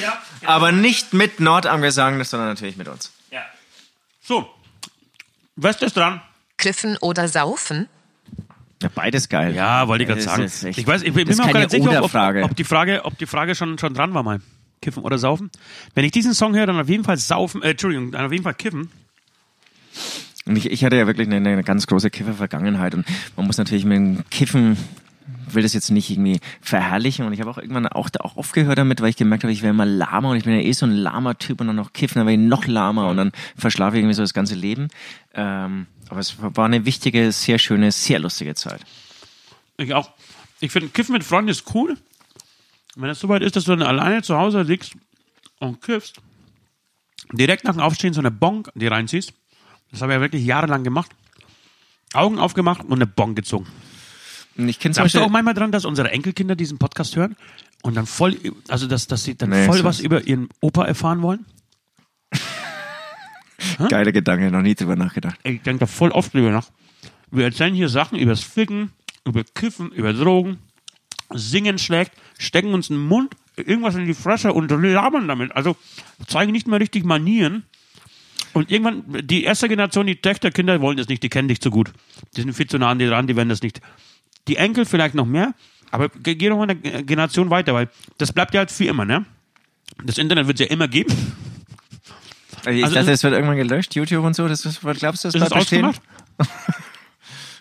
Ja. 0.00 0.20
aber 0.44 0.72
nicht 0.72 1.12
mit 1.12 1.40
Nord 1.40 1.66
am 1.66 1.82
Gesang, 1.82 2.22
sondern 2.24 2.48
natürlich 2.48 2.76
mit 2.76 2.88
uns. 2.88 3.12
So. 4.26 4.48
West 5.56 5.82
ist 5.82 5.96
dran. 5.96 6.20
Kiffen 6.58 6.96
oder 7.00 7.28
saufen? 7.28 7.88
Ja, 8.82 8.90
beides 8.94 9.28
geil. 9.28 9.54
Ja, 9.54 9.88
wollte 9.88 10.04
ich 10.04 10.08
gerade 10.08 10.22
Das 10.22 10.60
sagen. 10.60 10.68
echt- 10.68 10.78
Ich 10.78 10.86
weiß, 10.86 11.02
ich 11.02 11.12
bin 11.14 11.26
das 11.28 11.38
mir 11.38 11.44
auch 11.44 11.52
gar 11.52 11.60
nicht 11.60 11.70
sicher, 11.70 11.84
ob, 11.90 11.96
Oder-Frage. 11.98 12.42
ob 12.44 12.56
die 12.56 12.64
Frage, 12.64 13.04
ob 13.04 13.16
die 13.18 13.26
Frage 13.26 13.54
schon, 13.54 13.78
schon 13.78 13.94
dran 13.94 14.12
war 14.14 14.22
mal. 14.22 14.40
Kiffen 14.82 15.02
oder 15.02 15.16
saufen. 15.18 15.50
Wenn 15.94 16.04
ich 16.04 16.12
diesen 16.12 16.34
Song 16.34 16.54
höre, 16.54 16.66
dann 16.66 16.78
auf 16.78 16.88
jeden 16.88 17.04
Fall 17.04 17.16
saufen, 17.16 17.62
äh, 17.62 17.70
Entschuldigung, 17.70 18.12
dann 18.12 18.26
auf 18.26 18.32
jeden 18.32 18.44
Fall 18.44 18.54
kiffen. 18.54 18.90
Und 20.44 20.56
ich, 20.56 20.70
ich 20.70 20.84
hatte 20.84 20.96
ja 20.96 21.06
wirklich 21.06 21.26
eine, 21.28 21.36
eine 21.36 21.64
ganz 21.64 21.86
große 21.86 22.10
Kiffer-Vergangenheit 22.10 22.94
und 22.94 23.06
man 23.36 23.46
muss 23.46 23.56
natürlich 23.58 23.84
mit 23.84 23.96
dem 23.96 24.24
Kiffen 24.30 24.76
will 25.46 25.62
das 25.62 25.72
jetzt 25.72 25.90
nicht 25.90 26.10
irgendwie 26.10 26.40
verherrlichen 26.60 27.26
und 27.26 27.32
ich 27.32 27.40
habe 27.40 27.50
auch 27.50 27.58
irgendwann 27.58 27.86
auch, 27.86 28.08
da 28.08 28.20
auch 28.20 28.36
aufgehört 28.36 28.78
damit, 28.78 29.00
weil 29.00 29.10
ich 29.10 29.16
gemerkt 29.16 29.44
habe, 29.44 29.52
ich 29.52 29.62
wäre 29.62 29.70
immer 29.70 29.86
lahmer 29.86 30.30
und 30.30 30.36
ich 30.36 30.44
bin 30.44 30.54
ja 30.54 30.60
eh 30.60 30.72
so 30.72 30.86
ein 30.86 30.92
lahmer 30.92 31.38
Typ 31.38 31.60
und 31.60 31.68
dann 31.68 31.76
noch 31.76 31.92
kiffen, 31.92 32.18
dann 32.18 32.26
werde 32.26 32.40
ich 32.40 32.48
noch 32.48 32.66
lahmer 32.66 33.08
und 33.08 33.16
dann 33.16 33.32
verschlafe 33.56 33.96
ich 33.96 34.00
irgendwie 34.00 34.14
so 34.14 34.22
das 34.22 34.34
ganze 34.34 34.54
Leben. 34.54 34.88
Ähm, 35.34 35.86
Aber 36.08 36.20
es 36.20 36.36
war 36.38 36.64
eine 36.64 36.84
wichtige, 36.84 37.32
sehr 37.32 37.58
schöne, 37.58 37.92
sehr 37.92 38.18
lustige 38.18 38.54
Zeit. 38.54 38.80
Ich 39.76 39.92
auch. 39.94 40.10
Ich 40.60 40.72
finde, 40.72 40.88
Kiffen 40.88 41.12
mit 41.12 41.24
Freunden 41.24 41.50
ist 41.50 41.74
cool. 41.74 41.96
Wenn 42.96 43.10
es 43.10 43.20
soweit 43.20 43.42
ist, 43.42 43.56
dass 43.56 43.64
du 43.64 43.76
dann 43.76 43.86
alleine 43.86 44.22
zu 44.22 44.36
Hause 44.38 44.62
liegst 44.62 44.94
und 45.58 45.82
kiffst, 45.82 46.16
direkt 47.32 47.64
nach 47.64 47.74
dem 47.74 47.82
Aufstehen 47.82 48.14
so 48.14 48.20
eine 48.20 48.30
Bonk 48.30 48.70
die 48.74 48.86
reinziehst. 48.86 49.34
Das 49.90 50.00
habe 50.00 50.12
ich 50.12 50.16
ja 50.16 50.20
wirklich 50.20 50.44
jahrelang 50.44 50.82
gemacht. 50.82 51.10
Augen 52.14 52.38
aufgemacht 52.38 52.84
und 52.84 52.94
eine 52.94 53.06
Bonk 53.06 53.36
gezogen. 53.36 53.66
Ich 54.56 54.78
kenne 54.78 54.94
zum 54.94 55.04
Beispiel 55.04 55.20
auch 55.20 55.28
manchmal 55.28 55.54
dran, 55.54 55.72
dass 55.72 55.84
unsere 55.84 56.10
Enkelkinder 56.10 56.56
diesen 56.56 56.78
Podcast 56.78 57.16
hören 57.16 57.36
und 57.82 57.96
dann 57.96 58.06
voll, 58.06 58.36
also 58.68 58.86
dass, 58.86 59.06
dass 59.06 59.24
sie 59.24 59.36
dann 59.36 59.50
Nee, 59.50 59.66
voll 59.66 59.84
was 59.84 60.00
über 60.00 60.26
ihren 60.26 60.48
Opa 60.60 60.84
erfahren 60.84 61.22
wollen? 61.22 61.44
geile 63.88 64.12
Gedanke, 64.12 64.50
noch 64.50 64.62
nie 64.62 64.74
drüber 64.74 64.96
nachgedacht. 64.96 65.38
Ich 65.42 65.62
denke 65.62 65.80
da 65.80 65.86
voll 65.86 66.10
oft 66.10 66.32
drüber 66.34 66.50
nach. 66.50 66.68
Wir 67.30 67.44
erzählen 67.44 67.74
hier 67.74 67.88
Sachen 67.88 68.18
über 68.18 68.32
das 68.32 68.42
Ficken, 68.42 68.92
über 69.24 69.44
Kiffen, 69.44 69.90
über 69.92 70.12
Drogen, 70.12 70.58
singen 71.34 71.78
schlägt, 71.78 72.12
stecken 72.38 72.72
uns 72.72 72.88
in 72.88 72.96
den 72.96 73.06
Mund, 73.06 73.34
irgendwas 73.56 73.94
in 73.94 74.06
die 74.06 74.14
Fresse 74.14 74.52
und 74.52 74.70
labern 74.70 75.28
damit. 75.28 75.52
Also 75.54 75.76
zeigen 76.26 76.52
nicht 76.52 76.66
mehr 76.66 76.80
richtig 76.80 77.04
Manieren. 77.04 77.64
Und 78.52 78.70
irgendwann, 78.70 79.26
die 79.26 79.44
erste 79.44 79.68
Generation, 79.68 80.06
die 80.06 80.16
Töchter, 80.16 80.50
Kinder 80.50 80.80
wollen 80.80 80.96
das 80.96 81.08
nicht, 81.08 81.22
die 81.22 81.28
kennen 81.28 81.48
dich 81.48 81.60
zu 81.60 81.70
gut. 81.70 81.92
Die 82.36 82.40
sind 82.40 82.54
viel 82.54 82.66
zu 82.66 82.78
nah 82.78 82.90
an 82.90 82.98
dir 82.98 83.10
dran, 83.10 83.26
die 83.26 83.36
werden 83.36 83.50
das 83.50 83.60
nicht. 83.60 83.80
Die 84.48 84.56
Enkel 84.56 84.84
vielleicht 84.86 85.14
noch 85.14 85.26
mehr, 85.26 85.54
aber 85.90 86.08
ge- 86.08 86.34
geh 86.34 86.48
doch 86.48 86.56
mal 86.56 86.64
eine 86.70 86.76
Generation 87.04 87.50
weiter, 87.50 87.74
weil 87.74 87.88
das 88.18 88.32
bleibt 88.32 88.54
ja 88.54 88.58
halt 88.60 88.70
für 88.70 88.84
immer, 88.84 89.04
ne? 89.04 89.24
Das 90.04 90.18
Internet 90.18 90.46
wird 90.46 90.60
es 90.60 90.66
ja 90.66 90.72
immer 90.72 90.88
geben. 90.88 91.14
Ich 92.68 92.82
Also 92.84 92.96
dachte, 92.96 93.12
es 93.12 93.22
wird 93.22 93.32
irgendwann 93.34 93.56
gelöscht, 93.56 93.94
YouTube 93.94 94.24
und 94.24 94.34
so. 94.34 94.48
Das 94.48 94.64
ist, 94.64 94.82
was 94.84 94.98
glaubst 94.98 95.24
du, 95.24 95.28
das 95.28 95.34
Ist 95.36 95.42
es 95.42 95.50
bestehen? 95.50 95.84
ausgemacht? 95.84 96.02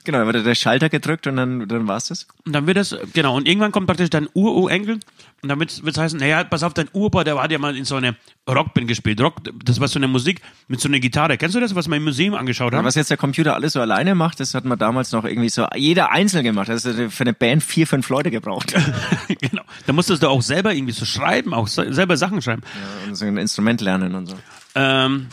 Genau, 0.04 0.20
dann 0.20 0.32
wird 0.34 0.46
der 0.46 0.54
Schalter 0.54 0.88
gedrückt 0.88 1.26
und 1.26 1.36
dann, 1.36 1.68
dann 1.68 1.88
war's 1.88 2.10
das. 2.10 2.28
Und 2.46 2.54
dann 2.54 2.68
wird 2.68 2.78
es, 2.78 2.96
genau, 3.14 3.36
und 3.36 3.48
irgendwann 3.48 3.72
kommt 3.72 3.88
praktisch 3.88 4.12
dein 4.12 4.28
Ururenkel 4.36 5.00
und 5.46 5.50
dann 5.50 5.60
wird 5.60 5.72
es 5.72 5.98
heißen, 5.98 6.20
naja, 6.20 6.44
pass 6.44 6.64
auf, 6.64 6.74
dein 6.74 6.90
Uropa, 6.92 7.24
der 7.24 7.40
hat 7.40 7.52
ja 7.52 7.60
mal 7.60 7.78
in 7.78 7.86
so 7.86 7.96
eine 7.96 8.16
Rockband 8.50 8.88
gespielt. 8.88 9.22
Rock, 9.22 9.36
das 9.64 9.80
war 9.80 9.88
so 9.88 10.00
eine 10.00 10.08
Musik 10.08 10.42
mit 10.68 10.82
so 10.82 10.88
einer 10.88 11.00
Gitarre. 11.00 11.38
Kennst 11.38 11.56
du 11.56 11.60
das, 11.60 11.76
was 11.76 11.88
wir 11.88 11.96
im 11.98 12.04
Museum 12.04 12.34
angeschaut 12.34 12.74
haben? 12.74 12.84
Was 12.84 12.96
jetzt 12.96 13.12
der 13.12 13.18
Computer 13.18 13.54
alles 13.54 13.74
so 13.74 13.80
alleine 13.82 14.16
macht, 14.16 14.40
das 14.40 14.56
hat 14.56 14.66
man 14.66 14.80
damals 14.80 15.12
noch 15.12 15.24
irgendwie 15.24 15.50
so 15.50 15.68
jeder 15.76 16.12
einzeln 16.12 16.44
gemacht. 16.44 16.68
Das 16.68 16.84
ist 16.84 17.14
für 17.14 17.22
eine 17.24 17.34
Band 17.34 17.64
vier, 17.64 17.86
fünf 17.86 18.10
Leute 18.10 18.32
gebraucht. 18.32 18.74
genau. 19.40 19.62
Da 19.86 19.94
musstest 19.94 20.24
du 20.24 20.30
auch 20.30 20.42
selber 20.42 20.74
irgendwie 20.74 20.94
so 20.94 21.06
schreiben, 21.06 21.54
auch 21.54 21.68
se- 21.68 21.94
selber 21.94 22.18
Sachen 22.18 22.42
schreiben. 22.42 22.64
und 23.08 23.14
so 23.16 23.26
ein 23.26 23.38
Instrument 23.38 23.82
lernen 23.82 24.16
und 24.16 24.26
so. 24.26 24.36
Ähm, 24.74 25.28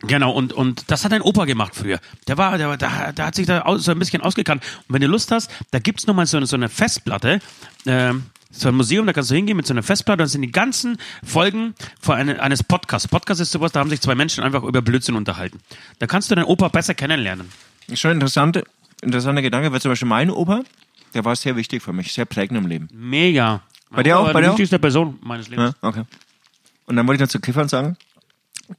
genau, 0.00 0.30
und, 0.32 0.52
und 0.52 0.90
das 0.90 1.04
hat 1.04 1.12
dein 1.12 1.22
Opa 1.22 1.44
gemacht 1.44 1.74
früher. 1.74 1.98
Der 2.28 2.36
war, 2.38 2.56
der, 2.58 2.68
war- 2.68 2.76
der, 2.76 3.12
der 3.12 3.26
hat 3.26 3.34
sich 3.34 3.46
da 3.46 3.64
so 3.78 3.90
ein 3.92 3.98
bisschen 3.98 4.22
ausgekannt. 4.22 4.62
Und 4.88 4.94
wenn 4.94 5.00
du 5.00 5.06
Lust 5.08 5.30
hast, 5.32 5.50
da 5.70 5.78
gibt's 5.78 6.06
noch 6.06 6.14
mal 6.14 6.26
so 6.26 6.36
eine, 6.36 6.46
so 6.46 6.56
eine 6.56 6.68
Festplatte, 6.68 7.40
ähm, 7.86 8.24
so 8.50 8.68
ein 8.68 8.74
Museum, 8.74 9.06
da 9.06 9.12
kannst 9.12 9.30
du 9.30 9.34
hingehen 9.34 9.56
mit 9.56 9.66
so 9.66 9.74
einer 9.74 9.82
Festplatte, 9.82 10.18
dann 10.18 10.28
sind 10.28 10.42
die 10.42 10.52
ganzen 10.52 10.98
Folgen 11.24 11.74
von 12.00 12.16
eine, 12.16 12.40
eines 12.42 12.62
Podcasts. 12.62 13.08
Podcast 13.08 13.40
ist 13.40 13.52
sowas, 13.52 13.72
da 13.72 13.80
haben 13.80 13.90
sich 13.90 14.00
zwei 14.00 14.14
Menschen 14.14 14.42
einfach 14.44 14.62
über 14.62 14.82
Blödsinn 14.82 15.14
unterhalten. 15.16 15.60
Da 15.98 16.06
kannst 16.06 16.30
du 16.30 16.34
deinen 16.34 16.44
Opa 16.44 16.68
besser 16.68 16.94
kennenlernen. 16.94 17.48
Schon 17.94 18.12
interessante, 18.12 18.64
interessanter 19.02 19.42
Gedanke, 19.42 19.72
weil 19.72 19.80
zum 19.80 19.90
Beispiel 19.90 20.08
mein 20.08 20.30
Opa, 20.30 20.62
der 21.14 21.24
war 21.24 21.36
sehr 21.36 21.56
wichtig 21.56 21.82
für 21.82 21.92
mich, 21.92 22.12
sehr 22.12 22.24
prägend 22.24 22.58
im 22.58 22.66
Leben. 22.66 22.88
Mega. 22.92 23.62
Bei 23.90 24.02
dir 24.02 24.14
Mein 24.14 24.18
auch? 24.18 24.22
Opa 24.22 24.26
war 24.26 24.32
Bei 24.34 24.40
die 24.40 24.44
dir 24.44 24.50
auch? 24.50 24.54
wichtigste 24.54 24.78
Person 24.78 25.18
meines 25.22 25.48
Lebens. 25.48 25.74
Ja, 25.82 25.88
okay. 25.88 26.02
Und 26.86 26.96
dann 26.96 27.06
wollte 27.06 27.22
ich 27.22 27.26
noch 27.26 27.32
zu 27.32 27.40
Kiffern 27.40 27.68
sagen, 27.68 27.96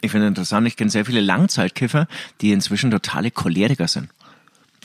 ich 0.02 0.12
finde 0.12 0.28
interessant, 0.28 0.68
ich 0.68 0.76
kenne 0.76 0.90
sehr 0.90 1.06
viele 1.06 1.22
Langzeitkiffer, 1.22 2.08
die 2.42 2.52
inzwischen 2.52 2.92
totale 2.92 3.32
Choleriker 3.32 3.88
sind. 3.88 4.10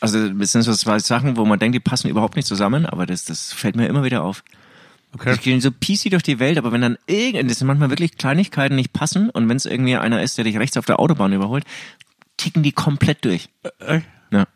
Also 0.00 0.28
das 0.28 0.52
sind 0.52 0.62
so 0.62 0.74
zwei 0.74 0.98
Sachen, 0.98 1.36
wo 1.36 1.44
man 1.44 1.58
denkt, 1.58 1.74
die 1.74 1.80
passen 1.80 2.08
überhaupt 2.08 2.36
nicht 2.36 2.46
zusammen, 2.46 2.86
aber 2.86 3.06
das, 3.06 3.24
das 3.24 3.52
fällt 3.52 3.76
mir 3.76 3.86
immer 3.86 4.02
wieder 4.04 4.22
auf. 4.22 4.42
Okay. 5.14 5.34
Die 5.34 5.40
gehen 5.40 5.60
so 5.60 5.70
peasy 5.70 6.08
durch 6.10 6.22
die 6.22 6.38
Welt, 6.38 6.56
aber 6.58 6.72
wenn 6.72 6.80
dann 6.80 6.96
irgend, 7.06 7.50
das 7.50 7.58
sind 7.58 7.66
manchmal 7.66 7.90
wirklich 7.90 8.16
Kleinigkeiten 8.16 8.76
nicht 8.76 8.92
passen 8.94 9.28
und 9.30 9.48
wenn 9.48 9.56
es 9.58 9.66
irgendwie 9.66 9.96
einer 9.96 10.22
ist, 10.22 10.38
der 10.38 10.44
dich 10.44 10.56
rechts 10.58 10.76
auf 10.78 10.86
der 10.86 10.98
Autobahn 11.00 11.32
überholt, 11.32 11.64
ticken 12.38 12.62
die 12.62 12.72
komplett 12.72 13.24
durch. 13.24 13.48
Äh, 13.80 14.00
Ja. 14.30 14.46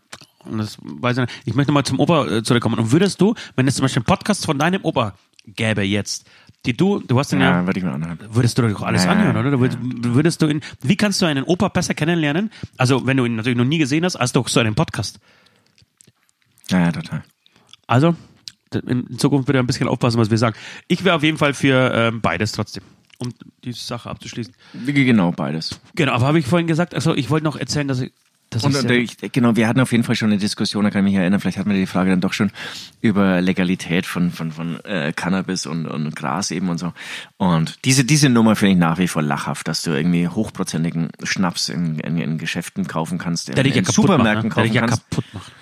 Und 0.45 0.59
das 0.59 0.79
weiß 0.81 1.19
ich 1.19 1.23
nicht. 1.27 1.35
Ich 1.45 1.55
möchte 1.55 1.73
mal 1.73 1.85
zum 1.85 1.99
Opa 2.01 2.27
äh, 2.27 2.43
zurückkommen. 2.43 2.79
Und 2.79 2.93
würdest 2.93 3.21
du, 3.21 3.35
wenn 3.57 3.67
es 3.69 3.75
zum 3.75 3.83
Beispiel 3.83 4.01
einen 4.01 4.07
Podcast 4.07 4.47
von 4.47 4.59
deinem 4.59 4.83
Opa 4.85 5.15
gäbe 5.45 5.83
jetzt, 5.83 6.27
die 6.65 6.75
du, 6.77 7.01
du 7.01 7.19
hast 7.19 7.33
den 7.33 7.41
ja, 7.41 7.61
Ja, 7.61 7.67
würde 7.67 7.79
ich 7.79 7.85
mir 7.85 7.93
anhören. 7.93 8.19
würdest 8.31 8.57
du 8.57 8.63
doch 8.63 8.83
alles 8.83 9.05
Ja, 9.05 9.13
ja, 9.13 9.19
anhören, 9.19 9.37
oder? 9.37 9.51
Du 9.51 9.61
würdest, 9.61 9.79
würdest 9.83 10.43
du 10.43 10.47
ihn, 10.49 10.63
wie 10.83 10.97
kannst 10.97 11.21
du 11.21 11.27
einen 11.27 11.45
Opa 11.45 11.69
besser 11.69 11.95
kennenlernen? 11.95 12.51
Also, 12.79 13.07
wenn 13.07 13.17
du 13.19 13.25
ihn 13.27 13.35
natürlich 13.37 13.59
noch 13.59 13.65
nie 13.65 13.79
gesehen 13.79 14.05
hast, 14.05 14.17
als 14.17 14.33
durch 14.33 14.49
so 14.49 14.61
einen 14.61 14.75
Podcast. 14.75 15.19
Ja, 16.71 16.81
ja, 16.81 16.93
total. 16.93 17.23
Also, 17.87 18.15
in 18.75 19.19
Zukunft 19.19 19.49
wieder 19.49 19.61
ein 19.61 19.67
bisschen 19.67 19.89
aufpassen, 19.89 20.19
was 20.19 20.31
wir 20.31 20.39
sagen. 20.39 20.57
Ich 20.89 21.05
wäre 21.05 21.17
auf 21.17 21.23
jeden 21.23 21.39
Fall 21.39 21.55
für 21.55 21.93
ähm, 21.95 22.21
beides 22.21 22.53
trotzdem, 22.53 22.83
um 23.19 23.33
die 23.65 23.73
Sache 23.73 24.11
abzuschließen. 24.11 24.55
Genau, 24.87 25.33
beides. 25.33 25.81
Genau, 25.95 26.13
aber 26.13 26.27
habe 26.27 26.39
ich 26.39 26.47
vorhin 26.47 26.67
gesagt, 26.67 26.95
also 26.95 27.15
ich 27.15 27.31
wollte 27.31 27.45
noch 27.45 27.57
erzählen, 27.57 27.89
dass 27.89 28.01
ich, 28.01 28.13
dass 28.51 28.65
Und, 28.65 28.77
und 28.77 28.91
ich, 28.91 29.17
genau, 29.33 29.57
wir 29.57 29.67
hatten 29.67 29.81
auf 29.81 29.91
jeden 29.91 30.05
Fall 30.05 30.15
schon 30.15 30.31
eine 30.31 30.39
Diskussion, 30.39 30.85
da 30.85 30.91
kann 30.91 31.05
ich 31.05 31.13
mich 31.13 31.21
erinnern, 31.21 31.41
vielleicht 31.41 31.59
hatten 31.59 31.71
wir 31.71 31.77
die 31.77 31.87
Frage 31.87 32.11
dann 32.11 32.21
doch 32.21 32.33
schon 32.33 32.53
über 33.01 33.41
Legalität 33.41 34.07
von, 34.07 34.31
von, 34.31 34.53
von 34.53 34.85
äh, 34.85 35.13
Cannabis 35.15 35.67
und, 35.67 35.87
und 35.87 36.15
Gras 36.15 36.51
eben 36.53 36.69
und 36.69 36.79
so. 36.79 36.93
Und 37.39 37.85
diese, 37.85 38.05
diese 38.05 38.29
Nummer 38.29 38.55
finde 38.55 38.73
ich 38.73 38.79
nach 38.79 38.99
wie 38.99 39.09
vor 39.09 39.23
lachhaft, 39.23 39.67
dass 39.67 39.83
du 39.83 39.91
irgendwie 39.91 40.29
hochprozentigen 40.29 41.11
Schnaps 41.25 41.69
in, 41.69 41.99
in, 42.01 42.19
in 42.19 42.39
Geschäften 42.39 42.87
kaufen 42.87 43.19
kannst, 43.19 43.49
der 43.49 43.57
in, 43.57 43.65
dich 43.65 43.75
ja 43.75 43.79
in 43.81 43.85
kaputt 43.85 43.95
Supermärkten 43.95 44.49
macht, 44.49 44.57
ne? 44.57 44.63
der 44.63 44.63
kaufen 44.63 44.67
dich 44.67 44.75
ja 44.75 44.81
kannst, 44.87 45.11
kaputt 45.11 45.25
macht. 45.33 45.53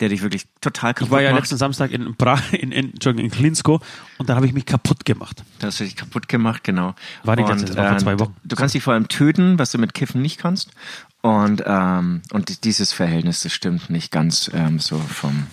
Der 0.00 0.08
dich 0.10 0.22
wirklich 0.22 0.46
total 0.60 0.94
kaputt 0.94 1.06
Ich 1.08 1.10
war 1.12 1.22
ja 1.22 1.30
macht. 1.30 1.40
letzten 1.40 1.56
Samstag 1.56 1.90
in, 1.90 2.14
Bra 2.16 2.40
in, 2.52 2.72
in, 2.72 2.92
Entschuldigung, 2.92 3.30
in 3.30 3.30
Klinsko 3.36 3.80
und 4.18 4.28
da 4.28 4.36
habe 4.36 4.46
ich 4.46 4.52
mich 4.52 4.66
kaputt 4.66 5.04
gemacht. 5.04 5.42
Das 5.58 5.68
hast 5.74 5.80
du 5.80 5.84
dich 5.84 5.96
kaputt 5.96 6.28
gemacht, 6.28 6.64
genau. 6.64 6.94
War 7.24 7.36
die 7.36 7.42
ganze- 7.44 7.66
das 7.66 7.76
war 7.76 7.88
vor 7.90 7.98
zwei 7.98 8.18
Wochen. 8.18 8.36
Du 8.44 8.56
kannst 8.56 8.74
dich 8.74 8.82
vor 8.82 8.94
allem 8.94 9.08
töten, 9.08 9.58
was 9.58 9.70
du 9.72 9.78
mit 9.78 9.94
Kiffen 9.94 10.22
nicht 10.22 10.38
kannst. 10.38 10.70
Und, 11.20 11.64
ähm, 11.66 12.22
und 12.32 12.64
dieses 12.64 12.92
Verhältnis, 12.92 13.40
das 13.40 13.52
stimmt 13.52 13.90
nicht 13.90 14.12
ganz 14.12 14.50
ähm, 14.54 14.78
so 14.78 14.98
vom, 14.98 15.46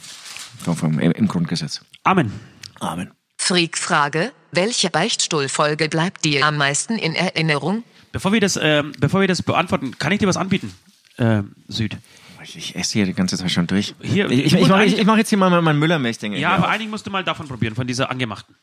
vom, 0.63 0.75
vom 0.75 0.99
im, 0.99 1.12
im 1.12 1.27
Grundgesetz. 1.27 1.81
Amen. 2.03 2.31
Amen. 2.79 3.12
Freak-Frage, 3.38 4.31
welche 4.51 4.89
Beichtstuhlfolge 4.89 5.89
bleibt 5.89 6.23
dir 6.25 6.45
am 6.45 6.58
meisten 6.58 6.97
in 6.97 7.15
Erinnerung? 7.15 7.84
Bevor 8.12 8.31
wir 8.31 8.39
das, 8.41 8.60
ähm, 8.62 8.91
bevor 8.99 9.21
wir 9.21 9.27
das 9.27 9.41
beantworten, 9.41 9.97
kann 9.97 10.12
ich 10.12 10.19
dir 10.19 10.27
was 10.27 10.38
anbieten, 10.38 10.73
äh, 11.17 11.41
Süd? 11.67 11.97
Ich, 12.45 12.55
ich 12.58 12.75
esse 12.75 12.93
hier 12.93 13.05
die 13.05 13.13
ganze 13.13 13.38
Zeit 13.38 13.51
schon 13.51 13.65
durch. 13.65 13.95
Hier, 14.01 14.29
ich, 14.29 14.45
ich, 14.45 14.53
ich 14.53 14.67
mache 14.67 14.86
mach 15.05 15.17
jetzt 15.17 15.29
hier 15.29 15.38
mal 15.38 15.62
mein, 15.62 15.79
Müller-Milch-Ding. 15.79 16.34
Ja, 16.34 16.51
aber 16.51 16.65
auf. 16.65 16.69
einigen 16.69 16.91
musst 16.91 17.05
du 17.08 17.10
mal 17.10 17.23
davon 17.23 17.47
probieren, 17.47 17.73
von 17.73 17.88
dieser 17.88 18.12
angemachten. 18.12 18.55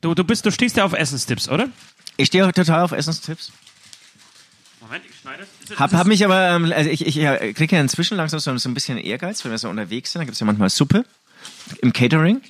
Du, 0.00 0.14
du 0.14 0.24
bist, 0.24 0.44
du 0.46 0.50
stehst 0.50 0.76
ja 0.76 0.84
auf 0.84 0.92
Essenstipps, 0.94 1.48
oder? 1.48 1.68
Ich 2.16 2.28
stehe 2.28 2.50
total 2.52 2.82
auf 2.82 2.92
Essenstipps. 2.92 3.52
Moment, 4.80 5.04
ich 5.08 5.16
schneide 5.16 5.46
es. 5.68 5.78
Hab, 5.78 5.92
hab 5.92 6.06
mich 6.08 6.24
aber, 6.24 6.48
ähm, 6.48 6.72
also 6.72 6.90
ich, 6.90 7.06
ich 7.06 7.14
ja, 7.14 7.36
kriege 7.36 7.76
ja 7.76 7.80
inzwischen 7.80 8.16
langsam 8.16 8.40
so, 8.40 8.50
ein 8.68 8.74
bisschen 8.74 8.98
Ehrgeiz, 8.98 9.44
wenn 9.44 9.52
wir 9.52 9.58
so 9.58 9.68
unterwegs 9.68 10.12
sind. 10.12 10.20
Da 10.20 10.24
gibt's 10.24 10.40
ja 10.40 10.46
manchmal 10.46 10.70
Suppe 10.70 11.04
im 11.82 11.92
Catering. 11.92 12.40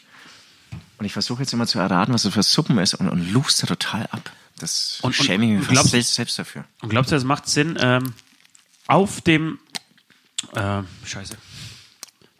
Und 0.96 1.04
ich 1.04 1.12
versuche 1.12 1.42
jetzt 1.42 1.52
immer 1.52 1.66
zu 1.66 1.78
erraten, 1.78 2.14
was 2.14 2.22
das 2.22 2.32
für 2.32 2.42
Suppen 2.42 2.78
ist 2.78 2.94
und, 2.94 3.08
und 3.08 3.34
da 3.62 3.66
total 3.66 4.06
ab. 4.06 4.32
Das 4.58 5.00
Und- 5.02 5.14
schäme 5.14 5.60
ich 5.60 5.70
mich 5.70 6.06
selbst 6.06 6.38
dafür. 6.38 6.64
Und 6.80 6.88
glaubst 6.88 7.10
du, 7.10 7.16
das 7.16 7.24
macht 7.24 7.48
Sinn, 7.48 7.76
ähm, 7.80 8.14
auf 8.86 9.20
dem, 9.20 9.58
äh, 10.54 10.82
scheiße. 11.04 11.36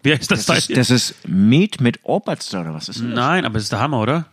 Wie 0.03 0.13
heißt 0.13 0.31
das, 0.31 0.47
Das 0.47 0.47
Teil? 0.47 0.57
ist, 0.59 0.77
das 0.77 0.91
ist 0.91 1.15
Met 1.29 1.81
mit 1.81 2.01
Oberster 2.05 2.63
oder 2.63 2.75
was 2.75 2.89
ist 2.89 3.01
das? 3.01 3.07
Nein, 3.07 3.45
aber 3.45 3.57
es 3.59 3.65
ist 3.65 3.73
der 3.73 3.81
Hammer, 3.81 4.01
oder? 4.01 4.27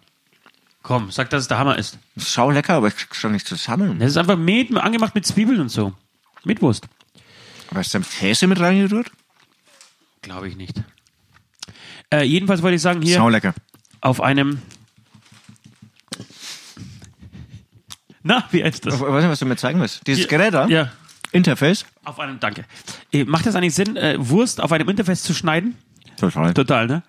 Komm, 0.81 1.11
sag, 1.11 1.29
dass 1.29 1.41
es 1.41 1.47
der 1.49 1.57
Hammer 1.57 1.77
ist. 1.77 1.97
Das 2.15 2.23
ist 2.25 2.31
schau 2.33 2.49
lecker, 2.51 2.75
aber 2.75 2.87
ich 2.87 2.95
krieg's 2.95 3.17
schon 3.17 3.33
nicht 3.33 3.45
zusammen. 3.47 3.99
Das 3.99 4.11
ist 4.11 4.17
einfach 4.17 4.37
Met, 4.37 4.73
angemacht 4.77 5.13
mit 5.15 5.25
Zwiebeln 5.25 5.59
und 5.59 5.69
so. 5.69 5.93
Mit 6.45 6.61
Wurst. 6.61 6.87
Aber 7.69 7.81
ist 7.81 7.93
da 7.93 7.99
Käse 7.99 8.47
mit 8.47 8.59
reingerührt? 8.61 9.11
Glaube 10.21 10.47
ich 10.47 10.55
nicht. 10.55 10.81
Äh, 12.13 12.23
jedenfalls 12.23 12.61
wollte 12.61 12.75
ich 12.75 12.81
sagen, 12.81 13.01
hier 13.01 13.17
Schau 13.17 13.27
lecker. 13.27 13.53
auf 13.99 14.21
einem. 14.21 14.61
Na, 18.23 18.45
wie 18.51 18.63
heißt 18.63 18.85
das? 18.85 18.95
Ich 18.95 19.01
weiß 19.01 19.23
nicht, 19.23 19.31
was 19.31 19.39
du 19.39 19.45
mir 19.45 19.55
zeigen 19.57 19.79
willst. 19.79 20.05
Dieses 20.07 20.21
Hier- 20.21 20.27
Gerät 20.29 20.53
da? 20.53 20.67
Ja, 20.67 20.91
Interface? 21.37 21.85
auf 22.03 22.19
einem, 22.19 22.39
danke. 22.39 22.65
Äh, 23.11 23.25
Macht 23.25 23.45
das 23.45 23.55
eigentlich 23.55 23.75
Sinn, 23.75 23.95
äh, 23.95 24.15
Wurst 24.17 24.61
auf 24.61 24.71
einem 24.71 24.89
Interface 24.89 25.23
zu 25.23 25.33
schneiden? 25.33 25.75
Total. 26.17 26.53
Total, 26.53 26.87
ne? 26.87 27.03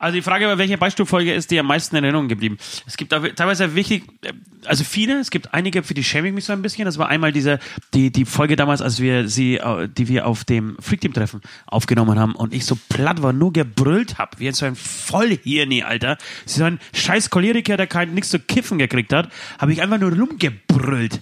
Also 0.00 0.14
die 0.14 0.22
Frage 0.22 0.46
war, 0.46 0.58
welche 0.58 0.78
Beispielfolge 0.78 1.34
ist 1.34 1.50
dir 1.50 1.58
am 1.60 1.66
meisten 1.66 1.96
in 1.96 2.04
Erinnerung 2.04 2.28
geblieben? 2.28 2.56
Es 2.86 2.96
gibt 2.96 3.10
teilweise 3.10 3.74
wichtig, 3.74 4.04
äh, 4.22 4.32
also 4.64 4.84
viele, 4.84 5.18
es 5.18 5.30
gibt 5.30 5.52
einige, 5.54 5.82
für 5.82 5.94
die 5.94 6.04
schäme 6.04 6.28
ich 6.28 6.34
mich 6.34 6.44
so 6.44 6.52
ein 6.52 6.62
bisschen. 6.62 6.84
Das 6.84 6.98
war 6.98 7.08
einmal 7.08 7.32
diese, 7.32 7.58
die, 7.94 8.12
die 8.12 8.24
Folge 8.24 8.54
damals, 8.54 8.80
als 8.80 9.00
wir 9.00 9.28
sie, 9.28 9.60
die 9.96 10.08
wir 10.08 10.26
auf 10.26 10.44
dem 10.44 10.76
Freak-Team-Treffen 10.78 11.40
aufgenommen 11.66 12.18
haben 12.18 12.36
und 12.36 12.54
ich 12.54 12.64
so 12.64 12.78
platt 12.88 13.22
war, 13.22 13.32
nur 13.32 13.52
gebrüllt 13.52 14.18
hab, 14.18 14.38
wie 14.38 14.52
so 14.52 14.66
ein 14.66 14.76
Vollhirni, 14.76 15.82
Alter. 15.82 16.16
So 16.46 16.64
ein 16.64 16.78
scheiß 16.94 17.30
Choleriker, 17.30 17.76
der 17.76 17.88
kein 17.88 18.14
nichts 18.14 18.30
zu 18.30 18.38
kiffen 18.38 18.78
gekriegt 18.78 19.12
hat, 19.12 19.30
habe 19.58 19.72
ich 19.72 19.82
einfach 19.82 19.98
nur 19.98 20.12
rumgebrüllt. 20.12 21.20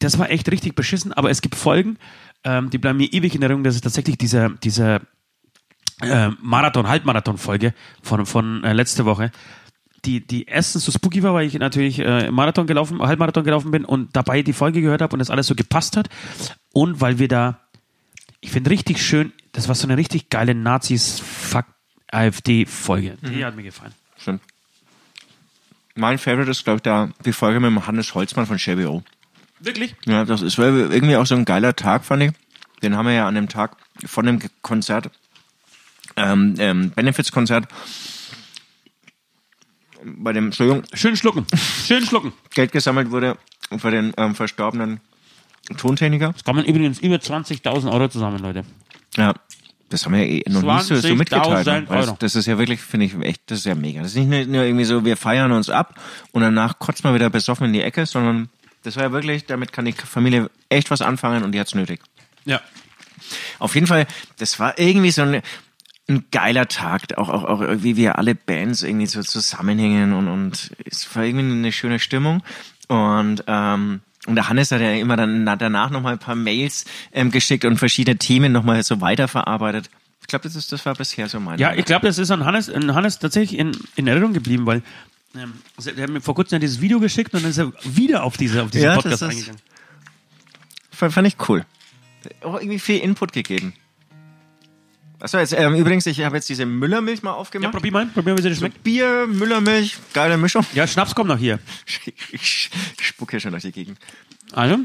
Das 0.00 0.18
war 0.18 0.30
echt 0.30 0.50
richtig 0.50 0.74
beschissen, 0.74 1.12
aber 1.12 1.30
es 1.30 1.42
gibt 1.42 1.56
Folgen, 1.56 1.98
ähm, 2.44 2.70
die 2.70 2.78
bleiben 2.78 2.96
mir 2.98 3.12
ewig 3.12 3.34
in 3.34 3.42
Erinnerung. 3.42 3.64
Das 3.64 3.74
ist 3.74 3.82
tatsächlich 3.82 4.16
dieser, 4.16 4.50
dieser 4.50 5.00
äh, 6.00 6.28
Marathon, 6.40 6.86
Halbmarathon-Folge 6.88 7.74
von, 8.02 8.24
von 8.26 8.62
äh, 8.64 8.72
letzte 8.72 9.04
Woche. 9.04 9.30
Die, 10.04 10.24
die 10.24 10.44
erstens 10.44 10.84
so 10.84 10.92
spooky 10.92 11.24
war, 11.24 11.34
weil 11.34 11.48
ich 11.48 11.54
natürlich 11.54 11.98
äh, 11.98 12.30
Marathon 12.30 12.68
gelaufen, 12.68 13.02
Halbmarathon 13.02 13.42
gelaufen 13.42 13.72
bin 13.72 13.84
und 13.84 14.14
dabei 14.14 14.42
die 14.42 14.52
Folge 14.52 14.80
gehört 14.80 15.02
habe 15.02 15.14
und 15.14 15.18
das 15.18 15.30
alles 15.30 15.48
so 15.48 15.56
gepasst 15.56 15.96
hat. 15.96 16.08
Und 16.72 17.00
weil 17.00 17.18
wir 17.18 17.26
da, 17.26 17.58
ich 18.40 18.52
finde 18.52 18.70
richtig 18.70 19.04
schön, 19.04 19.32
das 19.50 19.66
war 19.66 19.74
so 19.74 19.88
eine 19.88 19.96
richtig 19.96 20.30
geile 20.30 20.54
Nazis-Fuck-AfD-Folge. 20.54 23.18
Die 23.22 23.44
hat 23.44 23.56
mir 23.56 23.64
gefallen. 23.64 23.92
Stimmt. 24.16 24.42
Mein 25.96 26.18
Favorite 26.18 26.52
ist, 26.52 26.62
glaube 26.62 26.76
ich, 26.76 26.82
da 26.82 27.10
die 27.24 27.32
Folge 27.32 27.58
mit 27.58 27.72
dem 27.72 27.84
Hannes 27.84 28.14
Holzmann 28.14 28.46
von 28.46 28.60
Shelby 28.60 28.86
O. 28.86 29.02
Wirklich? 29.60 29.94
Ja, 30.06 30.24
das 30.24 30.42
ist 30.42 30.58
irgendwie 30.58 31.16
auch 31.16 31.26
so 31.26 31.34
ein 31.34 31.44
geiler 31.44 31.74
Tag, 31.74 32.04
fand 32.04 32.22
ich. 32.22 32.32
Den 32.82 32.96
haben 32.96 33.06
wir 33.06 33.12
ja 33.14 33.26
an 33.26 33.34
dem 33.34 33.48
Tag 33.48 33.76
von 34.06 34.24
dem 34.26 34.38
Konzert, 34.62 35.10
ähm, 36.16 36.54
ähm, 36.58 36.90
Benefits-Konzert, 36.90 37.66
bei 40.04 40.32
dem, 40.32 40.46
Entschuldigung, 40.46 40.84
Schön 40.94 41.16
schlucken. 41.16 41.46
Schön 41.86 42.04
schlucken. 42.04 42.32
Geld 42.54 42.72
gesammelt 42.72 43.10
wurde 43.10 43.36
für 43.78 43.90
den 43.90 44.12
ähm, 44.16 44.34
verstorbenen 44.34 45.00
Tontechniker. 45.76 46.32
Das 46.32 46.44
kann 46.44 46.56
man 46.56 46.64
übrigens 46.64 47.00
über 47.00 47.16
20.000 47.16 47.90
Euro 47.92 48.08
zusammen, 48.08 48.38
Leute. 48.38 48.64
Ja. 49.16 49.34
Das 49.90 50.04
haben 50.04 50.12
wir 50.12 50.20
ja 50.26 50.42
eh 50.46 50.50
noch 50.50 50.62
nie 50.62 50.82
so, 50.82 50.96
so 50.96 51.14
mitgeteilt. 51.14 51.66
20.000 51.66 52.06
ne? 52.06 52.16
Das, 52.18 52.34
ist 52.34 52.44
ja 52.46 52.58
wirklich, 52.58 52.80
finde 52.80 53.06
ich, 53.06 53.14
echt, 53.20 53.50
das 53.50 53.60
ist 53.60 53.64
ja 53.64 53.74
mega. 53.74 54.02
Das 54.02 54.10
ist 54.10 54.16
nicht 54.16 54.28
nur- 54.28 54.44
nur 54.58 54.64
irgendwie 54.64 54.84
so, 54.84 55.04
wir 55.04 55.16
feiern 55.16 55.50
uns 55.50 55.70
ab 55.70 55.98
und 56.32 56.42
danach 56.42 56.78
kotzt 56.78 57.04
man 57.04 57.14
wieder 57.14 57.30
besoffen 57.30 57.66
in 57.68 57.72
die 57.72 57.80
Ecke, 57.82 58.04
sondern 58.04 58.50
das 58.88 58.96
war 58.96 59.04
ja 59.04 59.12
wirklich, 59.12 59.44
damit 59.44 59.72
kann 59.72 59.84
die 59.84 59.92
Familie 59.92 60.50
echt 60.70 60.90
was 60.90 61.02
anfangen 61.02 61.44
und 61.44 61.52
die 61.52 61.60
hat's 61.60 61.74
nötig. 61.74 62.00
Ja. 62.46 62.60
Auf 63.58 63.74
jeden 63.74 63.86
Fall, 63.86 64.06
das 64.38 64.58
war 64.58 64.78
irgendwie 64.78 65.10
so 65.10 65.20
ein, 65.22 65.42
ein 66.08 66.24
geiler 66.30 66.68
Tag, 66.68 67.02
auch, 67.18 67.28
auch, 67.28 67.44
auch 67.44 67.60
wie 67.82 67.96
wir 67.96 68.16
alle 68.18 68.34
Bands 68.34 68.82
irgendwie 68.82 69.06
so 69.06 69.22
zusammenhängen 69.22 70.14
und, 70.14 70.28
und 70.28 70.70
es 70.86 71.14
war 71.14 71.24
irgendwie 71.24 71.52
eine 71.52 71.72
schöne 71.72 71.98
Stimmung. 71.98 72.42
Und, 72.88 73.44
ähm, 73.46 74.00
und 74.26 74.34
der 74.34 74.48
Hannes 74.48 74.72
hat 74.72 74.80
ja 74.80 74.92
immer 74.92 75.16
dann 75.16 75.44
na- 75.44 75.56
danach 75.56 75.90
nochmal 75.90 76.14
ein 76.14 76.18
paar 76.18 76.34
Mails 76.34 76.86
ähm, 77.12 77.30
geschickt 77.30 77.66
und 77.66 77.76
verschiedene 77.76 78.16
Themen 78.16 78.52
nochmal 78.52 78.82
so 78.82 79.02
weiterverarbeitet. 79.02 79.90
Ich 80.22 80.28
glaube, 80.28 80.44
das, 80.44 80.56
ist, 80.56 80.72
das 80.72 80.86
war 80.86 80.94
bisher 80.94 81.28
so 81.28 81.40
mein 81.40 81.58
Ja, 81.58 81.74
ich 81.74 81.84
glaube, 81.84 82.06
das 82.06 82.16
ist 82.16 82.30
an 82.30 82.46
Hannes, 82.46 82.70
an 82.70 82.94
Hannes 82.94 83.18
tatsächlich 83.18 83.58
in, 83.58 83.72
in 83.96 84.06
Erinnerung 84.06 84.32
geblieben, 84.32 84.64
weil 84.64 84.82
der 85.34 86.02
hat 86.04 86.10
mir 86.10 86.20
vor 86.20 86.34
kurzem 86.34 86.56
ja 86.56 86.60
dieses 86.60 86.80
Video 86.80 86.98
geschickt 87.00 87.32
und 87.34 87.42
dann 87.42 87.50
ist 87.50 87.58
er 87.58 87.72
wieder 87.84 88.24
auf 88.24 88.36
diese, 88.36 88.62
auf 88.62 88.70
diesen 88.70 88.84
Ja, 88.84 88.94
das 88.94 89.02
Podcast 89.04 89.22
ist- 89.22 89.28
eingegangen. 89.30 89.60
Fand, 90.90 91.26
ich 91.28 91.36
cool. 91.48 91.64
Auch 92.42 92.56
irgendwie 92.60 92.78
viel 92.80 92.98
Input 92.98 93.32
gegeben. 93.32 93.72
Achso, 95.20 95.38
jetzt 95.38 95.52
ähm, 95.52 95.74
übrigens, 95.74 96.06
ich 96.06 96.20
habe 96.22 96.36
jetzt 96.36 96.48
diese 96.48 96.64
Müllermilch 96.66 97.22
mal 97.22 97.30
Ja, 97.30 97.36
aufgemacht. 97.36 97.72
probier 97.72 97.92
mal, 97.92 98.06
probier 98.06 98.32
mal, 98.32 98.38
wie 98.38 98.42
sie 98.42 98.48
das 98.50 98.58
schmeckt. 98.58 98.82
Bier, 98.84 99.26
Müllermilch, 99.28 99.96
geile 100.12 100.36
Mischung. 100.36 100.64
Ja, 100.74 100.86
Schnaps 100.86 101.14
kommt 101.14 101.28
noch 101.28 101.38
hier. 101.38 101.58
Ich 102.32 102.70
spuck 103.00 103.30
hier 103.30 103.40
schon 103.40 103.50
durch 103.52 103.62
die 103.64 103.72
Gegend. 103.72 103.98
Also, 104.52 104.78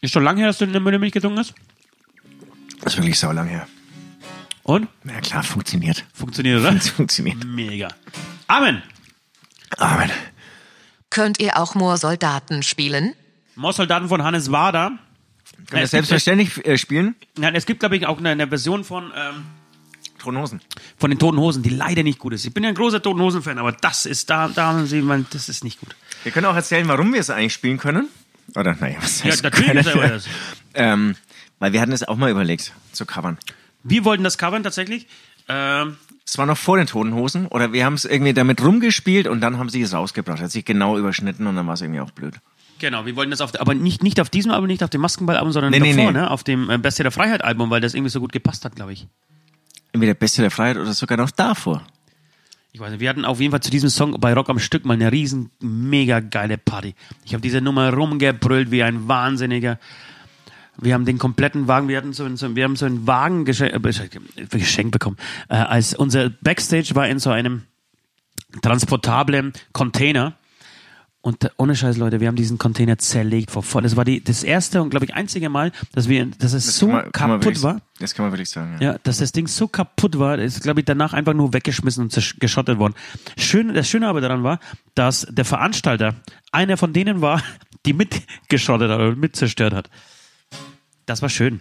ist 0.00 0.12
schon 0.12 0.24
lange 0.24 0.40
her, 0.40 0.48
dass 0.48 0.58
du 0.58 0.64
eine 0.64 0.80
Müllermilch 0.80 1.12
getrunken 1.12 1.38
hast? 1.38 1.54
Das 2.82 2.94
ist 2.94 2.98
wirklich 2.98 3.18
sau 3.18 3.32
lang 3.32 3.46
her. 3.48 3.66
Und? 4.64 4.88
Na 5.04 5.20
klar, 5.20 5.42
funktioniert. 5.44 6.04
Funktioniert, 6.12 6.60
oder? 6.60 6.72
Funktioniert. 6.80 7.44
Mega. 7.44 7.88
Amen. 8.48 8.82
Amen. 9.78 10.10
Könnt 11.10 11.38
ihr 11.40 11.56
auch 11.58 11.74
Moorsoldaten 11.74 12.62
spielen? 12.62 13.14
Moorsoldaten 13.54 14.08
von 14.08 14.22
Hannes 14.22 14.50
Wader. 14.52 14.88
Können 14.90 14.98
wir 15.70 15.76
Es 15.78 15.82
gibt- 15.82 15.90
selbstverständlich 15.90 16.64
äh, 16.66 16.78
spielen? 16.78 17.14
Nein, 17.38 17.54
es 17.54 17.66
gibt, 17.66 17.80
glaube 17.80 17.96
ich, 17.96 18.06
auch 18.06 18.18
eine, 18.18 18.30
eine 18.30 18.48
Version 18.48 18.84
von, 18.84 19.12
ähm, 19.16 19.46
Thronhosen. 20.18 20.60
von 20.98 21.10
den 21.10 21.18
Toten 21.18 21.38
Hosen, 21.38 21.62
die 21.62 21.70
leider 21.70 22.02
nicht 22.02 22.18
gut 22.18 22.32
ist. 22.32 22.44
Ich 22.44 22.52
bin 22.52 22.62
ja 22.64 22.68
ein 22.70 22.74
großer 22.74 23.00
Toten 23.02 23.20
Hosen-Fan, 23.20 23.58
aber 23.58 23.72
das 23.72 24.06
ist, 24.06 24.28
da, 24.30 24.48
da 24.48 24.66
haben 24.68 24.86
sie, 24.86 25.00
man, 25.02 25.26
das 25.30 25.48
ist 25.48 25.62
nicht 25.64 25.80
gut. 25.80 25.94
Wir 26.24 26.32
können 26.32 26.46
auch 26.46 26.54
erzählen, 26.56 26.86
warum 26.88 27.12
wir 27.12 27.20
es 27.20 27.30
eigentlich 27.30 27.52
spielen 27.54 27.78
können. 27.78 28.08
Oder, 28.54 28.74
naja, 28.74 28.96
was 29.00 29.20
Ja, 29.22 29.26
heißt 29.30 29.42
natürlich 29.44 29.66
können? 29.66 29.78
ist 30.14 30.26
das. 30.26 30.28
ähm, 30.74 31.16
Weil 31.58 31.72
wir 31.72 31.80
hatten 31.80 31.92
es 31.92 32.06
auch 32.06 32.16
mal 32.16 32.30
überlegt, 32.30 32.72
zu 32.92 33.06
covern. 33.06 33.38
Wir 33.82 34.04
wollten 34.04 34.24
das 34.24 34.36
covern 34.38 34.62
tatsächlich. 34.62 35.06
Ähm, 35.48 35.96
Es 36.24 36.38
war 36.38 36.46
noch 36.46 36.58
vor 36.58 36.76
den 36.76 36.86
Toten 36.86 37.14
Hosen. 37.14 37.46
Oder 37.46 37.72
wir 37.72 37.84
haben 37.84 37.94
es 37.94 38.04
irgendwie 38.04 38.34
damit 38.34 38.62
rumgespielt 38.62 39.28
und 39.28 39.40
dann 39.40 39.58
haben 39.58 39.68
sie 39.68 39.82
es 39.82 39.94
rausgebracht. 39.94 40.40
Hat 40.40 40.50
sich 40.50 40.64
genau 40.64 40.98
überschnitten 40.98 41.46
und 41.46 41.56
dann 41.56 41.66
war 41.66 41.74
es 41.74 41.82
irgendwie 41.82 42.00
auch 42.00 42.10
blöd. 42.10 42.34
genau, 42.78 43.06
wir 43.06 43.16
wollten 43.16 43.30
das 43.30 43.40
auf, 43.40 43.58
aber 43.60 43.74
nicht, 43.74 44.02
nicht 44.02 44.20
auf 44.20 44.28
diesem 44.28 44.50
Album, 44.50 44.66
nicht 44.66 44.82
auf 44.82 44.90
dem 44.90 45.00
Maskenball-Album, 45.00 45.52
sondern 45.52 45.70
Nee, 45.70 45.80
nee, 45.80 45.94
davor, 45.94 46.12
nee. 46.12 46.18
Ne? 46.18 46.30
auf 46.30 46.42
dem 46.44 46.68
äh, 46.68 46.78
Beste 46.78 47.02
der 47.04 47.12
Freiheit-Album, 47.12 47.70
weil 47.70 47.80
das 47.80 47.94
irgendwie 47.94 48.10
so 48.10 48.20
gut 48.20 48.32
gepasst 48.32 48.64
hat, 48.64 48.76
glaube 48.76 48.92
ich. 48.92 49.06
Entweder 49.92 50.14
Beste 50.14 50.42
der 50.42 50.50
Freiheit 50.50 50.76
oder 50.76 50.92
sogar 50.92 51.16
noch 51.16 51.30
davor. 51.30 51.82
Ich 52.72 52.80
weiß 52.80 52.90
nicht, 52.90 53.00
wir 53.00 53.08
hatten 53.08 53.24
auf 53.24 53.40
jeden 53.40 53.52
Fall 53.52 53.62
zu 53.62 53.70
diesem 53.70 53.88
Song 53.88 54.20
bei 54.20 54.34
Rock 54.34 54.50
am 54.50 54.58
Stück 54.58 54.84
mal 54.84 54.92
eine 54.94 55.10
riesen, 55.10 55.48
mega 55.60 56.20
geile 56.20 56.58
Party. 56.58 56.94
Ich 57.24 57.32
habe 57.32 57.40
diese 57.40 57.62
Nummer 57.62 57.90
rumgebrüllt 57.94 58.70
wie 58.70 58.82
ein 58.82 59.08
Wahnsinniger. 59.08 59.78
Wir 60.80 60.94
haben 60.94 61.04
den 61.04 61.18
kompletten 61.18 61.68
Wagen, 61.68 61.88
wir 61.88 61.96
hatten 61.96 62.12
so, 62.12 62.24
einen- 62.24 62.36
so 62.36 62.54
wir 62.54 62.64
haben 62.64 62.76
so 62.76 62.86
einen 62.86 63.06
Wagen 63.06 63.44
geschenkt, 63.44 63.74
äh, 64.36 64.46
geschenkt 64.58 64.92
bekommen. 64.92 65.16
Äh, 65.48 65.54
als 65.56 65.94
unser 65.94 66.30
Backstage 66.30 66.94
war 66.94 67.08
in 67.08 67.18
so 67.18 67.30
einem 67.30 67.62
transportablen 68.62 69.52
Container. 69.72 70.34
Und 71.20 71.42
da- 71.42 71.50
ohne 71.56 71.74
Scheiß, 71.74 71.96
Leute, 71.96 72.20
wir 72.20 72.28
haben 72.28 72.36
diesen 72.36 72.56
Container 72.56 72.98
zerlegt 72.98 73.50
vor 73.50 73.64
voll. 73.64 73.82
Das 73.82 73.96
war 73.96 74.04
die, 74.04 74.22
das 74.22 74.44
erste 74.44 74.80
und, 74.80 74.90
glaube 74.90 75.06
ich, 75.06 75.14
einzige 75.14 75.48
Mal, 75.48 75.72
dass 75.92 76.08
wir, 76.08 76.26
dass 76.26 76.52
es 76.52 76.78
so 76.78 76.86
kann 76.86 76.94
man- 76.94 77.12
kaputt 77.12 77.44
wirklich- 77.44 77.62
war. 77.64 77.80
Das 77.98 78.14
kann 78.14 78.24
man 78.26 78.32
wirklich 78.32 78.48
sagen. 78.48 78.76
Ja. 78.78 78.92
Ja, 78.92 78.98
dass 79.02 79.18
das 79.18 79.32
Ding 79.32 79.48
so 79.48 79.66
kaputt 79.66 80.18
war, 80.20 80.38
ist, 80.38 80.62
glaube 80.62 80.80
ich, 80.80 80.86
danach 80.86 81.14
einfach 81.14 81.34
nur 81.34 81.52
weggeschmissen 81.52 82.04
und 82.04 82.34
geschottet 82.38 82.78
worden. 82.78 82.94
Schön, 83.36 83.74
das 83.74 83.88
Schöne 83.88 84.06
aber 84.06 84.20
daran 84.20 84.44
war, 84.44 84.60
dass 84.94 85.26
der 85.28 85.44
Veranstalter 85.44 86.14
einer 86.52 86.76
von 86.76 86.92
denen 86.92 87.20
war, 87.22 87.42
die 87.86 87.92
mitgeschottet 87.92 88.88
hat 88.90 88.98
oder 89.00 89.16
mit 89.16 89.34
zerstört 89.34 89.74
hat. 89.74 89.90
Das 91.06 91.22
war 91.22 91.28
schön. 91.28 91.60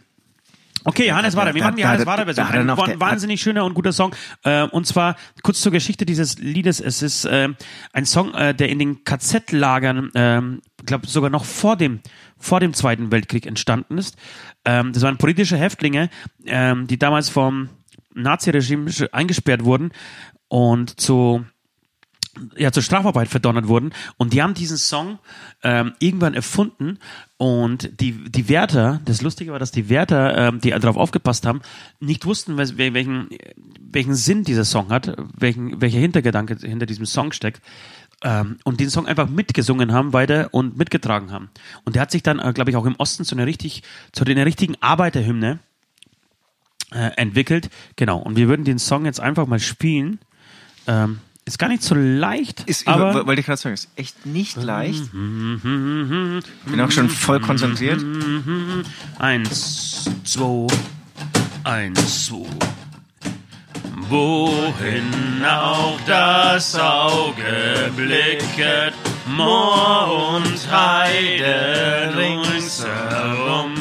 Okay, 0.88 1.12
Hannes 1.12 1.36
Wader, 1.36 1.56
wir 1.56 1.64
machen 1.64 1.78
die 1.78 1.86
Hannes 1.86 2.06
Wader 2.06 2.26
Version. 2.26 2.48
er 2.48 2.78
Ein 2.78 3.00
wahnsinnig 3.00 3.42
schöner 3.42 3.66
und 3.66 3.74
guter 3.74 3.92
Song. 3.92 4.16
Äh, 4.44 4.64
und 4.64 4.86
zwar 4.86 5.16
kurz 5.42 5.60
zur 5.60 5.72
Geschichte 5.72 6.06
dieses 6.06 6.38
Liedes. 6.38 6.80
Es 6.80 7.02
ist 7.02 7.26
äh, 7.26 7.50
ein 7.92 8.06
Song, 8.06 8.36
äh, 8.36 8.54
der 8.54 8.70
in 8.70 8.78
den 8.78 9.04
KZ-Lagern, 9.04 10.12
ähm, 10.14 10.62
glaube 10.86 11.08
sogar 11.08 11.32
noch 11.32 11.44
vor 11.44 11.76
dem 11.76 12.02
vor 12.38 12.60
dem 12.60 12.74
Zweiten 12.74 13.12
Weltkrieg 13.12 13.48
entstanden 13.48 13.98
ist. 13.98 14.16
Ähm, 14.64 14.94
das 14.94 15.02
waren 15.02 15.18
politische 15.18 15.58
Häftlinge, 15.58 16.10
ähm, 16.46 16.86
die 16.86 17.00
damals 17.00 17.30
vom 17.30 17.70
Naziregime 18.14 18.92
eingesperrt 19.12 19.64
wurden 19.64 19.92
und 20.48 21.00
zu 21.00 21.46
ja, 22.58 22.72
zur 22.72 22.84
Strafarbeit 22.84 23.30
verdonnert 23.30 23.68
wurden. 23.68 23.94
Und 24.18 24.34
die 24.34 24.42
haben 24.42 24.54
diesen 24.54 24.78
Song 24.78 25.20
ähm, 25.64 25.94
irgendwann 26.00 26.34
erfunden. 26.34 27.00
Und 27.38 28.00
die, 28.00 28.14
die 28.32 28.48
Wärter, 28.48 29.02
das 29.04 29.22
Lustige 29.22 29.52
war, 29.52 29.60
dass 29.60 29.72
die 29.72 29.90
Wärter, 29.90 30.38
ähm, 30.38 30.62
die 30.62 30.70
darauf 30.70 30.96
aufgepasst 30.96 31.46
haben, 31.46 31.62
nicht 32.00 32.26
wussten, 32.26 32.58
welchen, 32.58 33.28
welchen 33.80 34.16
Sinn 34.16 34.46
dieser 34.46 34.64
Song 34.64 34.90
hat, 34.90 35.18
welchen, 35.38 35.82
welcher 35.82 36.00
Hintergedanke 36.00 36.56
hinter 36.66 36.86
diesem 36.86 37.06
Song 37.06 37.34
steckt. 37.34 37.62
Ähm, 38.24 38.58
und 38.64 38.80
den 38.80 38.90
Song 38.90 39.06
einfach 39.06 39.28
mitgesungen 39.28 39.92
haben 39.92 40.14
weiter 40.14 40.48
und 40.52 40.78
mitgetragen 40.78 41.32
haben. 41.32 41.50
Und 41.84 41.96
der 41.96 42.04
hat 42.04 42.12
sich 42.12 42.24
dann, 42.24 42.40
äh, 42.40 42.54
glaube 42.54 42.70
ich, 42.70 42.78
auch 42.78 42.86
im 42.86 42.96
Osten 42.96 43.26
zu 43.26 43.36
einer 43.36 43.46
richtig, 43.46 43.84
zu 44.14 44.24
einer 44.24 44.46
richtigen 44.46 44.76
Arbeiterhymne 44.80 45.60
äh, 46.92 47.12
entwickelt. 47.18 47.70
Genau. 47.98 48.20
Und 48.20 48.38
wir 48.38 48.48
würden 48.48 48.64
den 48.64 48.80
Song 48.80 49.04
jetzt 49.04 49.20
einfach 49.20 49.46
mal 49.46 49.60
spielen. 49.60 50.20
Ähm, 50.88 51.20
ist 51.46 51.60
gar 51.60 51.68
nicht 51.70 51.84
so 51.84 51.94
leicht, 51.96 52.62
Ist, 52.62 52.88
aber 52.88 53.28
wollte 53.28 53.40
ich 53.40 53.46
gerade 53.46 53.62
sagen, 53.62 53.76
ist 53.76 53.88
echt 53.96 54.26
nicht 54.26 54.58
leicht. 54.58 55.12
Bin 55.12 56.42
auch 56.82 56.90
schon 56.92 57.10
voll 57.10 57.40
konzentriert. 57.40 58.04
eins, 59.20 60.10
zwei, 60.24 60.68
eins, 61.64 62.26
zwei. 62.26 62.48
Wohin 64.10 65.44
auch 65.46 66.00
das 66.08 66.76
Auge 66.76 67.92
blicket, 67.96 68.94
Moor 69.28 70.36
und 70.36 70.72
Heide 70.72 72.12
ringsherum. 72.16 73.74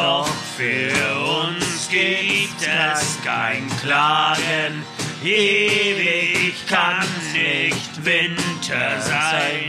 Doch 0.00 0.28
für 0.56 0.92
uns 1.44 1.88
gibt 1.90 2.62
es 2.62 3.18
kein 3.22 3.68
Klagen. 3.82 4.82
Ewig 5.22 6.54
kann 6.66 7.04
nicht 7.34 8.02
Winter 8.02 8.98
sein. 9.00 9.68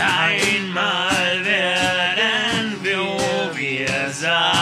Einmal 0.00 1.44
werden 1.44 2.76
wir, 2.82 2.98
wo 2.98 3.50
wir 3.54 4.10
sagen, 4.10 4.55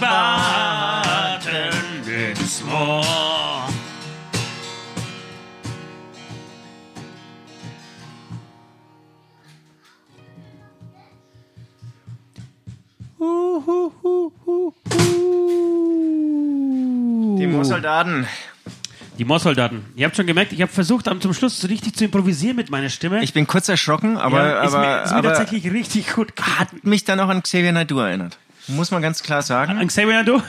Spaten 0.00 1.50
ins 2.08 2.64
Moor. 2.64 3.04
Die 17.36 17.46
Moorsoldaten. 17.46 18.26
Die 19.18 19.24
Moorsoldaten. 19.26 19.84
Ihr 19.96 20.06
habt 20.06 20.16
schon 20.16 20.26
gemerkt, 20.26 20.54
ich 20.54 20.62
habe 20.62 20.72
versucht, 20.72 21.08
am 21.08 21.20
zum 21.20 21.34
Schluss 21.34 21.60
so 21.60 21.66
richtig 21.66 21.94
zu 21.94 22.06
improvisieren 22.06 22.56
mit 22.56 22.70
meiner 22.70 22.88
Stimme. 22.88 23.22
Ich 23.22 23.34
bin 23.34 23.46
kurz 23.46 23.68
erschrocken, 23.68 24.16
aber, 24.16 24.38
ja, 24.38 24.62
ist 24.62 24.72
aber, 24.72 24.86
mir, 24.86 25.02
ist 25.02 25.10
mir 25.10 25.18
aber 25.18 25.34
tatsächlich 25.34 25.70
richtig 25.70 26.14
gut 26.14 26.34
gelungen. 26.36 26.58
hat 26.58 26.84
mich 26.84 27.04
dann 27.04 27.20
auch 27.20 27.28
an 27.28 27.42
Xavier 27.42 27.72
Naidoo 27.72 27.98
erinnert. 27.98 28.38
Muss 28.74 28.90
man 28.90 29.02
ganz 29.02 29.22
klar 29.22 29.42
sagen. 29.42 29.78
An 29.78 29.86
Xavier 29.88 30.14
Naidoo? 30.14 30.42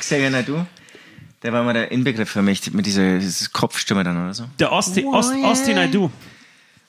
Xavier 0.00 0.30
Naidoo. 0.30 0.64
Der 1.42 1.52
war 1.52 1.62
mal 1.62 1.74
der 1.74 1.90
Inbegriff 1.92 2.30
für 2.30 2.42
mich 2.42 2.72
mit 2.72 2.86
dieser 2.86 3.18
diese 3.18 3.50
Kopfstimme 3.50 4.02
dann 4.02 4.16
oder 4.24 4.32
so. 4.34 4.44
Der 4.58 4.72
Osti, 4.72 5.04
Ost, 5.04 5.34
Osti 5.42 5.74
Naidoo. 5.74 6.10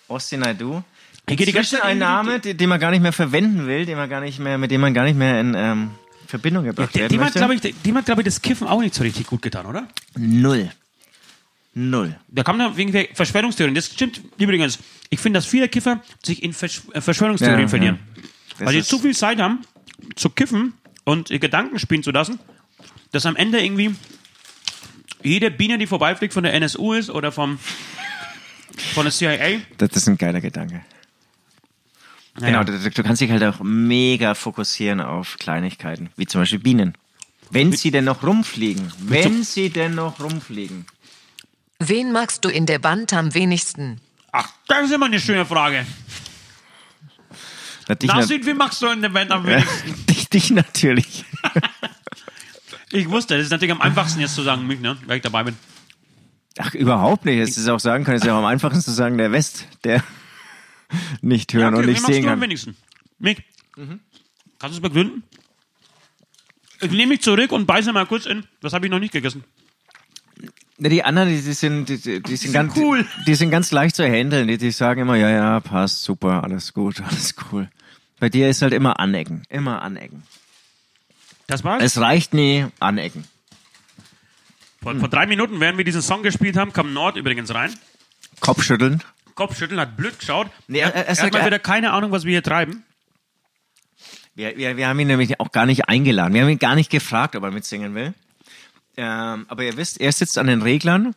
Osti 0.08 0.38
Naidoo. 0.38 0.84
Hier 1.28 1.36
geht 1.38 1.48
die 1.48 1.52
ganze 1.54 1.76
Inzwischen 1.76 1.90
ein 1.92 1.98
Name, 1.98 2.40
den, 2.40 2.56
den 2.58 2.70
man 2.70 2.80
gar 2.80 2.92
nicht 2.92 3.02
mehr 3.02 3.12
verwenden 3.12 3.66
will, 3.68 3.86
den 3.86 3.98
man 3.98 4.10
gar 4.10 4.22
nicht 4.22 4.40
mehr, 4.40 4.58
mit 4.58 4.72
dem 4.72 4.80
man 4.82 4.94
gar 4.94 5.04
nicht 5.04 5.18
mehr 5.18 5.40
in 5.42 5.54
ähm, 5.58 5.92
Verbindung 6.28 6.64
gebracht 6.64 6.94
Die, 6.94 7.00
werden 7.00 7.10
die, 7.10 7.16
hat, 7.18 7.24
möchte. 7.36 7.40
glaube 7.40 7.56
ich, 7.56 7.62
die 7.84 7.94
hat, 7.94 8.06
glaube 8.06 8.22
ich, 8.22 8.26
das 8.26 8.42
Kiffen 8.42 8.68
auch 8.68 8.80
nicht 8.80 8.94
so 8.96 9.04
richtig 9.04 9.26
gut 9.28 9.42
getan, 9.42 9.66
oder? 9.66 9.88
Null. 10.16 10.70
Null. 11.74 12.16
Da 12.30 12.44
kam 12.44 12.58
dann 12.58 12.78
wegen 12.78 12.92
der 12.94 13.08
Verschwörungstheorien. 13.14 13.76
Das 13.76 13.88
stimmt 13.88 14.22
übrigens. 14.38 14.80
Ich 15.10 15.20
finde, 15.20 15.38
dass 15.40 15.46
viele 15.46 15.68
Kiffer 15.68 16.02
sich 16.24 16.42
in 16.44 16.54
Versch 16.54 16.82
äh, 16.94 17.02
Verschwörungstheorien 17.02 17.62
Ja, 17.62 17.68
verlieren. 17.68 18.00
Das 18.58 18.68
Weil 18.68 18.76
ist- 18.78 18.88
zu 18.88 19.00
viel 19.00 19.14
Zeit 19.16 19.40
haben, 19.42 19.60
zu 20.16 20.30
kiffen 20.30 20.74
und 21.04 21.30
ihr 21.30 21.40
Gedanken 21.40 21.80
spielen 21.80 22.04
zu 22.04 22.12
lassen, 22.12 22.40
dass 23.12 23.26
am 23.26 23.36
Ende 23.36 23.64
irgendwie 23.64 23.96
jede 25.24 25.52
Biene, 25.52 25.78
die 25.78 25.88
vorbeifliegt, 25.88 26.34
von 26.34 26.44
der 26.44 26.54
NSU 26.54 26.94
ist 26.94 27.10
oder 27.10 27.32
vom, 27.32 27.60
von 28.94 29.06
der 29.06 29.12
CIA. 29.12 29.62
Das 29.78 29.92
ist 29.92 30.08
ein 30.08 30.18
geiler 30.18 30.42
Gedanke. 30.42 30.82
Naja. 32.38 32.64
Genau, 32.64 32.78
du, 32.80 32.90
du 32.90 33.04
kannst 33.04 33.22
dich 33.22 33.32
halt 33.32 33.44
auch 33.44 33.62
mega 33.62 34.36
fokussieren 34.36 35.00
auf 35.00 35.38
Kleinigkeiten, 35.40 36.10
wie 36.18 36.26
zum 36.26 36.42
Beispiel 36.42 36.60
Bienen. 36.60 36.96
Wenn 37.50 37.72
sie 37.72 37.92
denn 37.92 38.06
noch 38.06 38.24
rumfliegen. 38.24 38.92
Wenn 39.00 39.44
sie 39.44 39.70
denn 39.70 39.96
noch 39.96 40.20
rumfliegen. 40.20 40.86
Wen 41.80 42.12
magst 42.12 42.44
du 42.44 42.50
in 42.50 42.66
der 42.66 42.80
Band 42.80 43.14
am 43.14 43.34
wenigsten? 43.34 44.02
Ach, 44.32 44.50
das 44.68 44.86
ist 44.86 44.94
immer 44.94 45.06
eine 45.06 45.20
schöne 45.20 45.46
Frage. 45.46 45.86
Na, 47.88 48.54
machst 48.56 48.82
du 48.82 48.88
in 48.88 49.02
der 49.02 49.10
Band 49.10 49.32
am 49.32 49.44
wenigsten? 49.46 50.06
dich, 50.08 50.30
dich 50.30 50.52
natürlich. 50.52 51.26
Ich 52.92 53.10
wusste, 53.10 53.36
das 53.36 53.46
ist 53.46 53.52
natürlich 53.52 53.74
am 53.74 53.82
einfachsten 53.82 54.22
jetzt 54.22 54.36
zu 54.36 54.44
sagen, 54.44 54.68
mich, 54.68 54.80
ne? 54.80 54.98
Weil 55.06 55.18
ich 55.18 55.24
dabei 55.24 55.44
bin. 55.44 55.58
Ach, 56.58 56.74
überhaupt 56.74 57.26
nicht. 57.26 57.40
Es 57.40 57.58
ist 57.58 57.68
auch 57.68 57.80
sagen 57.80 58.06
können, 58.06 58.16
es 58.18 58.22
ist 58.24 58.28
ja 58.28 58.34
auch 58.34 58.40
am 58.40 58.46
einfachsten 58.46 58.80
zu 58.82 58.92
sagen, 58.92 59.18
der 59.18 59.32
West, 59.34 59.68
der 59.84 60.02
nicht 61.22 61.54
hören 61.54 61.74
okay, 61.74 61.84
und 61.84 61.90
nicht 61.90 61.98
wie 61.98 62.02
machst 62.04 62.14
sehen 62.14 62.24
du 62.24 62.30
am 62.30 62.34
kann. 62.36 62.42
wenigsten? 62.42 62.78
Mick, 63.20 63.44
kannst 63.76 63.98
du 64.62 64.68
es 64.78 64.80
begründen? 64.80 65.24
Ich 66.80 66.92
nehme 66.92 67.08
mich 67.08 67.22
zurück 67.22 67.52
und 67.52 67.66
beiße 67.66 67.92
mal 67.92 68.06
kurz 68.06 68.26
in. 68.26 68.46
Das 68.62 68.72
habe 68.72 68.86
ich 68.86 68.92
noch 68.92 69.00
nicht 69.00 69.12
gegessen. 69.12 69.44
Die 70.78 71.04
anderen, 71.04 71.30
die, 71.30 71.42
die 71.42 71.54
sind, 71.54 71.88
die, 71.88 71.98
die, 71.98 72.22
die 72.22 72.36
sind 72.36 72.52
sind 72.52 72.54
ganz, 72.54 72.76
cool. 72.76 73.08
die 73.26 73.36
sind 73.36 73.50
ganz 73.50 73.72
leicht 73.72 73.96
zu 73.96 74.04
handeln. 74.06 74.48
Die, 74.48 74.58
die 74.58 74.72
sagen 74.72 75.02
immer, 75.02 75.16
ja, 75.16 75.30
ja, 75.30 75.60
passt, 75.62 76.04
super, 76.04 76.44
alles 76.44 76.74
gut, 76.74 77.02
alles 77.08 77.34
cool. 77.52 77.70
Bei 78.20 78.30
dir 78.30 78.50
ist 78.50 78.62
halt 78.62 78.74
immer 78.74 79.00
anecken, 79.00 79.44
immer 79.50 79.82
anecken. 79.82 80.24
Das 81.48 81.64
war's. 81.64 81.82
Es 81.84 81.98
reicht 82.00 82.34
nie, 82.34 82.66
anecken. 82.80 83.24
vor, 84.82 84.96
vor 85.00 85.10
drei 85.10 85.28
Minuten, 85.28 85.60
während 85.60 85.78
wir 85.78 85.86
diesen 85.86 86.02
Song 86.02 86.24
gespielt 86.24 86.58
haben, 86.58 86.74
kam 86.74 86.92
Nord 86.94 87.16
übrigens 87.18 87.54
rein. 87.54 87.74
Kopfschütteln. 88.42 89.02
Kopfschütteln, 89.36 89.80
hat 89.80 89.96
blöd 89.96 90.18
geschaut. 90.20 90.48
Nee, 90.68 90.80
er, 90.80 90.94
er- 90.94 91.08
er 91.08 91.16
sagt, 91.16 91.28
hat 91.28 91.34
mal 91.34 91.40
er- 91.40 91.46
wieder 91.48 91.60
keine 91.60 91.92
Ahnung, 91.92 92.12
was 92.12 92.24
wir 92.26 92.32
hier 92.32 92.44
treiben. 92.44 92.84
Wir, 94.34 94.58
wir, 94.58 94.76
wir 94.76 94.88
haben 94.90 95.00
ihn 95.00 95.08
nämlich 95.08 95.40
auch 95.40 95.52
gar 95.52 95.66
nicht 95.66 95.88
eingeladen. 95.88 96.34
Wir 96.34 96.42
haben 96.42 96.50
ihn 96.50 96.60
gar 96.60 96.76
nicht 96.76 96.90
gefragt, 96.90 97.36
ob 97.38 97.44
er 97.44 97.52
mitsingen 97.52 97.96
will. 97.96 98.14
Ähm, 98.98 99.46
aber 99.48 99.64
ihr 99.64 99.78
wisst, 99.78 100.00
er 100.00 100.12
sitzt 100.12 100.38
an 100.38 100.48
den 100.48 100.62
Reglern. 100.62 101.16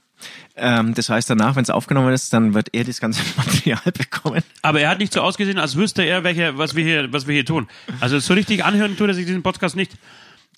Ähm, 0.57 0.95
das 0.95 1.09
heißt, 1.11 1.31
danach, 1.31 1.55
wenn 1.55 1.63
es 1.63 1.71
aufgenommen 1.71 2.13
ist, 2.13 2.33
dann 2.33 2.53
wird 2.55 2.69
er 2.73 2.85
das 2.85 3.01
ganze 3.01 3.23
Material 3.37 3.81
bekommen. 3.97 4.43
Aber 4.63 4.81
er 4.81 4.91
hat 4.91 4.99
nicht 4.99 5.13
so 5.13 5.21
ausgesehen, 5.21 5.59
als 5.59 5.77
wüsste 5.77 6.03
er, 6.03 6.25
welche, 6.25 6.59
was 6.59 6.75
wir 6.75 6.85
hier, 6.85 7.13
was 7.13 7.27
wir 7.29 7.35
hier 7.35 7.45
tun. 7.45 7.69
Also 8.01 8.19
so 8.19 8.35
richtig 8.35 8.65
anhören 8.65 8.97
tut 8.97 9.09
er 9.09 9.15
sich 9.15 9.27
diesen 9.27 9.43
Podcast 9.43 9.77
nicht. 9.77 9.93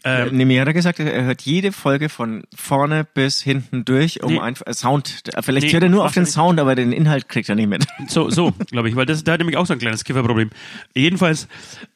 Ähm, 0.02 0.34
nee, 0.34 0.46
mir 0.46 0.62
hat 0.62 0.68
er 0.68 0.72
gesagt, 0.72 0.98
er 0.98 1.24
hört 1.24 1.42
jede 1.42 1.72
Folge 1.72 2.08
von 2.08 2.44
vorne 2.54 3.04
bis 3.04 3.42
hinten 3.42 3.84
durch, 3.84 4.22
um 4.22 4.32
Nee. 4.32 4.40
einfach 4.40 4.66
äh, 4.66 4.72
Sound. 4.72 5.24
Vielleicht 5.42 5.66
Nee, 5.66 5.72
hört 5.74 5.82
er 5.82 5.88
nur 5.90 6.06
auf 6.06 6.12
den. 6.12 6.24
Sound, 6.24 6.58
aber 6.58 6.74
den 6.74 6.90
Inhalt 6.90 7.28
kriegt 7.28 7.50
er 7.50 7.54
nicht 7.54 7.68
mit. 7.68 7.86
So, 8.08 8.30
so, 8.30 8.52
glaube 8.70 8.88
ich, 8.88 8.96
weil 8.96 9.04
das, 9.04 9.24
da 9.24 9.32
hat 9.32 9.40
nämlich 9.40 9.58
auch 9.58 9.66
so 9.66 9.74
ein 9.74 9.78
kleines 9.78 10.04
Kifferproblem. 10.04 10.48
Jedenfalls 10.94 11.48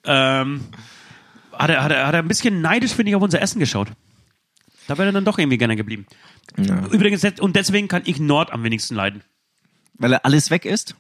ähm, 0.05 0.61
hat, 1.55 1.71
er, 1.71 1.83
hat, 1.83 1.93
er, 1.93 2.07
hat 2.07 2.13
er 2.15 2.19
ein 2.21 2.29
bisschen 2.29 2.61
neidisch, 2.61 2.93
finde 2.93 3.09
ich, 3.09 3.17
auf 3.17 3.23
unser 3.23 3.41
Essen 3.41 3.59
geschaut. 3.59 3.89
Da 4.87 4.99
wäre 4.99 5.09
er 5.09 5.13
dann 5.13 5.25
doch 5.25 5.39
irgendwie 5.39 5.59
gerne 5.59 5.77
geblieben. 5.77 6.07
Übrigens, 6.91 7.23
jetzt- 7.23 7.41
und 7.41 7.57
deswegen 7.57 7.89
kann 7.89 8.03
ich 8.05 8.19
Nord 8.21 8.53
am 8.53 8.63
wenigsten 8.65 8.95
leiden. 8.95 9.23
Weil 9.95 10.13
er 10.13 10.25
alles 10.25 10.51
weg 10.51 10.65
ist? 10.65 10.95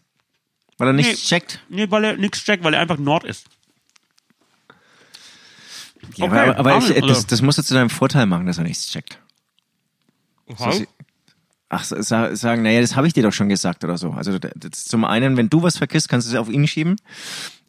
Weil 0.78 0.88
er 0.88 0.92
nichts 0.94 1.22
Nee. 1.22 1.28
checkt? 1.28 1.60
Nee, 1.68 1.90
weil 1.90 2.04
er 2.04 2.16
nichts 2.16 2.42
checkt, 2.44 2.64
weil 2.64 2.74
er 2.74 2.80
einfach 2.80 2.98
Nord 2.98 3.24
ist. 3.24 3.46
Ja, 6.16 6.26
Okay, 6.26 6.38
aber 6.38 6.58
aber 6.58 6.78
ich, 6.78 6.88
das, 6.88 7.02
also- 7.02 7.26
das 7.28 7.42
musst 7.42 7.58
du 7.58 7.62
zu 7.62 7.74
deinem 7.74 7.90
Vorteil 7.90 8.26
machen, 8.26 8.46
dass 8.46 8.58
er 8.58 8.64
nichts 8.64 8.88
checkt. 8.88 9.18
Okay. 10.46 10.86
Ach, 11.70 11.82
sa- 11.82 12.36
sagen, 12.36 12.62
naja, 12.62 12.80
das 12.80 12.94
habe 12.94 13.06
ich 13.06 13.14
dir 13.14 13.22
doch 13.22 13.32
schon 13.32 13.48
gesagt 13.48 13.82
oder 13.84 13.96
so. 13.98 14.10
Also 14.10 14.38
zum 14.70 15.04
einen, 15.04 15.36
wenn 15.36 15.48
du 15.48 15.62
was 15.62 15.78
vergisst, 15.78 16.08
kannst 16.08 16.28
du 16.28 16.32
es 16.32 16.38
auf 16.38 16.48
ihn 16.48 16.66
schieben. 16.68 16.96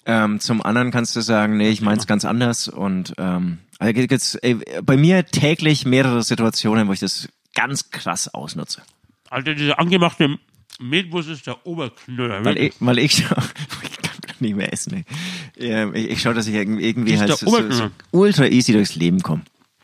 Ähm, 0.05 0.39
zum 0.39 0.61
anderen 0.61 0.91
kannst 0.91 1.15
du 1.15 1.21
sagen, 1.21 1.57
nee, 1.57 1.69
ich 1.69 1.81
meins 1.81 2.05
ganz 2.05 2.25
anders. 2.25 2.67
Und 2.67 3.13
ähm, 3.17 3.59
also 3.79 3.93
gibt's, 3.93 4.35
ey, 4.35 4.55
bei 4.83 4.97
mir 4.97 5.25
täglich 5.25 5.85
mehrere 5.85 6.23
Situationen, 6.23 6.87
wo 6.87 6.93
ich 6.93 6.99
das 6.99 7.27
ganz 7.53 7.89
krass 7.89 8.33
ausnutze. 8.33 8.81
Alter, 9.29 9.55
dieser 9.55 9.79
angemachte 9.79 10.37
Mehlwurst 10.79 11.29
ist 11.29 11.47
der 11.47 11.65
Oberknüller. 11.65 12.43
Weil 12.43 12.57
ich, 12.57 12.73
weil 12.79 12.99
ich, 12.99 13.19
ich 13.83 13.97
kann 14.01 14.15
nicht 14.39 14.55
mehr 14.55 14.71
essen. 14.71 15.05
ey. 15.57 15.69
Ähm, 15.69 15.95
Ich, 15.95 16.09
ich 16.11 16.21
schaue, 16.21 16.33
dass 16.33 16.47
ich 16.47 16.55
irgendwie, 16.55 17.17
halt 17.17 17.35
so, 17.37 17.69
so, 17.71 17.89
ultra 18.11 18.45
easy 18.45 18.73
durchs 18.73 18.95
Leben 18.95 19.21
komme. 19.21 19.43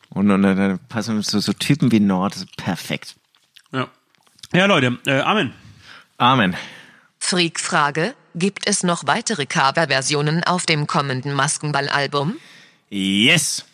Und, 0.09 0.29
und 0.29 0.41
dann 0.43 0.79
passen 0.89 1.21
so, 1.21 1.39
so 1.39 1.53
Typen 1.53 1.91
wie 1.91 2.01
Nord, 2.01 2.45
perfekt. 2.57 3.15
Ja. 3.71 3.87
ja, 4.53 4.65
Leute, 4.65 4.99
äh, 5.05 5.21
Amen. 5.21 5.53
Amen. 6.17 6.55
Freak-Frage: 7.19 8.13
Gibt 8.35 8.67
es 8.67 8.83
noch 8.83 9.07
weitere 9.07 9.45
Cover-Versionen 9.45 10.43
auf 10.43 10.65
dem 10.65 10.87
kommenden 10.87 11.33
Maskenball-Album? 11.33 12.35
Yes! 12.89 13.65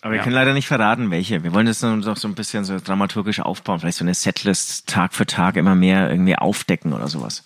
Aber 0.00 0.12
wir 0.12 0.18
Ja. 0.18 0.22
können 0.22 0.34
leider 0.34 0.54
nicht 0.54 0.68
verraten, 0.68 1.10
welche. 1.10 1.42
Wir 1.42 1.52
wollen 1.52 1.66
das 1.66 1.82
noch 1.82 1.96
noch 1.96 2.16
so 2.16 2.28
ein 2.28 2.34
bisschen 2.34 2.64
so 2.64 2.78
dramaturgisch 2.78 3.40
aufbauen. 3.40 3.80
Vielleicht 3.80 3.98
so 3.98 4.04
eine 4.04 4.14
Setlist 4.14 4.86
Tag 4.86 5.12
für 5.14 5.26
Tag 5.26 5.56
immer 5.56 5.74
mehr 5.74 6.08
irgendwie 6.10 6.36
aufdecken 6.36 6.92
oder 6.92 7.08
sowas. 7.08 7.44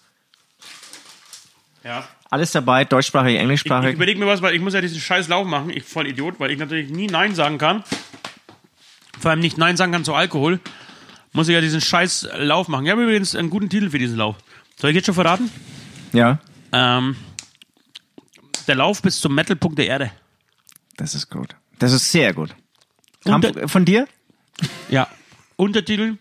Ja. 1.85 2.07
Alles 2.31 2.53
dabei, 2.53 2.85
deutschsprachig, 2.85 3.31
Ich, 3.31 3.37
ich 3.37 3.41
englischsprachig. 3.43 3.95
überlege 3.95 4.19
mir 4.21 4.27
was, 4.27 4.41
weil 4.43 4.55
ich 4.55 4.61
muss 4.61 4.75
ja 4.75 4.81
diesen 4.81 5.01
scheiß 5.01 5.29
Lauf 5.29 5.47
machen. 5.47 5.71
Ich 5.71 5.85
voll 5.85 6.07
Idiot, 6.07 6.39
weil 6.41 6.51
ich 6.51 6.59
natürlich 6.59 6.91
nie 6.91 7.07
Nein 7.07 7.35
sagen 7.35 7.59
kann. 7.59 7.85
Vor 9.19 9.31
allem 9.31 9.41
nicht 9.41 9.59
Nein 9.59 9.77
sagen 9.77 9.93
kann 9.93 10.05
zu 10.05 10.15
Alkohol. 10.15 10.61
Muss 11.33 11.49
ich 11.49 11.55
ja 11.55 11.61
diesen 11.61 11.81
scheiß 11.81 12.29
Lauf 12.37 12.69
machen. 12.69 12.85
Ich 12.87 12.91
habe 12.93 13.03
übrigens 13.03 13.35
einen 13.35 13.51
guten 13.51 13.69
Titel 13.71 13.91
für 13.91 13.99
diesen 13.99 14.17
Lauf. 14.19 14.37
Soll 14.79 14.91
ich 14.91 14.97
jetzt 14.97 15.07
schon 15.07 15.15
verraten? 15.15 15.51
ja, 16.13 16.39
Ähm, 16.73 17.17
der 18.67 18.75
Lauf 18.77 19.03
bis 19.03 19.21
zum 19.21 19.35
Metalpunkt 19.35 19.79
der 19.79 19.87
Erde. 19.89 20.11
das 20.97 21.15
ist 21.15 21.29
gut. 21.31 21.55
Das 21.83 21.93
ist 21.93 22.13
sehr 22.13 22.33
gut. 22.33 22.55
Der- 23.27 23.69
von 23.69 23.85
dir? 23.85 24.07
Ja. 24.89 25.09
Untertitel 25.57 26.17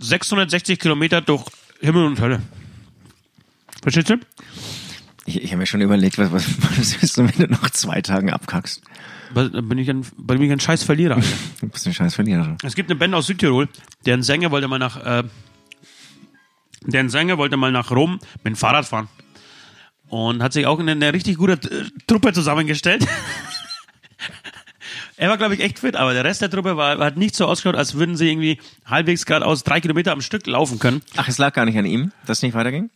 660 0.00 0.78
Kilometer 0.78 1.22
durch 1.22 1.46
Himmel 1.80 2.04
und 2.04 2.20
Hölle. 2.20 2.42
Verstehst 3.82 4.10
du? 4.10 4.18
Ich, 5.24 5.42
ich 5.42 5.50
habe 5.50 5.60
mir 5.60 5.66
schon 5.66 5.80
überlegt, 5.80 6.18
was, 6.18 6.30
was, 6.30 6.46
was 6.78 6.94
ist, 7.02 7.16
wenn 7.16 7.28
du 7.38 7.46
nach 7.46 7.70
zwei 7.70 8.02
Tagen 8.02 8.30
abkackst. 8.30 8.82
Bin 9.32 9.78
ich 9.78 9.88
ein, 9.88 10.04
bin 10.18 10.42
ich 10.42 10.52
ein 10.52 10.60
scheiß 10.60 10.82
Verlierer. 10.82 11.18
Du 11.62 11.68
bist 11.68 11.86
ein 11.86 11.94
scheiß 11.94 12.14
Verlierer. 12.14 12.58
Es 12.62 12.74
gibt 12.74 12.90
eine 12.90 12.98
Band 12.98 13.14
aus 13.14 13.28
Südtirol, 13.28 13.66
deren 14.04 14.22
Sänger 14.22 14.50
wollte 14.50 14.68
mal 14.68 14.78
nach, 14.78 15.02
äh, 15.04 15.24
deren 16.82 17.08
Sänger 17.08 17.38
wollte 17.38 17.56
mal 17.56 17.72
nach 17.72 17.90
Rom 17.90 18.18
mit 18.44 18.44
dem 18.44 18.56
Fahrrad 18.56 18.84
fahren. 18.84 19.08
Und 20.08 20.42
hat 20.42 20.52
sich 20.52 20.66
auch 20.66 20.78
eine, 20.78 20.92
eine 20.92 21.14
richtig 21.14 21.38
gute 21.38 21.58
Truppe 22.06 22.34
zusammengestellt. 22.34 23.06
er 25.18 25.28
war, 25.28 25.36
glaube 25.36 25.54
ich, 25.54 25.60
echt 25.60 25.80
fit, 25.80 25.96
aber 25.96 26.14
der 26.14 26.24
Rest 26.24 26.40
der 26.40 26.50
Truppe 26.50 26.76
war, 26.76 26.96
hat 26.98 27.16
nicht 27.16 27.34
so 27.34 27.46
ausgeschaut, 27.46 27.76
als 27.76 27.94
würden 27.94 28.16
sie 28.16 28.30
irgendwie 28.30 28.58
halbwegs 28.86 29.26
geradeaus 29.26 29.64
drei 29.64 29.80
Kilometer 29.80 30.12
am 30.12 30.20
Stück 30.20 30.46
laufen 30.46 30.78
können. 30.78 31.02
Ach, 31.16 31.28
es 31.28 31.38
lag 31.38 31.52
gar 31.52 31.64
nicht 31.64 31.76
an 31.76 31.84
ihm, 31.84 32.12
dass 32.24 32.38
es 32.38 32.42
nicht 32.42 32.54
weiterging? 32.54 32.90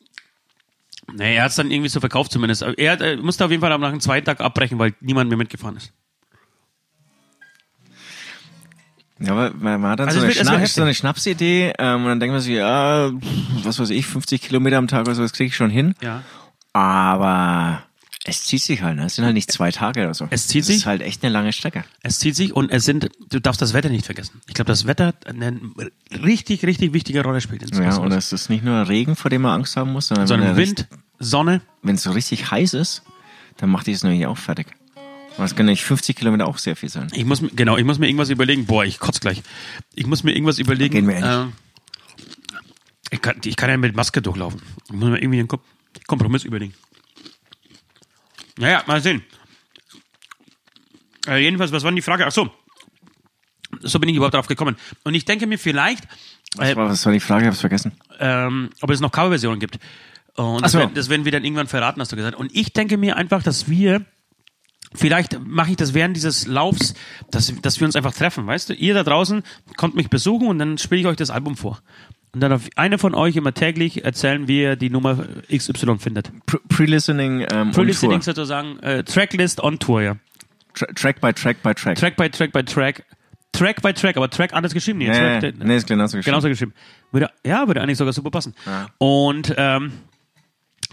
Nee, 1.12 1.34
er 1.34 1.42
hat 1.42 1.50
es 1.50 1.56
dann 1.56 1.70
irgendwie 1.70 1.88
so 1.88 1.98
verkauft 1.98 2.30
zumindest. 2.30 2.62
Er 2.62 2.92
hat, 2.92 3.00
äh, 3.00 3.16
musste 3.16 3.44
auf 3.44 3.50
jeden 3.50 3.60
Fall 3.60 3.76
nach 3.76 3.90
dem 3.90 4.00
zweiten 4.00 4.24
Tag 4.24 4.40
abbrechen, 4.40 4.78
weil 4.78 4.94
niemand 5.00 5.28
mehr 5.28 5.36
mitgefahren 5.36 5.76
ist. 5.76 5.92
Ja, 9.18 9.32
aber 9.32 9.52
man, 9.54 9.82
hat 9.86 10.00
dann 10.00 10.08
Also 10.08 10.20
so, 10.20 10.26
eine 10.26 10.34
Schna 10.34 10.66
so 10.66 10.82
eine 10.82 10.94
Schnapsidee 10.94 11.72
ähm, 11.78 12.02
und 12.02 12.08
dann 12.08 12.20
denkt 12.20 12.32
man 12.32 12.40
sich, 12.40 12.54
ja, 12.54 13.10
was 13.62 13.78
weiß 13.78 13.90
ich, 13.90 14.06
50 14.06 14.42
Kilometer 14.42 14.78
am 14.78 14.88
Tag 14.88 15.02
oder 15.02 15.14
so, 15.14 15.22
das 15.22 15.32
kriege 15.32 15.48
ich 15.48 15.56
schon 15.56 15.70
hin. 15.70 15.94
Ja. 16.02 16.22
Aber 16.72 17.82
es 18.24 18.44
zieht 18.44 18.62
sich 18.62 18.82
halt, 18.82 18.96
ne? 18.96 19.06
Es 19.06 19.16
sind 19.16 19.24
halt 19.24 19.34
nicht 19.34 19.50
zwei 19.50 19.72
Tage 19.72 20.02
oder 20.04 20.14
so. 20.14 20.28
Es 20.30 20.46
zieht 20.46 20.60
das 20.62 20.66
sich? 20.68 20.76
ist 20.76 20.86
halt 20.86 21.02
echt 21.02 21.24
eine 21.24 21.32
lange 21.32 21.52
Strecke. 21.52 21.84
Es 22.02 22.20
zieht 22.20 22.36
sich 22.36 22.52
und 22.54 22.70
es 22.70 22.84
sind, 22.84 23.10
du 23.30 23.40
darfst 23.40 23.60
das 23.60 23.72
Wetter 23.72 23.88
nicht 23.88 24.06
vergessen. 24.06 24.40
Ich 24.46 24.54
glaube, 24.54 24.70
das 24.70 24.86
Wetter 24.86 25.14
eine 25.26 25.58
richtig, 26.22 26.64
richtig 26.64 26.92
wichtige 26.92 27.22
Rolle 27.24 27.40
spielt. 27.40 27.62
in 27.62 27.82
Ja, 27.82 27.96
und 27.96 28.12
es 28.12 28.32
ist 28.32 28.48
nicht 28.48 28.62
nur 28.64 28.88
Regen, 28.88 29.16
vor 29.16 29.28
dem 29.30 29.42
man 29.42 29.52
Angst 29.52 29.76
haben 29.76 29.92
muss, 29.92 30.06
sondern 30.08 30.26
sondern 30.28 30.56
Wind, 30.56 30.86
Sonne. 31.18 31.62
wenn 31.82 31.96
es 31.96 32.02
so 32.04 32.12
richtig 32.12 32.50
heiß 32.50 32.74
ist, 32.74 33.02
dann 33.56 33.70
macht 33.70 33.86
die 33.88 33.92
es 33.92 34.04
nämlich 34.04 34.24
auch 34.26 34.38
fertig. 34.38 34.66
Das 35.38 35.56
können 35.56 35.70
nicht 35.70 35.82
50 35.82 36.14
Kilometer 36.14 36.46
auch 36.46 36.58
sehr 36.58 36.76
viel 36.76 36.90
sein. 36.90 37.08
Ich 37.14 37.24
muss, 37.24 37.40
mir- 37.40 37.48
genau, 37.50 37.76
ich 37.78 37.84
muss 37.84 37.98
mir 37.98 38.06
irgendwas 38.06 38.28
überlegen. 38.28 38.66
Boah, 38.66 38.84
ich 38.84 38.98
kotz 38.98 39.18
gleich. 39.18 39.42
Ich 39.94 40.06
muss 40.06 40.22
mir 40.24 40.32
irgendwas 40.32 40.58
überlegen. 40.58 40.92
Gehen 40.94 41.08
wir 41.08 41.16
eh 41.16 41.44
äh, 41.44 41.46
ich, 43.10 43.20
kann, 43.20 43.36
ich 43.44 43.56
kann 43.56 43.70
ja 43.70 43.76
mit 43.78 43.96
Maske 43.96 44.22
durchlaufen. 44.22 44.60
Ich 44.86 44.92
muss 44.92 45.08
mir 45.08 45.18
irgendwie 45.22 45.38
einen 45.38 45.48
Kom 45.48 45.60
Kompromiss 46.06 46.44
überlegen. 46.44 46.74
Naja, 48.58 48.82
mal 48.86 49.00
sehen. 49.00 49.22
Äh, 51.26 51.38
jedenfalls, 51.42 51.72
was 51.72 51.82
war 51.84 51.90
denn 51.90 51.96
die 51.96 52.02
Frage? 52.02 52.26
Ach 52.26 52.32
so. 52.32 52.50
So 53.80 53.98
bin 53.98 54.08
ich 54.08 54.16
überhaupt 54.16 54.34
drauf 54.34 54.48
gekommen. 54.48 54.76
Und 55.04 55.14
ich 55.14 55.24
denke 55.24 55.46
mir 55.46 55.58
vielleicht, 55.58 56.04
äh, 56.04 56.08
Was 56.58 56.76
war, 56.76 56.88
was 56.90 57.06
war 57.06 57.12
die 57.12 57.20
Frage? 57.20 57.44
Ich 57.44 57.48
hab's 57.48 57.60
vergessen. 57.60 57.92
ähm, 58.18 58.70
ob 58.80 58.90
es 58.90 59.00
noch 59.00 59.10
Coverversionen 59.12 59.60
gibt. 59.60 59.78
Und 60.34 60.58
Ach 60.58 60.60
das, 60.62 60.72
so. 60.72 60.78
werden, 60.78 60.94
das 60.94 61.08
werden 61.08 61.24
wir 61.24 61.32
dann 61.32 61.44
irgendwann 61.44 61.68
verraten, 61.68 62.00
hast 62.00 62.12
du 62.12 62.16
gesagt. 62.16 62.36
Und 62.36 62.54
ich 62.54 62.72
denke 62.72 62.96
mir 62.98 63.16
einfach, 63.16 63.42
dass 63.42 63.68
wir, 63.68 64.04
vielleicht 64.94 65.38
mache 65.40 65.70
ich 65.70 65.76
das 65.76 65.94
während 65.94 66.16
dieses 66.16 66.46
Laufs, 66.46 66.94
dass, 67.30 67.52
dass 67.62 67.80
wir 67.80 67.86
uns 67.86 67.96
einfach 67.96 68.12
treffen, 68.14 68.46
weißt 68.46 68.70
du? 68.70 68.74
Ihr 68.74 68.94
da 68.94 69.02
draußen 69.04 69.42
kommt 69.76 69.94
mich 69.94 70.10
besuchen 70.10 70.48
und 70.48 70.58
dann 70.58 70.76
spiele 70.78 71.00
ich 71.00 71.06
euch 71.06 71.16
das 71.16 71.30
Album 71.30 71.56
vor. 71.56 71.82
Und 72.34 72.40
dann 72.40 72.50
darf 72.50 72.68
einer 72.76 72.98
von 72.98 73.14
euch 73.14 73.36
immer 73.36 73.52
täglich 73.52 74.04
erzählen, 74.04 74.48
wie 74.48 74.62
ihr 74.62 74.76
die 74.76 74.88
Nummer 74.88 75.26
XY 75.54 75.98
findet. 75.98 76.30
Pre- 76.46 76.60
Pre-Listening 76.68 77.40
ähm, 77.52 77.68
on 77.68 77.70
Pre-Listening 77.72 78.22
sozusagen, 78.22 78.78
äh, 78.80 79.04
Tracklist 79.04 79.62
on 79.62 79.78
Tour, 79.78 80.00
ja. 80.02 80.16
Tra 80.74 80.86
Track 80.94 81.20
by 81.20 81.32
Track 81.34 81.62
by 81.62 81.74
Track. 81.74 81.98
Track 81.98 82.16
by 82.16 82.30
Track 82.30 82.52
by 82.52 82.62
Track. 82.64 83.04
Track 83.52 83.82
by 83.82 83.92
Track, 83.92 84.16
aber 84.16 84.30
Track 84.30 84.54
anders 84.54 84.72
geschrieben. 84.72 85.00
Nee, 85.00 85.08
nee, 85.10 85.40
Track, 85.40 85.42
nee, 85.58 85.64
nee, 85.66 85.76
ist 85.76 85.86
genauso 85.86 86.16
geschrieben. 86.16 86.32
Genauso 86.32 86.48
geschrieben. 86.48 86.72
Würde, 87.10 87.30
ja, 87.44 87.66
würde 87.66 87.82
eigentlich 87.82 87.98
sogar 87.98 88.14
super 88.14 88.30
passen. 88.30 88.54
Und 88.96 89.52
ähm, 89.58 89.92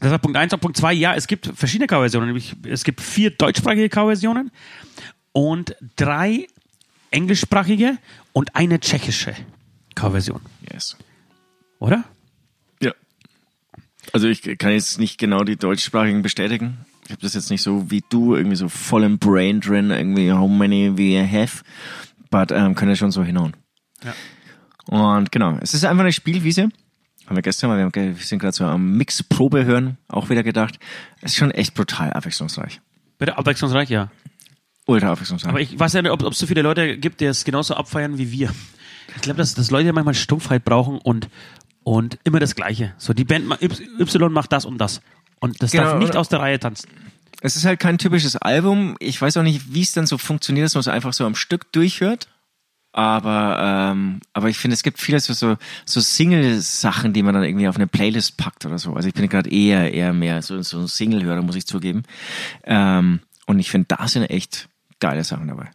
das 0.01 0.11
war 0.11 0.19
Punkt 0.19 0.37
1 0.37 0.51
und 0.53 0.59
Punkt 0.59 0.75
2, 0.75 0.91
ja, 0.91 1.15
es 1.15 1.27
gibt 1.27 1.49
verschiedene 1.55 1.87
Coverversionen. 1.87 2.27
Nämlich, 2.27 2.53
es 2.67 2.83
gibt 2.83 2.99
vier 2.99 3.29
deutschsprachige 3.31 3.87
Coverversionen 3.87 4.51
und 5.31 5.73
drei 5.95 6.47
englischsprachige 7.11 7.97
und 8.33 8.55
eine 8.57 8.81
tschechische 8.81 9.33
Coverversion. 9.95 10.41
Yes. 10.71 10.97
Oder? 11.79 12.03
Ja. 12.81 12.91
Also 14.13 14.27
ich 14.27 14.41
kann 14.57 14.71
jetzt 14.71 14.99
nicht 14.99 15.17
genau 15.17 15.43
die 15.43 15.55
deutschsprachigen 15.55 16.21
bestätigen. 16.21 16.85
Ich 17.05 17.11
habe 17.11 17.21
das 17.21 17.33
jetzt 17.33 17.49
nicht 17.49 17.63
so 17.63 17.89
wie 17.89 18.03
du, 18.09 18.35
irgendwie 18.35 18.55
so 18.55 18.69
voll 18.69 19.03
im 19.03 19.17
Brain 19.17 19.61
drin, 19.61 19.89
irgendwie 19.89 20.31
how 20.31 20.49
many 20.49 20.95
we 20.95 21.19
have. 21.19 21.63
But 22.29 22.51
ähm, 22.51 22.75
kann 22.75 22.89
ja 22.89 22.95
schon 22.95 23.11
so 23.11 23.23
hinhauen. 23.23 23.55
Ja. 24.03 24.13
Und 24.85 25.31
genau, 25.31 25.57
es 25.61 25.73
ist 25.73 25.85
einfach 25.85 26.03
eine 26.03 26.13
Spielwiese. 26.13 26.69
Haben 27.25 27.35
wir 27.35 27.41
gestern 27.41 27.69
mal, 27.69 27.93
wir, 27.93 28.15
sind 28.15 28.39
gerade 28.39 28.55
so 28.55 28.65
am 28.65 28.97
Mix-Probe 28.97 29.65
hören, 29.65 29.97
auch 30.07 30.29
wieder 30.29 30.43
gedacht. 30.43 30.79
Es 31.21 31.31
ist 31.31 31.37
schon 31.37 31.51
echt 31.51 31.75
brutal 31.75 32.11
abwechslungsreich. 32.11 32.81
Bitte 33.19 33.37
abwechslungsreich, 33.37 33.89
ja. 33.89 34.11
Ultra 34.87 35.11
abwechslungsreich. 35.11 35.49
Aber 35.49 35.61
ich 35.61 35.77
weiß 35.77 35.93
ja 35.93 36.01
nicht, 36.01 36.11
ob 36.11 36.23
ob 36.23 36.33
es 36.33 36.39
so 36.39 36.47
viele 36.47 36.63
Leute 36.63 36.97
gibt, 36.97 37.21
die 37.21 37.25
es 37.25 37.43
genauso 37.43 37.75
abfeiern 37.75 38.17
wie 38.17 38.31
wir. 38.31 38.51
Ich 39.15 39.21
glaube, 39.21 39.37
dass, 39.37 39.53
dass 39.53 39.69
Leute 39.69 39.93
manchmal 39.93 40.15
Stumpfheit 40.15 40.65
brauchen 40.65 40.97
und, 40.97 41.29
und 41.83 42.19
immer 42.23 42.39
das 42.39 42.55
Gleiche. 42.55 42.93
So, 42.97 43.13
die 43.13 43.23
Band 43.25 43.45
Y 43.61 44.31
macht 44.31 44.51
das 44.51 44.65
und 44.65 44.77
das. 44.79 45.01
Und 45.39 45.61
das 45.63 45.71
Genau, 45.71 45.83
darf 45.85 45.99
nicht 45.99 46.15
aus 46.15 46.29
der 46.29 46.39
Reihe 46.39 46.59
tanzen. 46.59 46.89
Es 47.41 47.55
ist 47.55 47.63
halt 47.65 47.79
kein 47.79 47.97
typisches 47.97 48.35
Album. 48.35 48.97
Ich 48.99 49.21
weiß 49.21 49.37
auch 49.37 49.43
nicht, 49.43 49.73
wie 49.73 49.81
es 49.81 49.93
dann 49.93 50.05
so 50.05 50.17
funktioniert, 50.17 50.65
dass 50.65 50.73
man 50.75 50.81
es 50.81 50.87
einfach 50.89 51.13
so 51.13 51.25
am 51.25 51.35
Stück 51.35 51.71
durchhört. 51.71 52.27
Aber, 52.91 53.91
ähm, 53.93 54.19
aber 54.33 54.49
ich 54.49 54.57
finde, 54.57 54.73
es 54.73 54.83
gibt 54.83 54.99
viele 54.99 55.19
so, 55.19 55.31
so, 55.33 55.55
so 55.85 56.01
Single-Sachen, 56.01 57.13
die 57.13 57.23
man 57.23 57.35
dann 57.35 57.43
irgendwie 57.43 57.67
auf 57.67 57.75
eine 57.75 57.87
Playlist 57.87 58.35
packt 58.35 58.65
oder 58.65 58.77
so. 58.79 58.93
Also 58.93 59.07
ich 59.07 59.13
bin 59.13 59.29
gerade 59.29 59.49
eher, 59.49 59.93
eher 59.93 60.11
mehr 60.11 60.41
so, 60.41 60.61
so 60.63 60.79
ein 60.79 60.87
Single-Hörer, 60.87 61.43
muss 61.43 61.55
ich 61.55 61.67
zugeben. 61.67 62.03
Ähm, 62.63 63.19
und 63.45 63.59
ich 63.59 63.69
finde, 63.69 63.87
da 63.95 64.07
sind 64.07 64.23
echt 64.23 64.67
geile 64.99 65.23
Sachen 65.23 65.47
dabei. 65.47 65.69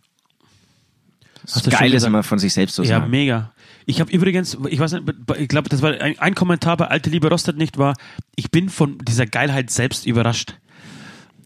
Hast 1.44 1.66
du 1.66 1.70
schon 1.70 1.78
Geil 1.78 1.94
ist 1.94 2.02
immer 2.04 2.22
von 2.22 2.38
sich 2.38 2.52
selbst 2.52 2.74
zu 2.74 2.82
Ja, 2.82 2.98
sagen. 2.98 3.10
mega. 3.10 3.52
Ich 3.86 4.00
habe 4.00 4.10
übrigens, 4.10 4.56
ich 4.68 4.78
weiß 4.78 4.92
nicht, 4.92 5.04
ich 5.38 5.48
glaube, 5.48 5.68
das 5.68 5.82
war 5.82 5.92
ein, 6.00 6.18
ein 6.18 6.34
Kommentar 6.34 6.76
bei 6.76 6.88
Alte 6.88 7.10
Liebe 7.10 7.28
Rostet 7.28 7.56
nicht, 7.56 7.78
war, 7.78 7.94
ich 8.34 8.50
bin 8.50 8.68
von 8.68 8.98
dieser 8.98 9.26
Geilheit 9.26 9.70
selbst 9.70 10.06
überrascht. 10.06 10.58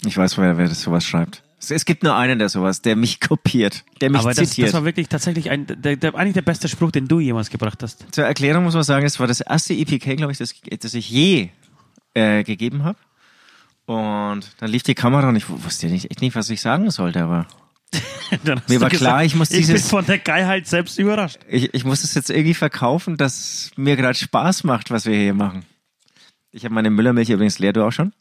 Ich 0.07 0.17
weiß, 0.17 0.39
wer, 0.39 0.57
wer 0.57 0.69
das 0.69 0.83
sowas 0.83 1.05
schreibt. 1.05 1.43
Es, 1.61 1.85
gibt 1.85 2.05
nur 2.05 2.15
einen, 2.15 2.39
der 2.39 2.49
sowas, 2.49 2.83
der 2.83 2.95
mich 2.95 3.21
kopiert, 3.21 3.85
der 4.01 4.11
mich 4.11 4.21
Aber 4.21 4.33
das, 4.33 4.51
zitiert. 4.51 4.69
das 4.69 4.75
war 4.75 4.85
wirklich 4.85 5.09
tatsächlich 5.09 5.51
ein, 5.51 5.67
der, 5.67 5.97
der, 5.97 6.15
eigentlich 6.15 6.35
der 6.35 6.43
beste 6.43 6.69
Spruch, 6.69 6.93
den 6.93 7.09
du 7.09 7.19
jemals 7.19 7.51
gebracht 7.51 7.83
hast. 7.83 8.07
Zur 8.13 8.25
Erklärung 8.25 8.63
muss 8.63 8.75
man 8.75 8.85
sagen, 8.85 9.05
es 9.05 9.19
war 9.19 9.27
das 9.27 9.41
erste 9.41 9.75
EPK, 9.75 10.17
glaube 10.17 10.31
ich, 10.31 10.39
das, 10.39 10.55
das 10.81 10.95
ich 10.95 11.11
je 11.11 11.49
äh, 12.15 12.45
gegeben 12.45 12.85
habe. 12.85 12.99
Und 13.87 14.53
dann 14.59 14.71
lief 14.71 14.85
die 14.85 14.95
Kamera 14.95 15.29
und 15.29 15.37
ich 15.37 15.49
wusste 15.49 15.89
nicht, 15.89 16.11
echt 16.11 16.21
nicht, 16.21 16.37
was 16.37 16.49
ich 16.51 16.61
sagen 16.61 16.91
sollte, 16.91 17.23
aber 17.25 17.47
Mir 18.69 18.81
war 18.81 18.91
klar, 18.91 19.25
ich 19.25 19.35
muss 19.35 19.51
Ich 19.51 19.67
bin 19.67 19.67
dieses- 19.77 19.89
von 19.89 20.05
der 20.05 20.19
Geilheit 20.19 20.67
selbst 20.67 20.99
überrascht. 20.99 21.39
ich, 21.49 21.73
ich 21.73 21.85
muss 21.85 22.05
es 22.05 22.15
jetzt 22.15 22.29
irgendwie 22.31 22.55
verkaufen, 22.55 23.17
dass 23.17 23.71
mir 23.77 23.97
gerade 23.97 24.19
Spaß 24.19 24.65
macht, 24.65 24.91
was 24.91 25.07
wir 25.07 25.15
hier 25.17 25.35
machen. 25.35 25.65
Ich 26.51 26.65
habe 26.65 26.75
meine 26.75 26.91
Müllermilch 26.91 27.31
übrigens 27.31 27.59
leer, 27.59 27.73
du 27.73 27.85
auch 27.85 27.93
schon? 27.93 28.13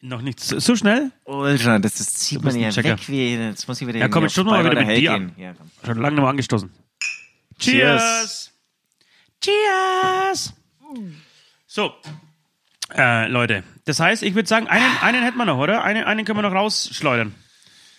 Noch 0.00 0.22
nicht 0.22 0.38
so, 0.40 0.58
so 0.58 0.76
schnell? 0.76 1.10
Ultra, 1.24 1.78
das, 1.78 1.94
das 1.94 2.12
zieht 2.14 2.42
man 2.42 2.54
ja 2.58 2.74
weg 2.76 2.98
wie, 3.08 3.34
jetzt 3.34 3.66
muss 3.66 3.80
ich 3.80 3.86
wieder 3.88 3.98
Ja, 3.98 4.08
komm, 4.08 4.24
auf 4.26 4.36
wir 4.36 4.44
mal 4.44 4.64
wieder 4.64 4.84
mit 4.84 4.96
dir 4.96 5.10
gehen. 5.18 5.32
Ja, 5.36 5.54
komm. 5.54 5.70
Schon 5.84 5.98
lange 6.00 6.20
mehr 6.20 6.28
angestoßen. 6.28 6.70
Cheers. 7.58 8.52
Cheers! 9.40 10.52
So, 11.66 11.92
äh, 12.94 13.26
Leute, 13.28 13.64
das 13.84 13.98
heißt, 14.00 14.22
ich 14.22 14.34
würde 14.34 14.48
sagen, 14.48 14.68
einen, 14.68 14.96
einen 15.00 15.22
hätten 15.22 15.36
wir 15.38 15.44
noch, 15.44 15.58
oder? 15.58 15.82
Einen, 15.82 16.04
einen 16.04 16.24
können 16.24 16.38
wir 16.38 16.42
noch 16.42 16.54
rausschleudern. 16.54 17.34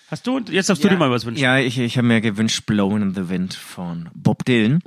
Hast 0.10 0.26
du? 0.26 0.40
Jetzt 0.40 0.70
darfst 0.70 0.84
du 0.84 0.90
dir 0.90 0.98
mal 0.98 1.12
was 1.12 1.26
wünschen. 1.26 1.42
Ja, 1.42 1.58
ich, 1.58 1.78
ich 1.78 1.98
habe 1.98 2.08
mir 2.08 2.22
gewünscht 2.22 2.66
Blowing 2.66 3.02
in 3.02 3.14
the 3.14 3.30
Wind 3.30 3.54
von 3.54 4.10
Bob 4.14 4.46
Dylan. 4.46 4.82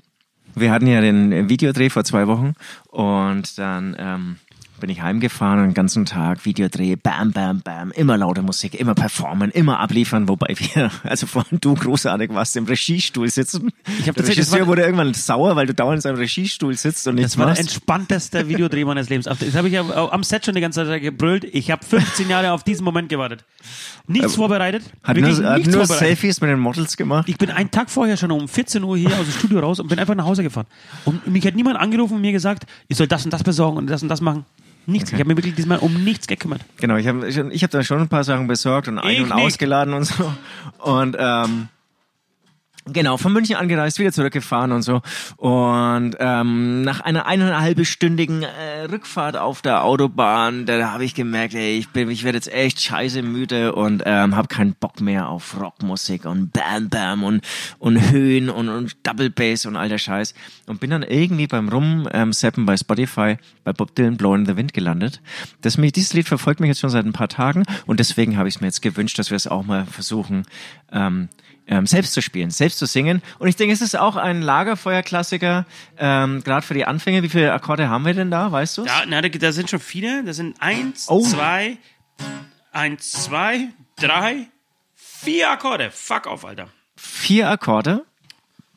Wir 0.54 0.72
hatten 0.72 0.86
ja 0.86 1.00
den 1.00 1.48
Videodreh 1.48 1.90
vor 1.90 2.04
zwei 2.04 2.26
Wochen 2.26 2.54
und 2.88 3.58
dann 3.58 3.94
ähm, 3.98 4.36
bin 4.80 4.90
ich 4.90 5.02
heimgefahren 5.02 5.60
und 5.60 5.64
den 5.68 5.74
ganzen 5.74 6.04
Tag 6.06 6.44
Videodreh, 6.44 6.96
bam, 6.96 7.32
bam, 7.32 7.60
bam, 7.60 7.90
immer 7.92 8.16
laute 8.16 8.42
Musik, 8.42 8.74
immer 8.74 8.94
performen, 8.94 9.50
immer 9.50 9.78
abliefern, 9.80 10.28
wobei 10.28 10.54
wir, 10.58 10.90
also 11.04 11.26
vor 11.26 11.44
allem 11.48 11.60
du 11.60 11.74
großartig 11.74 12.34
warst, 12.34 12.56
im 12.56 12.64
Regiestuhl 12.64 13.28
sitzen. 13.30 13.70
Ich 14.00 14.08
hab 14.08 14.16
der 14.16 14.26
Regisseur 14.26 14.60
war- 14.60 14.66
wurde 14.66 14.82
irgendwann 14.82 15.14
sauer, 15.14 15.54
weil 15.56 15.66
du 15.66 15.74
dauernd 15.74 15.96
in 15.98 16.00
seinem 16.00 16.16
Regiestuhl 16.16 16.74
sitzt 16.76 17.06
und 17.06 17.14
nichts 17.16 17.32
Das 17.32 17.38
war 17.38 17.46
der 17.46 17.52
machst. 17.54 17.60
entspannteste 17.62 18.48
Videodreh 18.48 18.84
meines 18.84 19.08
Lebens. 19.08 19.26
Das 19.26 19.54
habe 19.54 19.68
ich 19.68 19.74
ja 19.74 19.82
am 20.10 20.22
Set 20.24 20.44
schon 20.46 20.54
die 20.54 20.60
ganze 20.60 20.84
Zeit 20.84 21.02
gebrüllt. 21.02 21.44
Ich 21.44 21.70
habe 21.70 21.84
15 21.84 22.28
Jahre 22.28 22.52
auf 22.52 22.64
diesen 22.64 22.84
Moment 22.84 23.08
gewartet. 23.08 23.44
Nichts 24.06 24.34
vorbereitet. 24.34 24.82
Hat 25.04 25.16
nur, 25.16 25.36
hat 25.36 25.66
nur. 25.66 25.86
Selfies 25.86 26.40
mit 26.40 26.50
den 26.50 26.58
Models 26.58 26.96
gemacht. 26.96 27.28
Ich 27.28 27.36
bin 27.38 27.50
einen 27.50 27.70
Tag 27.70 27.90
vorher 27.90 28.16
schon 28.16 28.30
um 28.32 28.48
14 28.48 28.82
Uhr 28.82 28.96
hier 28.96 29.10
aus 29.10 29.24
dem 29.26 29.32
Studio 29.32 29.60
raus 29.60 29.78
und 29.80 29.88
bin 29.88 29.98
einfach 29.98 30.14
nach 30.14 30.24
Hause 30.24 30.42
gefahren. 30.42 30.66
Und 31.04 31.26
mich 31.26 31.46
hat 31.46 31.54
niemand 31.54 31.78
angerufen 31.78 32.14
und 32.14 32.20
mir 32.22 32.32
gesagt, 32.32 32.64
ich 32.88 32.96
soll 32.96 33.06
das 33.06 33.24
und 33.24 33.32
das 33.32 33.42
besorgen 33.44 33.76
und 33.76 33.86
das 33.88 34.02
und 34.02 34.08
das 34.08 34.20
machen. 34.20 34.44
Nichts. 34.86 35.12
Ich 35.12 35.18
habe 35.18 35.28
mir 35.28 35.36
wirklich 35.36 35.54
diesmal 35.54 35.78
um 35.78 36.02
nichts 36.04 36.26
gekümmert. 36.26 36.62
Genau, 36.78 36.96
ich 36.96 37.06
habe 37.06 37.28
ich 37.28 37.62
hab 37.62 37.70
da 37.70 37.82
schon 37.84 38.00
ein 38.00 38.08
paar 38.08 38.24
Sachen 38.24 38.46
besorgt 38.46 38.88
und 38.88 38.98
ein- 38.98 39.10
Ich 39.10 39.20
und 39.22 39.34
nicht. 39.34 39.44
ausgeladen 39.46 39.94
und 39.94 40.04
so. 40.04 40.32
Und 40.78 41.16
ähm, 41.18 41.68
genau, 42.86 43.16
von 43.16 43.32
München 43.32 43.56
angereist, 43.56 43.98
wieder 43.98 44.12
zurückgefahren 44.12 44.72
und 44.72 44.82
so. 44.82 45.00
Und 45.36 46.16
ähm, 46.18 46.82
nach 46.82 47.00
einer 47.00 47.26
eineinhalbstündigen 47.26 48.42
äh, 48.42 48.84
Rückfahrt 48.90 49.36
auf 49.36 49.62
der 49.62 49.84
Autobahn, 49.84 50.66
da 50.66 50.92
habe 50.92 51.04
ich 51.04 51.14
gemerkt, 51.14 51.54
ey, 51.54 51.78
ich 51.78 51.90
bin, 51.90 52.10
ich 52.10 52.24
werde 52.24 52.38
jetzt 52.38 52.52
echt 52.52 52.80
scheiße 52.80 53.22
müde 53.22 53.74
und 53.74 54.02
ähm, 54.06 54.36
habe 54.36 54.48
keinen 54.48 54.74
Bock 54.74 55.00
mehr 55.00 55.28
auf 55.28 55.60
Rockmusik 55.60 56.24
und 56.24 56.52
Bam 56.52 56.88
Bam 56.88 57.24
und 57.24 57.44
und 57.78 58.10
Höhen 58.10 58.50
und, 58.50 58.68
und 58.68 58.96
Double 59.06 59.30
Bass 59.30 59.66
und 59.66 59.76
all 59.76 59.88
der 59.88 59.98
Scheiß. 59.98 60.34
Und 60.66 60.80
bin 60.80 60.90
dann 60.90 61.02
irgendwie 61.02 61.46
beim 61.46 61.68
Rum 61.68 62.08
ähm, 62.12 62.32
bei 62.66 62.76
Spotify 62.76 63.36
bei 63.64 63.72
Bob 63.72 63.94
Dylan 63.94 64.16
Blowing 64.16 64.40
in 64.40 64.46
the 64.46 64.56
Wind 64.56 64.72
gelandet. 64.72 65.20
Das 65.60 65.78
mich, 65.78 65.92
dieses 65.92 66.12
Lied 66.12 66.28
verfolgt 66.28 66.60
mich 66.60 66.68
jetzt 66.68 66.80
schon 66.80 66.90
seit 66.90 67.04
ein 67.04 67.12
paar 67.12 67.28
Tagen 67.28 67.64
und 67.86 68.00
deswegen 68.00 68.36
habe 68.36 68.48
ich 68.48 68.56
es 68.56 68.60
mir 68.60 68.66
jetzt 68.66 68.82
gewünscht, 68.82 69.18
dass 69.18 69.30
wir 69.30 69.36
es 69.36 69.46
auch 69.46 69.64
mal 69.64 69.86
versuchen, 69.86 70.44
ähm, 70.92 71.28
ähm, 71.66 71.86
selbst 71.86 72.12
zu 72.12 72.22
spielen, 72.22 72.50
selbst 72.50 72.78
zu 72.78 72.86
singen. 72.86 73.22
Und 73.38 73.48
ich 73.48 73.56
denke, 73.56 73.72
es 73.72 73.80
ist 73.80 73.96
auch 73.98 74.16
ein 74.16 74.42
Lagerfeuerklassiker, 74.42 75.66
ähm, 75.98 76.42
gerade 76.42 76.66
für 76.66 76.74
die 76.74 76.84
Anfänge. 76.84 77.22
Wie 77.22 77.28
viele 77.28 77.52
Akkorde 77.52 77.88
haben 77.88 78.04
wir 78.04 78.14
denn 78.14 78.30
da, 78.30 78.50
weißt 78.50 78.78
du? 78.78 78.84
Ja, 78.84 79.02
na, 79.06 79.20
da, 79.22 79.28
da 79.28 79.52
sind 79.52 79.70
schon 79.70 79.80
viele. 79.80 80.24
Das 80.24 80.36
sind 80.36 80.56
eins, 80.60 81.06
Oh. 81.08 81.22
zwei, 81.22 81.78
eins, 82.72 83.12
zwei, 83.12 83.68
drei, 83.96 84.46
vier 84.96 85.50
Akkorde. 85.50 85.90
Fuck 85.90 86.26
auf, 86.26 86.44
Alter. 86.44 86.68
Vier 86.96 87.48
Akkorde. 87.48 88.04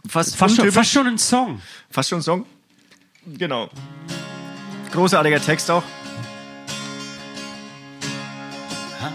Fast, 0.08 0.36
Fast 0.36 0.56
schon, 0.58 0.72
fast 0.72 0.92
schon 0.92 1.08
ein 1.08 1.18
Song. 1.18 1.62
Fast 1.90 2.10
schon 2.10 2.20
ein 2.20 2.24
Song. 2.24 2.46
Genau. 3.26 3.70
Großartiger 4.92 5.42
Text 5.42 5.72
auch. 5.72 5.84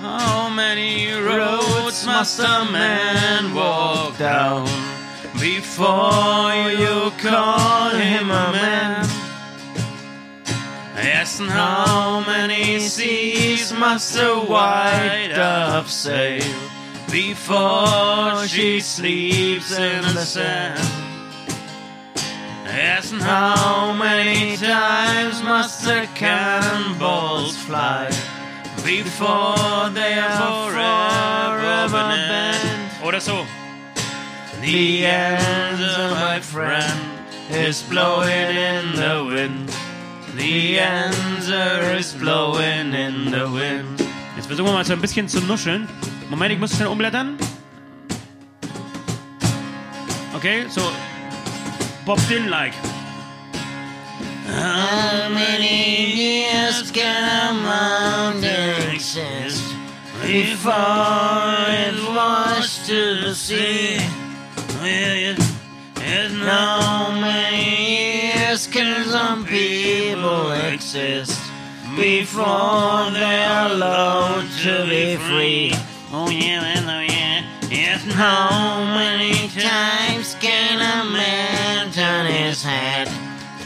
How 0.02 0.48
many 0.50 1.12
roads 1.12 1.77
must 1.88 2.38
a 2.38 2.70
man 2.70 3.54
walk 3.54 4.18
down 4.18 4.66
before 5.40 6.52
you 6.68 7.10
call 7.16 7.88
him 7.90 8.24
a 8.24 8.52
man? 8.52 9.08
Yes, 10.96 11.40
and 11.40 11.48
how 11.48 12.22
many 12.26 12.78
seas 12.80 13.72
must 13.72 14.14
a 14.18 14.34
white 14.34 15.32
dove 15.34 15.90
sail 15.90 16.42
before 17.10 18.46
she 18.46 18.80
sleeps 18.80 19.72
in 19.72 20.02
the 20.02 20.26
sand? 20.26 20.78
Yes, 22.66 23.12
and 23.12 23.22
how 23.22 23.94
many 23.94 24.58
times 24.58 25.42
must 25.42 25.84
the 25.84 26.06
cannonballs 26.14 27.56
fly 27.56 28.10
before 28.88 29.90
they 29.92 30.14
are 30.18 30.70
forever 30.72 31.92
banned? 31.92 32.90
Oder 33.04 33.20
so. 33.20 33.44
The 34.62 35.04
answer, 35.04 36.10
my 36.14 36.40
friend, 36.40 37.00
is 37.50 37.82
blowing 37.82 38.56
in 38.56 38.96
the 38.96 39.24
wind. 39.28 39.70
The 40.36 40.78
answer 40.80 41.96
is 41.98 42.14
blowing 42.14 42.94
in 42.94 43.30
the 43.30 43.46
wind. 43.50 44.00
Jetzt 44.36 44.46
versuchen 44.46 44.66
wir 44.66 44.72
mal 44.72 44.84
so 44.84 44.94
ein 44.94 45.00
bisschen 45.00 45.28
zu 45.28 45.40
nuscheln. 45.40 45.86
Moment, 46.30 46.52
ich 46.52 46.58
muss 46.58 46.74
schnell 46.74 46.88
umblättern. 46.88 47.36
Okay, 50.34 50.66
so 50.68 50.80
Bob 52.06 52.18
Dylan-like. 52.28 52.72
How 54.48 55.28
many 55.28 56.06
years 56.14 56.90
can 56.90 57.24
a 57.38 57.52
mountain 57.52 58.77
exist 59.18 59.74
before 60.22 60.74
it's 61.68 62.06
washed 62.06 62.86
to 62.86 63.20
the 63.20 63.34
sea? 63.34 63.98
And 66.00 66.32
how 66.42 67.10
many 67.20 68.32
years 68.32 68.66
can 68.66 69.04
some 69.06 69.44
people 69.44 70.52
exist 70.52 71.40
before 71.96 73.10
they're 73.12 73.66
allowed 73.66 74.48
to 74.62 74.86
be 74.88 75.16
free? 75.16 75.72
Oh 76.12 76.30
yeah, 76.30 76.64
and 76.64 76.88
oh 76.88 77.00
yeah. 77.00 77.44
Yes, 77.70 78.02
how 78.14 78.84
many 78.94 79.48
times 79.48 80.34
can 80.40 80.78
a 80.80 81.10
man 81.12 81.92
turn 81.92 82.26
his 82.26 82.62
head 82.62 83.08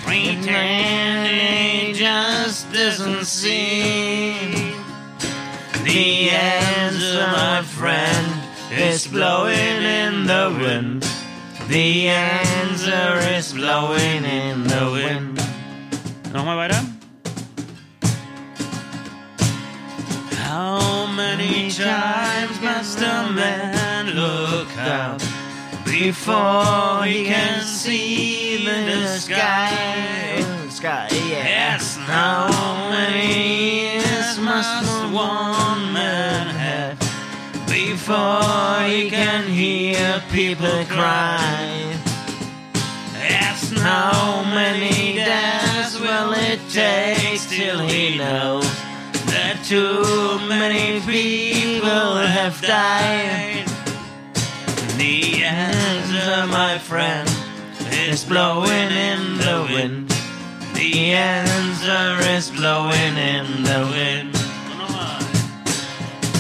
and 0.07 1.27
it 1.27 1.95
just 1.95 2.73
doesn't 2.73 3.25
seem. 3.25 4.52
The 5.85 6.31
answer, 6.31 7.27
my 7.33 7.63
friend, 7.63 8.27
is 8.71 9.07
blowing 9.07 9.83
in 9.83 10.27
the 10.27 10.57
wind. 10.61 11.03
The 11.69 12.09
answer 12.09 13.19
is 13.37 13.53
blowing 13.53 14.25
in 14.25 14.63
the 14.65 14.91
wind. 14.93 15.39
Nochmal 16.33 16.57
weiter. 16.57 16.83
How 20.37 21.07
many 21.07 21.71
times 21.71 22.61
must 22.61 22.99
a 22.99 23.31
man 23.33 24.07
look 24.15 24.77
up 24.79 25.21
before 25.85 27.05
he 27.05 27.25
can 27.25 27.61
see 27.63 28.65
the 28.65 29.19
sky? 29.19 30.45
Sky, 30.71 31.09
Yes, 31.13 31.97
how 31.97 32.49
many 32.91 34.01
must 34.55 35.15
one 35.15 35.93
man 35.95 36.47
have 36.47 36.99
before 37.69 38.85
he 38.87 39.09
can 39.09 39.45
hear 39.49 40.23
people 40.31 40.85
cry? 40.97 41.97
Yes, 43.15 43.73
how 43.79 44.45
many 44.45 45.15
days 45.15 45.99
will 45.99 46.35
it 46.35 46.61
take 46.69 47.41
till 47.49 47.79
he 47.79 48.19
knows 48.19 48.69
that 49.33 49.57
too 49.65 50.05
many 50.47 51.01
people 51.01 52.17
have 52.37 52.61
died? 52.61 53.67
The 54.99 55.45
answer, 55.45 56.47
my 56.49 56.77
friend, 56.79 57.29
is 58.07 58.23
blowing 58.23 58.91
in 59.09 59.39
the 59.39 59.67
wind. 59.73 60.11
The 60.75 61.13
answer 61.13 62.07
is 62.37 62.51
blowing 62.51 63.17
in 63.17 63.63
the 63.63 63.81
wind. 63.95 64.32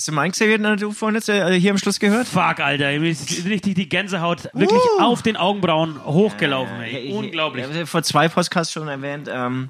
Hast 0.00 0.08
du 0.08 0.12
meinen 0.12 0.32
Xavier 0.32 0.56
du 0.76 0.92
vorhin 0.92 1.14
jetzt 1.16 1.28
äh, 1.28 1.60
hier 1.60 1.72
am 1.72 1.76
Schluss 1.76 2.00
gehört? 2.00 2.26
Fuck, 2.26 2.60
Alter. 2.60 2.98
Mir 2.98 3.10
ist 3.10 3.44
richtig 3.44 3.74
die 3.74 3.86
Gänsehaut 3.86 4.44
wirklich 4.54 4.80
Uh. 4.98 5.02
auf 5.02 5.20
den 5.20 5.36
Augenbrauen 5.36 6.02
hochgelaufen, 6.02 6.80
ey. 6.80 6.96
Ich- 7.00 7.12
Unglaublich. 7.12 7.66
Ich, 7.70 7.80
ich, 7.82 7.86
vor 7.90 8.02
zwei 8.02 8.26
Podcasts 8.28 8.72
schon 8.72 8.88
erwähnt. 8.88 9.28
Ähm, 9.30 9.68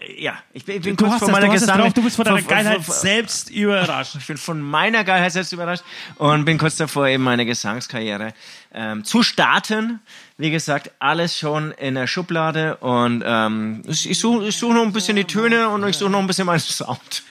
äh, 0.00 0.20
ja, 0.20 0.34
ich 0.52 0.64
bin, 0.64 0.78
ich 0.78 0.82
bin 0.82 0.96
kurz 0.96 1.20
vor 1.20 1.30
meiner 1.30 1.46
es 1.54 1.60
Gesang. 1.60 1.78
drauf, 1.78 1.92
du 1.92 2.02
bist 2.02 2.16
von 2.16 2.24
deiner 2.24 2.42
Geilheit 2.42 2.82
selbst 2.84 3.50
überrascht. 3.50 4.16
Ich 4.18 4.26
bin 4.26 4.36
von 4.36 4.60
meiner 4.60 5.04
Geilheit 5.04 5.30
selbst 5.30 5.52
überrascht 5.52 5.84
und 6.16 6.44
bin 6.44 6.58
kurz 6.58 6.74
davor, 6.74 7.06
eben 7.06 7.22
meine 7.22 7.46
Gesangskarriere 7.46 8.32
ähm, 8.74 9.04
zu 9.04 9.22
starten. 9.22 10.00
Wie 10.36 10.50
gesagt, 10.50 10.90
alles 10.98 11.38
schon 11.38 11.70
in 11.72 11.94
der 11.94 12.08
Schublade 12.08 12.78
und 12.78 13.22
ähm, 13.24 13.82
ich, 13.86 14.10
ich 14.10 14.18
suche 14.18 14.48
ich 14.48 14.56
such 14.56 14.72
noch 14.72 14.82
ein 14.82 14.92
bisschen 14.92 15.14
die 15.14 15.24
Töne 15.26 15.68
und 15.68 15.86
ich 15.86 15.96
suche 15.96 16.10
noch 16.10 16.18
ein 16.18 16.26
bisschen 16.26 16.46
meinen 16.46 16.58
Sound. 16.58 17.22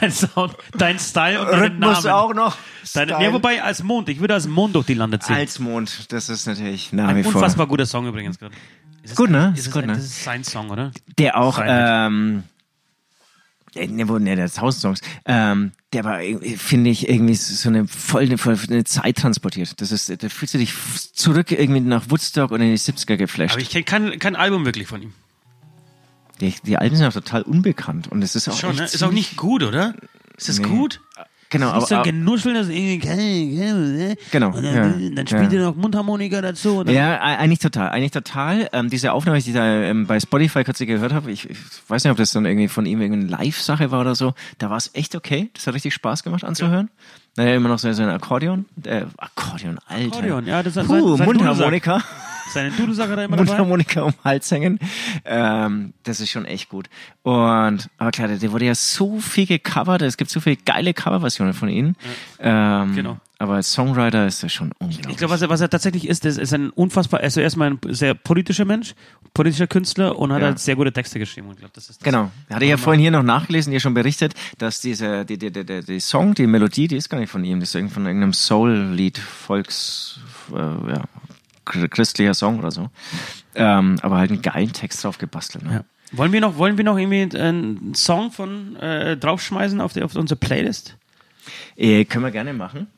Dein 0.00 0.10
Sound, 0.10 0.54
dein 0.76 0.98
Style 0.98 1.40
und 1.40 1.48
deinen 1.50 1.62
Rhythmus 1.62 2.04
Namen. 2.04 2.14
auch 2.14 2.34
noch. 2.34 2.56
Deine, 2.94 3.12
ja, 3.12 3.32
wobei 3.32 3.62
als 3.62 3.82
Mond. 3.82 4.08
Ich 4.08 4.20
würde 4.20 4.34
als 4.34 4.46
Mond 4.48 4.74
durch 4.74 4.86
die 4.86 4.94
Lande 4.94 5.18
ziehen. 5.18 5.36
Als 5.36 5.58
Mond, 5.58 6.12
das 6.12 6.28
ist 6.28 6.46
natürlich 6.46 6.92
nach 6.92 7.08
Ein 7.08 7.16
wie 7.16 7.22
vor. 7.22 7.34
unfassbar 7.34 7.66
guter 7.66 7.86
Song 7.86 8.06
übrigens 8.06 8.38
gerade. 8.38 8.54
Gut, 9.14 9.30
ne? 9.30 9.52
Ist 9.56 9.66
Ist 9.66 9.72
gut, 9.72 9.82
ein- 9.82 9.88
ne? 9.88 9.94
Das 9.94 10.04
ist 10.04 10.24
sein 10.24 10.44
Song, 10.44 10.70
oder? 10.70 10.90
Der 11.18 11.38
auch, 11.38 11.60
ähm, 11.64 12.42
äh, 13.74 13.86
ne, 13.86 14.08
wo, 14.08 14.18
ne, 14.18 14.36
der 14.36 14.50
Tausend 14.50 14.80
Songs, 14.82 15.00
ähm, 15.24 15.72
der 15.92 16.04
war, 16.04 16.18
finde 16.56 16.90
ich, 16.90 17.08
irgendwie 17.08 17.34
so 17.34 17.68
eine 17.68 17.86
voll 17.86 18.22
eine, 18.22 18.36
voll 18.38 18.58
eine 18.70 18.84
Zeit 18.84 19.16
transportiert. 19.16 19.80
Das 19.80 19.92
ist, 19.92 20.22
da 20.22 20.28
fühlst 20.28 20.54
du 20.54 20.58
dich 20.58 20.74
zurück 21.14 21.50
irgendwie 21.52 21.80
nach 21.80 22.04
Woodstock 22.10 22.50
und 22.50 22.60
in 22.60 22.70
die 22.70 22.78
70er 22.78 23.16
geflasht. 23.16 23.52
Aber 23.52 23.62
ich 23.62 23.70
kenne 23.70 23.84
kein, 23.84 24.18
kein 24.18 24.36
Album 24.36 24.64
wirklich 24.66 24.86
von 24.86 25.00
ihm. 25.02 25.14
Die, 26.40 26.54
die 26.64 26.76
Alben 26.78 26.96
sind 26.96 27.06
auch 27.06 27.12
total 27.12 27.42
unbekannt 27.42 28.08
und 28.08 28.22
es 28.22 28.34
ist 28.36 28.48
auch 28.48 28.58
Schon, 28.58 28.76
ne? 28.76 28.84
Ist 28.84 29.02
auch 29.02 29.12
nicht 29.12 29.36
gut, 29.36 29.62
oder? 29.62 29.94
Ist 30.36 30.48
das 30.48 30.58
Nee. 30.60 30.68
gut? 30.68 31.00
genau, 31.50 31.74
Nicht 31.76 31.88
so 31.88 31.94
ein 31.94 32.00
aber, 32.02 32.10
Genuscheln, 32.12 32.54
das 32.56 32.68
irgendwie. 32.68 34.16
Genau, 34.30 34.48
Und 34.48 34.62
dann, 34.62 35.00
ja, 35.02 35.10
dann 35.14 35.26
spielt 35.26 35.50
ja. 35.52 35.58
ihr 35.58 35.64
noch 35.64 35.74
Mundharmonika 35.76 36.42
dazu. 36.42 36.84
Ja, 36.86 37.18
eigentlich 37.20 37.58
total, 37.60 37.88
eigentlich 37.88 38.10
total. 38.12 38.68
Ähm, 38.72 38.90
diese 38.90 39.12
Aufnahme, 39.12 39.40
die 39.40 39.48
ich 39.50 39.56
da 39.56 39.64
ähm, 39.66 40.06
bei 40.06 40.20
Spotify 40.20 40.62
kürzlich 40.64 40.88
gehört 40.88 41.12
habe, 41.14 41.30
ich, 41.32 41.48
ich 41.48 41.56
weiß 41.88 42.04
nicht, 42.04 42.10
ob 42.10 42.18
das 42.18 42.32
dann 42.32 42.44
irgendwie 42.44 42.68
von 42.68 42.84
ihm 42.86 43.00
irgendeine 43.00 43.30
Live-Sache 43.44 43.90
war 43.90 44.02
oder 44.02 44.14
so. 44.14 44.34
Da 44.58 44.68
war 44.68 44.76
es 44.76 44.90
echt 44.92 45.14
okay. 45.16 45.50
Das 45.54 45.66
hat 45.66 45.74
richtig 45.74 45.94
Spaß 45.94 46.22
gemacht 46.22 46.44
anzuhören. 46.44 46.90
Naja, 47.36 47.54
immer 47.54 47.68
noch 47.70 47.78
so, 47.78 47.90
so 47.92 48.02
ein 48.02 48.10
Akkordeon. 48.10 48.66
Äh, 48.84 49.04
Akkordeon, 49.16 49.78
Alter. 49.86 50.06
Akkordeon, 50.06 50.46
ja, 50.46 50.62
das 50.62 50.76
ist 50.76 50.86
Puh, 50.86 51.08
sein- 51.10 51.16
sein 51.18 51.26
Mundharmonika. 51.26 52.02
Seine 52.52 52.70
Dudelsack 52.72 53.10
hat 53.10 53.18
er 53.18 53.24
immer 53.24 53.36
dabei. 53.36 53.48
Mundharmonika 53.50 54.02
um 54.02 54.12
den 54.12 54.24
Hals 54.24 54.50
hängen. 54.50 54.78
Ähm, 55.24 55.92
das 56.04 56.20
ist 56.20 56.30
schon 56.30 56.44
echt 56.44 56.68
gut. 56.68 56.88
Und, 57.22 57.88
aber 57.98 58.10
klar, 58.10 58.28
der, 58.28 58.38
der 58.38 58.52
wurde 58.52 58.64
ja 58.66 58.74
so 58.74 59.20
viel 59.20 59.46
gecovert. 59.46 60.02
Es 60.02 60.16
gibt 60.16 60.30
so 60.30 60.40
viele 60.40 60.56
geile 60.56 60.94
Coverversionen 60.94 61.54
von 61.54 61.68
ihm. 61.68 61.94
Ähm, 62.40 62.94
Genau. 62.94 63.18
Aber 63.40 63.54
als 63.54 63.70
Songwriter 63.70 64.26
ist 64.26 64.42
er 64.42 64.48
schon 64.48 64.72
unglaublich. 64.80 65.10
Ich 65.12 65.16
glaube, 65.18 65.32
was 65.32 65.42
er, 65.42 65.48
was 65.48 65.60
er 65.60 65.70
tatsächlich 65.70 66.08
ist, 66.08 66.24
das 66.24 66.38
ist 66.38 66.52
ein 66.52 66.70
unfassbar, 66.70 67.20
also 67.20 67.40
erstmal 67.40 67.70
ein 67.70 67.78
sehr 67.94 68.14
politischer 68.14 68.64
Mensch, 68.64 68.94
politischer 69.32 69.68
Künstler 69.68 70.18
und 70.18 70.32
hat 70.32 70.40
Ja. 70.40 70.46
halt 70.48 70.58
sehr 70.58 70.74
gute 70.74 70.92
Texte 70.92 71.20
geschrieben. 71.20 71.48
Ich 71.52 71.58
glaube, 71.58 71.70
das 71.72 71.88
ist 71.88 72.00
das. 72.00 72.04
Genau. 72.04 72.32
Hatte 72.50 72.64
ich 72.64 72.70
ja 72.70 72.76
vorhin 72.76 73.00
hier 73.00 73.12
noch 73.12 73.22
nachgelesen, 73.22 73.70
dir 73.72 73.78
schon 73.78 73.94
berichtet, 73.94 74.34
dass 74.58 74.80
diese, 74.80 75.24
die, 75.24 75.38
die, 75.38 75.52
die, 75.52 75.64
die, 75.64 75.84
die 75.84 76.00
Song, 76.00 76.34
die 76.34 76.48
Melodie, 76.48 76.88
die 76.88 76.96
ist 76.96 77.08
gar 77.10 77.20
nicht 77.20 77.30
von 77.30 77.44
ihm, 77.44 77.60
das 77.60 77.72
ist 77.76 77.92
von 77.92 78.06
irgendeinem 78.06 78.32
Soul-Lied, 78.32 79.18
Volks, 79.18 80.18
äh, 80.52 80.56
ja, 80.56 81.04
christlicher 81.68 82.34
Song 82.34 82.58
oder 82.58 82.70
so. 82.70 82.90
Ähm, 83.54 83.96
aber 84.02 84.18
halt 84.18 84.30
einen 84.30 84.42
geilen 84.42 84.72
Text 84.72 85.04
drauf 85.04 85.18
gebastelt. 85.18 85.64
Ne? 85.64 85.72
Ja. 85.72 85.84
Wollen 86.12 86.32
wir 86.32 86.40
noch, 86.40 86.56
wollen 86.56 86.76
wir 86.78 86.84
noch 86.84 86.96
irgendwie 86.96 87.36
einen 87.36 87.94
Song 87.94 88.30
von 88.30 88.76
äh, 88.76 89.16
draufschmeißen 89.16 89.80
auf, 89.80 89.92
die, 89.92 90.02
auf 90.02 90.14
unsere 90.14 90.38
Playlist? 90.38 90.96
Äh, 91.76 92.04
können 92.04 92.24
wir 92.24 92.30
gerne 92.30 92.54
machen. 92.54 92.88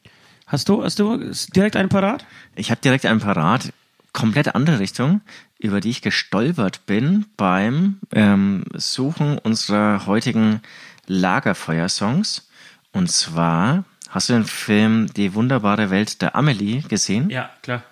Hast 0.46 0.68
du, 0.68 0.82
hast 0.82 0.98
du 0.98 1.32
direkt 1.54 1.76
einen 1.76 1.88
parat? 1.88 2.24
Ich 2.56 2.70
habe 2.70 2.80
direkt 2.80 3.06
einen 3.06 3.20
Parat, 3.20 3.72
komplett 4.12 4.54
andere 4.54 4.80
Richtung, 4.80 5.20
über 5.58 5.80
die 5.80 5.90
ich 5.90 6.02
gestolpert 6.02 6.86
bin 6.86 7.26
beim 7.36 7.98
ähm, 8.12 8.64
Suchen 8.74 9.38
unserer 9.38 10.06
heutigen 10.06 10.60
Lagerfeuer-Songs. 11.06 12.48
Und 12.92 13.10
zwar, 13.10 13.84
hast 14.08 14.28
du 14.28 14.32
den 14.32 14.44
Film 14.44 15.12
Die 15.14 15.34
wunderbare 15.34 15.90
Welt 15.90 16.22
der 16.22 16.34
Amelie 16.34 16.82
gesehen? 16.82 17.30
Ja, 17.30 17.50
klar. 17.62 17.82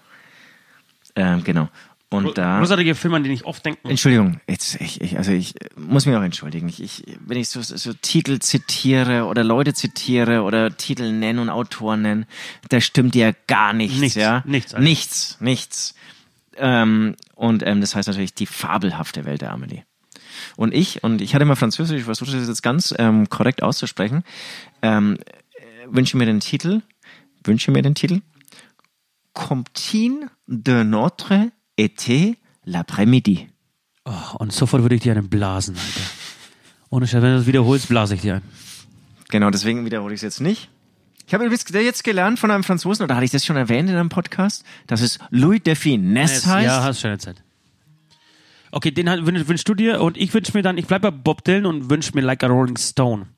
Ähm, 1.19 1.45
genau. 1.45 1.69
Und 2.11 2.39
da. 2.39 2.59
Großartige 2.59 2.95
Filme, 2.95 3.17
an 3.17 3.23
den 3.23 3.33
ich 3.33 3.45
oft 3.45 3.65
denke. 3.67 3.81
Entschuldigung, 3.87 4.41
jetzt, 4.49 4.81
ich, 4.81 5.01
ich, 5.03 5.19
also 5.19 5.31
ich 5.31 5.55
muss 5.77 6.07
mich 6.07 6.17
auch 6.17 6.23
entschuldigen. 6.23 6.69
Ich, 6.69 6.83
ich, 6.83 7.03
wenn 7.27 7.37
ich 7.37 7.51
so, 7.51 7.61
so 7.61 7.93
Titel 7.93 8.39
zitiere 8.39 9.27
oder 9.27 9.45
Leute 9.45 9.75
zitiere 9.75 10.43
oder 10.43 10.75
Titel 10.75 11.13
nenne 11.13 11.43
und 11.43 11.51
Autoren 11.51 12.01
nenne, 12.03 12.27
da 12.71 12.81
stimmt 12.81 13.15
ja 13.15 13.33
gar 13.47 13.75
nichts, 13.75 14.01
Nichts, 14.01 14.17
ja? 14.17 14.43
nichts, 14.47 14.73
Alter. 14.73 14.85
nichts, 14.85 15.37
nichts. 15.41 15.95
Ähm, 16.57 17.15
und 17.35 17.63
ähm, 17.67 17.83
das 17.83 17.95
heißt 17.95 18.09
natürlich 18.09 18.33
die 18.33 18.47
fabelhafte 18.47 19.27
Welt 19.27 19.43
der 19.43 19.53
Amelie. 19.53 19.83
Und 20.57 20.73
ich, 20.73 21.05
und 21.05 21.21
ich 21.21 21.35
hatte 21.35 21.45
mal 21.45 21.57
Französisch, 21.57 21.99
ich 21.99 22.05
versuche 22.05 22.31
das 22.31 22.49
jetzt 22.49 22.63
ganz 22.63 22.95
ähm, 22.99 23.29
korrekt 23.29 23.63
auszusprechen, 23.63 24.25
ähm, 24.81 25.19
äh, 25.55 25.87
wünsche 25.89 26.17
mir 26.17 26.25
den 26.25 26.41
Titel, 26.41 26.81
wünsche 27.45 27.71
mir 27.71 27.83
den 27.83 27.95
Titel, 27.95 28.23
Comptine 29.39 30.31
de 30.49 30.83
notre 30.83 31.33
été 31.77 32.39
l'après-midi. 32.67 33.47
Oh, 34.05 34.11
und 34.41 34.53
sofort 34.53 34.83
würde 34.83 34.97
ich 34.97 35.03
dir 35.03 35.13
einen 35.13 35.29
blasen, 35.29 35.77
Alter. 35.77 36.11
Ohne 36.91 37.07
Scheiß, 37.07 37.23
wenn 37.23 37.31
du 37.31 37.37
das 37.37 37.47
wiederholst, 37.47 37.89
blase 37.89 38.17
ich 38.17 38.23
dir 38.23 38.35
einen. 38.35 38.45
Genau, 39.29 39.51
deswegen 39.51 39.85
wiederhole 39.85 40.13
ich 40.13 40.19
es 40.19 40.23
jetzt 40.23 40.41
nicht. 40.41 40.71
Ich 41.29 41.35
habe 41.35 41.45
jetzt 41.45 42.03
gelernt 42.03 42.41
von 42.41 42.51
einem 42.51 42.65
Franzosen, 42.65 43.05
oder 43.05 43.15
hatte 43.15 43.27
ich 43.27 43.31
das 43.31 43.45
schon 43.45 43.55
erwähnt 43.55 43.89
in 43.89 43.95
einem 43.95 44.09
Podcast, 44.09 44.65
dass 44.89 45.03
es 45.03 45.21
Louis 45.31 45.63
de 45.63 45.77
Finesse 45.77 46.51
heißt. 46.51 46.67
Ja, 46.67 46.83
hast 46.83 47.01
schon 47.01 47.11
eine 47.11 47.19
Zeit. 47.19 47.45
Okay, 48.73 48.91
den 48.91 49.07
wünschst 49.07 49.69
du 49.69 49.75
dir 49.75 50.01
und 50.01 50.17
ich 50.17 50.35
wünsche 50.35 50.51
mir 50.53 50.63
dann, 50.63 50.79
ich 50.79 50.89
bleibe 50.89 51.13
bei 51.13 51.17
Bob 51.17 51.45
Dylan 51.45 51.67
und 51.67 51.91
wünsche 51.91 52.11
mir 52.15 52.23
Like 52.23 52.43
a 52.43 52.49
Rolling 52.49 52.77
Stone. 52.77 53.29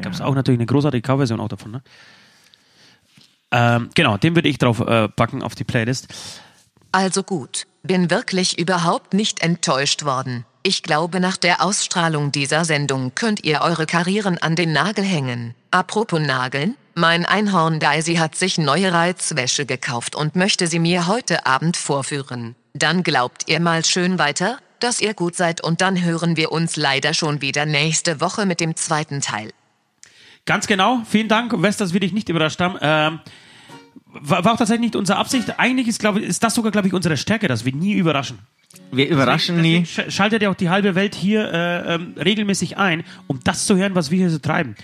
Gab 0.00 0.14
es 0.14 0.22
auch 0.22 0.34
natürlich 0.34 0.58
eine 0.58 0.66
großartige 0.66 1.02
Coverversion 1.02 1.38
auch 1.38 1.48
davon, 1.48 1.72
ne? 1.72 1.82
Ähm, 3.52 3.90
genau, 3.94 4.16
den 4.16 4.34
würde 4.34 4.48
ich 4.48 4.58
drauf 4.58 4.80
äh, 4.80 5.08
packen 5.08 5.42
auf 5.42 5.54
die 5.54 5.64
Playlist. 5.64 6.08
Also 6.92 7.22
gut, 7.22 7.66
bin 7.82 8.10
wirklich 8.10 8.58
überhaupt 8.58 9.14
nicht 9.14 9.42
enttäuscht 9.42 10.04
worden. 10.04 10.44
Ich 10.62 10.82
glaube, 10.82 11.20
nach 11.20 11.36
der 11.36 11.62
Ausstrahlung 11.62 12.32
dieser 12.32 12.64
Sendung 12.64 13.14
könnt 13.14 13.44
ihr 13.44 13.62
eure 13.62 13.86
Karrieren 13.86 14.36
an 14.38 14.56
den 14.56 14.72
Nagel 14.72 15.04
hängen. 15.04 15.54
Apropos 15.70 16.20
Nageln, 16.20 16.76
mein 16.94 17.24
Einhorn 17.24 17.80
Daisy 17.80 18.16
hat 18.16 18.34
sich 18.34 18.58
neue 18.58 18.92
Reizwäsche 18.92 19.64
gekauft 19.64 20.14
und 20.14 20.36
möchte 20.36 20.66
sie 20.66 20.78
mir 20.78 21.06
heute 21.06 21.46
Abend 21.46 21.78
vorführen. 21.78 22.56
Dann 22.74 23.02
glaubt 23.02 23.44
ihr 23.46 23.60
mal 23.60 23.84
schön 23.84 24.18
weiter, 24.18 24.58
dass 24.80 25.00
ihr 25.00 25.14
gut 25.14 25.34
seid 25.34 25.62
und 25.62 25.80
dann 25.80 26.02
hören 26.02 26.36
wir 26.36 26.52
uns 26.52 26.76
leider 26.76 27.14
schon 27.14 27.40
wieder 27.40 27.64
nächste 27.64 28.20
Woche 28.20 28.44
mit 28.44 28.60
dem 28.60 28.76
zweiten 28.76 29.20
Teil. 29.20 29.50
Ganz 30.46 30.66
genau. 30.66 31.02
Vielen 31.08 31.28
Dank, 31.28 31.52
Wes, 31.62 31.76
dass 31.76 31.92
wir 31.92 32.00
dich 32.00 32.12
nicht 32.12 32.28
überrascht 32.28 32.60
haben. 32.60 32.76
Ähm, 32.80 33.20
war, 34.12 34.44
war 34.44 34.54
auch 34.54 34.58
tatsächlich 34.58 34.86
nicht 34.86 34.96
unsere 34.96 35.18
Absicht. 35.18 35.58
Eigentlich 35.58 35.86
ist, 35.86 36.00
glaube 36.00 36.20
ich, 36.20 36.26
ist 36.26 36.42
das 36.42 36.54
sogar, 36.54 36.72
glaube 36.72 36.88
ich, 36.88 36.94
unsere 36.94 37.16
Stärke, 37.16 37.46
dass 37.46 37.64
wir 37.64 37.72
nie 37.74 37.92
überraschen. 37.92 38.38
Wir 38.90 39.08
überraschen 39.08 39.60
nie. 39.60 39.80
Deswegen 39.80 40.08
sch- 40.08 40.10
Schaltet 40.10 40.42
ja 40.42 40.50
auch 40.50 40.54
die 40.54 40.68
halbe 40.68 40.94
Welt 40.94 41.14
hier 41.14 41.52
äh, 41.52 41.94
ähm, 41.94 42.14
regelmäßig 42.16 42.76
ein, 42.78 43.04
um 43.26 43.40
das 43.44 43.66
zu 43.66 43.76
hören, 43.76 43.94
was 43.94 44.10
wir 44.10 44.18
hier 44.18 44.30
so 44.30 44.38
treiben. 44.38 44.74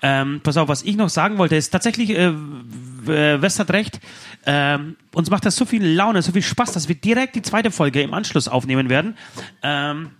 Ähm, 0.00 0.40
pass 0.44 0.56
auf, 0.56 0.68
was 0.68 0.82
ich 0.82 0.96
noch 0.96 1.08
sagen 1.08 1.38
wollte, 1.38 1.56
ist 1.56 1.70
tatsächlich, 1.70 2.10
äh, 2.10 2.26
äh, 2.26 3.42
West 3.42 3.58
hat 3.58 3.70
recht, 3.72 3.98
ähm, 4.46 4.94
uns 5.12 5.28
macht 5.28 5.44
das 5.44 5.56
so 5.56 5.64
viel 5.64 5.84
Laune, 5.84 6.22
so 6.22 6.30
viel 6.30 6.42
Spaß, 6.42 6.70
dass 6.72 6.86
wir 6.88 6.94
direkt 6.94 7.34
die 7.34 7.42
zweite 7.42 7.72
Folge 7.72 8.00
im 8.02 8.14
Anschluss 8.14 8.46
aufnehmen 8.46 8.88
werden. 8.90 9.16
Ähm, 9.62 10.10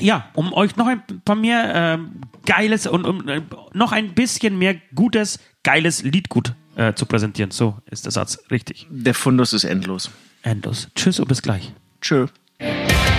ja, 0.00 0.30
um 0.34 0.52
euch 0.52 0.76
noch 0.76 0.86
ein 0.86 1.02
paar 1.24 1.36
mehr 1.36 1.72
ähm, 1.74 2.20
geiles 2.46 2.86
und 2.86 3.04
um, 3.04 3.28
äh, 3.28 3.42
noch 3.72 3.92
ein 3.92 4.14
bisschen 4.14 4.58
mehr 4.58 4.76
gutes, 4.94 5.38
geiles 5.62 6.02
Liedgut 6.02 6.54
äh, 6.76 6.94
zu 6.94 7.06
präsentieren. 7.06 7.50
So 7.50 7.76
ist 7.90 8.04
der 8.04 8.12
Satz 8.12 8.38
richtig. 8.50 8.86
Der 8.90 9.14
Fundus 9.14 9.52
ist 9.52 9.64
endlos. 9.64 10.10
Endlos. 10.42 10.88
Tschüss 10.94 11.20
und 11.20 11.28
bis 11.28 11.42
gleich. 11.42 11.72
Tschö. 12.00 12.26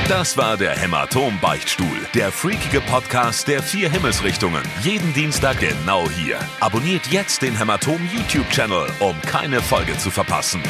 Das 0.07 0.37
war 0.37 0.57
der 0.57 0.75
Hämatom-Beichtstuhl, 0.75 1.85
der 2.15 2.31
freakige 2.31 2.81
Podcast 2.81 3.47
der 3.47 3.61
vier 3.61 3.91
Himmelsrichtungen. 3.91 4.63
Jeden 4.81 5.13
Dienstag 5.13 5.59
genau 5.59 6.09
hier. 6.09 6.39
Abonniert 6.59 7.05
jetzt 7.11 7.43
den 7.43 7.55
Hämatom-YouTube-Channel, 7.55 8.87
um 9.01 9.15
keine 9.21 9.61
Folge 9.61 9.95
zu 9.97 10.09
verpassen. 10.09 10.63